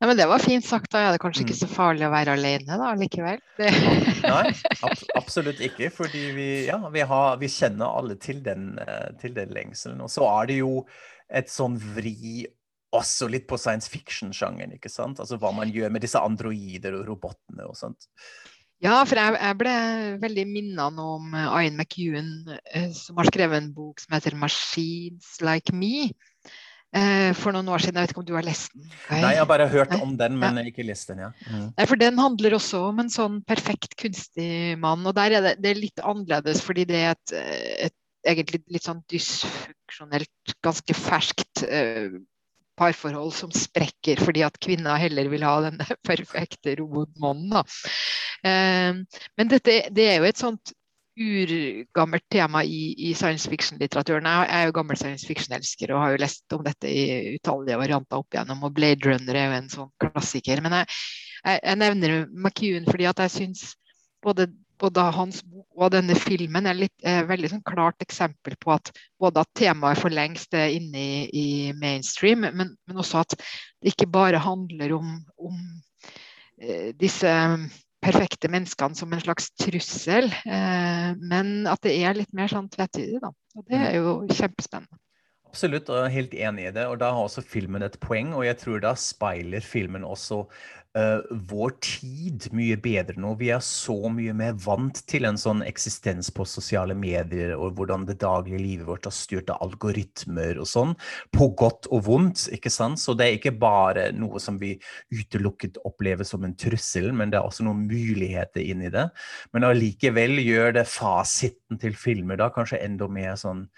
ja, 0.00 0.06
men 0.08 0.16
Det 0.18 0.26
var 0.26 0.42
fint 0.42 0.66
sagt. 0.66 0.90
Da 0.90 1.04
er 1.04 1.14
det 1.14 1.22
kanskje 1.22 1.44
ikke 1.44 1.54
mm. 1.54 1.60
så 1.60 1.70
farlig 1.70 2.06
å 2.08 2.12
være 2.12 2.34
alene 2.34 2.78
da, 2.80 2.90
likevel? 2.98 3.42
Nei, 3.62 4.44
ab 4.86 5.04
absolutt 5.20 5.62
ikke. 5.62 5.92
Fordi 5.94 6.24
vi, 6.34 6.48
ja, 6.66 6.80
vi, 6.92 7.04
har, 7.06 7.38
vi 7.38 7.50
kjenner 7.52 7.94
alle 8.00 8.18
til 8.20 8.42
den, 8.44 8.72
uh, 8.82 9.10
til 9.22 9.36
den 9.38 9.54
lengselen. 9.54 10.02
Og 10.02 10.10
så 10.12 10.26
er 10.32 10.50
det 10.50 10.60
jo 10.60 10.72
et 11.28 11.52
sånn 11.52 11.76
vri 11.78 12.46
også 12.96 13.28
litt 13.28 13.46
på 13.48 13.58
science 13.60 13.90
fiction-sjangeren. 13.92 14.74
ikke 14.78 14.90
sant? 14.92 15.20
Altså 15.20 15.38
Hva 15.40 15.52
man 15.54 15.70
gjør 15.72 15.92
med 15.92 16.04
disse 16.04 16.20
androider 16.20 16.96
og 16.98 17.06
robotene 17.10 17.68
og 17.68 17.76
sånt. 17.78 18.08
Ja, 18.84 19.00
for 19.08 19.18
jeg, 19.18 19.34
jeg 19.34 19.58
ble 19.58 19.74
veldig 20.22 20.44
minna 20.46 20.86
om 20.88 21.32
eh, 21.34 21.54
Ian 21.64 21.78
McEwan, 21.80 22.30
eh, 22.70 22.90
som 22.94 23.18
har 23.18 23.26
skrevet 23.26 23.58
en 23.58 23.72
bok 23.74 23.98
som 23.98 24.14
heter 24.14 24.36
'Machines 24.38 25.38
Like 25.42 25.74
Me'. 25.74 26.12
Eh, 26.96 27.34
for 27.36 27.52
noen 27.52 27.68
år 27.68 27.82
siden. 27.82 27.98
Jeg 27.98 28.06
vet 28.06 28.12
ikke 28.14 28.22
om 28.22 28.28
du 28.30 28.36
har 28.38 28.46
lest 28.46 28.72
den? 28.72 28.86
Okay. 28.86 29.20
Nei, 29.20 29.32
jeg 29.34 29.42
har 29.42 29.48
bare 29.50 29.68
hørt 29.68 29.92
om 29.98 30.14
den, 30.16 30.38
men 30.40 30.56
ja. 30.56 30.64
ikke 30.70 30.86
lest 30.86 31.10
den. 31.10 31.18
ja. 31.26 31.32
Mm. 31.50 31.66
Nei, 31.76 31.86
for 31.90 32.00
Den 32.00 32.22
handler 32.22 32.56
også 32.56 32.80
om 32.88 33.02
en 33.02 33.12
sånn 33.12 33.42
perfekt 33.44 33.98
kunstig 34.00 34.78
mann. 34.80 35.04
Og 35.04 35.16
der 35.18 35.36
er 35.36 35.44
det, 35.44 35.54
det 35.60 35.74
er 35.74 35.82
litt 35.82 36.00
annerledes, 36.00 36.62
fordi 36.64 36.86
det 36.88 37.02
er 37.02 37.12
et, 37.18 37.34
et 37.90 38.32
egentlig 38.32 38.62
litt 38.72 38.88
sånn 38.88 39.02
dysfunksjonelt, 39.10 40.56
ganske 40.64 40.96
ferskt 40.96 41.66
parforhold 42.78 43.34
som 43.36 43.52
sprekker 43.54 44.22
fordi 44.22 44.44
at 44.46 44.58
kvinner 44.62 45.00
heller 45.00 45.30
vil 45.32 45.46
ha 45.46 45.58
denne 45.66 45.86
perfekte 46.06 46.78
robotmannen. 46.80 47.62
Eh, 48.46 49.22
men 49.38 49.50
dette 49.50 49.80
det 49.94 50.10
er 50.12 50.20
jo 50.20 50.28
et 50.28 50.40
sånt 50.40 50.74
urgammelt 51.18 52.28
tema 52.30 52.62
i, 52.62 52.94
i 53.08 53.14
science 53.14 53.50
fiction-litteraturen. 53.50 54.28
Jeg, 54.28 54.50
er 54.54 54.68
jo 54.68 54.74
gammel 54.76 54.98
science 54.98 55.26
fiction-elsker 55.26 55.92
og 55.92 56.02
har 56.02 56.14
jo 56.14 56.20
lest 56.22 56.54
om 56.54 56.62
dette 56.66 56.90
i 56.90 57.34
utallige 57.34 57.80
varianter 57.80 58.22
opp 58.22 58.34
igjennom. 58.34 58.62
Og 58.68 58.76
Blade 58.76 59.02
Runner 59.02 59.34
er 59.34 59.48
jo 59.48 59.56
en 59.56 59.72
sånn 59.72 59.90
klassiker. 60.02 60.62
Men 60.62 60.78
jeg, 60.78 61.00
jeg, 61.42 61.60
jeg 61.64 61.80
nevner 61.82 62.16
McEwan 62.30 62.86
fordi 62.88 63.08
at 63.10 63.24
jeg 63.26 63.34
syns 63.34 63.64
både 64.24 64.48
både 64.80 65.04
hans 65.14 65.42
bok 65.46 65.68
og 65.78 65.92
denne 65.94 66.16
filmen 66.18 66.66
er 66.66 66.78
litt 66.78 67.06
eh, 67.06 67.22
veldig 67.26 67.52
sånn 67.52 67.64
klart 67.66 68.02
eksempel 68.02 68.56
på 68.60 68.74
at 68.74 68.90
både 69.20 69.44
at 69.44 69.50
temaet 69.58 70.00
for 70.00 70.14
lengst 70.14 70.54
er 70.58 70.72
inne 70.74 71.02
i, 71.02 71.18
i 71.30 71.48
mainstream, 71.78 72.46
men, 72.46 72.74
men, 72.74 72.98
også 72.98 73.22
at 73.22 73.36
det 73.38 73.92
ikke 73.94 74.08
bare 74.10 74.42
handler 74.42 74.96
om, 74.98 75.12
om 75.38 75.60
eh, 76.60 76.90
disse 76.98 77.32
perfekte 78.02 78.50
menneskene 78.50 78.98
som 78.98 79.12
en 79.14 79.22
slags 79.22 79.50
trussel, 79.58 80.30
eh, 80.46 81.10
men 81.18 81.68
at 81.70 81.82
det 81.86 81.94
er 82.02 82.18
litt 82.18 82.34
mer 82.34 82.50
sånn 82.50 82.70
tvetydig. 82.74 83.20
Da. 83.22 83.32
Og 83.58 83.68
det 83.70 83.78
er 83.78 84.00
jo 84.00 84.18
kjempespennende. 84.30 84.98
Absolutt, 85.48 85.88
og 85.88 85.96
jeg 85.96 86.04
er 86.04 86.12
helt 86.12 86.34
enig 86.36 86.66
i 86.68 86.72
det. 86.76 86.84
Og 86.90 86.98
da 87.00 87.08
har 87.14 87.24
også 87.24 87.42
filmen 87.46 87.82
et 87.86 87.96
poeng, 88.02 88.34
og 88.36 88.44
jeg 88.44 88.58
tror 88.60 88.82
da 88.84 88.92
speiler 88.98 89.64
filmen 89.64 90.04
også 90.04 90.42
uh, 90.98 91.22
vår 91.50 91.74
tid 91.84 92.48
mye 92.56 92.76
bedre 92.82 93.18
nå. 93.20 93.34
Vi 93.38 93.52
er 93.54 93.62
så 93.64 93.96
mye 94.12 94.34
mer 94.36 94.56
vant 94.64 94.98
til 95.10 95.28
en 95.28 95.38
sånn 95.40 95.62
eksistens 95.66 96.32
på 96.34 96.46
sosiale 96.48 96.96
medier, 96.98 97.54
og 97.56 97.78
hvordan 97.78 98.06
det 98.08 98.18
daglige 98.24 98.60
livet 98.62 98.88
vårt 98.88 99.06
er 99.08 99.14
styrt 99.14 99.52
av 99.54 99.62
algoritmer 99.68 100.58
og 100.58 100.68
sånn, 100.68 100.96
på 101.34 101.50
godt 101.58 101.88
og 101.94 102.04
vondt, 102.08 102.48
ikke 102.54 102.72
sant? 102.72 103.00
Så 103.02 103.14
det 103.18 103.28
er 103.28 103.38
ikke 103.38 103.54
bare 103.60 104.08
noe 104.16 104.42
som 104.42 104.58
vi 104.60 104.74
utelukket 105.14 105.80
opplever 105.88 106.26
som 106.28 106.44
en 106.44 106.56
trussel, 106.58 107.12
men 107.14 107.32
det 107.32 107.40
er 107.40 107.46
også 107.46 107.66
noen 107.66 107.86
muligheter 107.88 108.64
inni 108.64 108.92
det. 108.94 109.08
Men 109.54 109.68
allikevel 109.70 110.42
gjør 110.42 110.78
det 110.80 110.88
fasiten 110.90 111.80
til 111.80 111.96
filmer 111.98 112.40
da 112.40 112.50
kanskje 112.54 112.82
enda 112.84 113.08
mer 113.12 113.38
sånn 113.38 113.68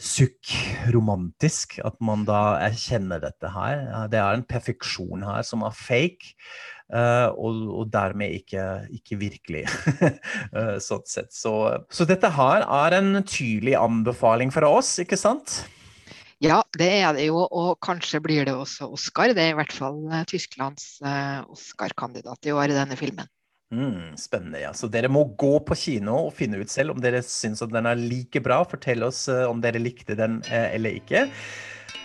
sukk-romantisk 0.00 1.78
at 1.84 1.98
man 2.04 2.24
da 2.28 2.58
erkjenner 2.64 3.20
dette 3.22 3.50
her. 3.54 3.82
Det 4.10 4.20
er 4.20 4.38
en 4.38 4.46
perfeksjon 4.48 5.24
her 5.26 5.44
som 5.46 5.64
er 5.66 5.74
fake. 5.76 6.34
Uh, 6.92 7.32
og, 7.40 7.60
og, 7.72 7.84
dermed 7.88 8.34
ikke, 8.36 8.62
ikke 8.92 9.16
virkelig. 9.16 9.62
uh, 10.52 10.76
sånn 10.88 11.06
sett. 11.08 11.30
Så, 11.32 11.54
så, 11.88 12.04
dette 12.08 12.28
her 12.36 12.66
er 12.66 12.98
en 12.98 13.14
tydelig 13.24 13.78
anbefaling 13.80 14.52
fra 14.52 14.68
oss, 14.68 14.98
ikke 15.00 15.16
sant? 15.16 15.62
Ja, 16.42 16.60
det 16.76 16.90
er 16.98 17.14
det 17.16 17.30
jo, 17.30 17.46
og 17.46 17.78
kanskje 17.86 18.20
blir 18.20 18.44
det 18.44 18.52
også 18.58 18.90
Oscar. 18.92 19.32
Det 19.32 19.40
er 19.40 19.54
i 19.54 19.60
hvert 19.62 19.72
fall 19.72 20.02
uh, 20.10 20.20
Tysklands 20.28 20.98
Oscar-kandidat 21.00 22.50
i 22.50 22.52
år, 22.52 22.74
i 22.74 22.76
denne 22.76 22.98
filmen. 23.00 23.30
Mm, 23.72 24.16
spennende. 24.16 24.60
ja. 24.60 24.72
Så 24.74 24.88
dere 24.92 25.08
må 25.08 25.24
gå 25.40 25.56
på 25.64 25.76
kino 25.78 26.26
og 26.26 26.34
finne 26.36 26.60
ut 26.60 26.70
selv 26.70 26.92
om 26.92 27.00
dere 27.00 27.22
syns 27.24 27.64
at 27.64 27.72
den 27.72 27.88
er 27.88 27.98
like 27.98 28.42
bra. 28.44 28.62
Fortell 28.68 29.04
oss 29.06 29.24
uh, 29.32 29.48
om 29.48 29.62
dere 29.64 29.80
likte 29.80 30.16
den 30.18 30.42
uh, 30.50 30.66
eller 30.74 31.00
ikke. 31.00 31.26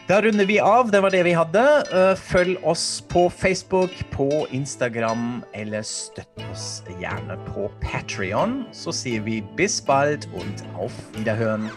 Da 0.07 0.21
runder 0.23 0.47
vi 0.47 0.61
av. 0.63 0.87
Det 0.91 1.01
var 1.03 1.11
det 1.11 1.25
vi 1.27 1.35
hadde. 1.35 1.63
Uh, 1.91 2.13
følg 2.15 2.55
oss 2.63 3.03
på 3.11 3.27
Facebook, 3.29 3.91
på 4.15 4.29
Instagram, 4.55 5.43
eller 5.53 5.83
støtt 5.83 6.45
oss 6.47 6.69
gjerne 7.01 7.35
på 7.49 7.67
Patrion. 7.83 8.61
Så 8.71 8.95
sier 8.95 9.27
vi 9.27 9.41
bis 9.59 9.81
bald 9.83 10.29
und 10.39 10.63
auf 10.79 10.95
Wiederhören. 11.17 11.67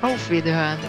Auf 0.00 0.30
Wiederhören. 0.32 0.80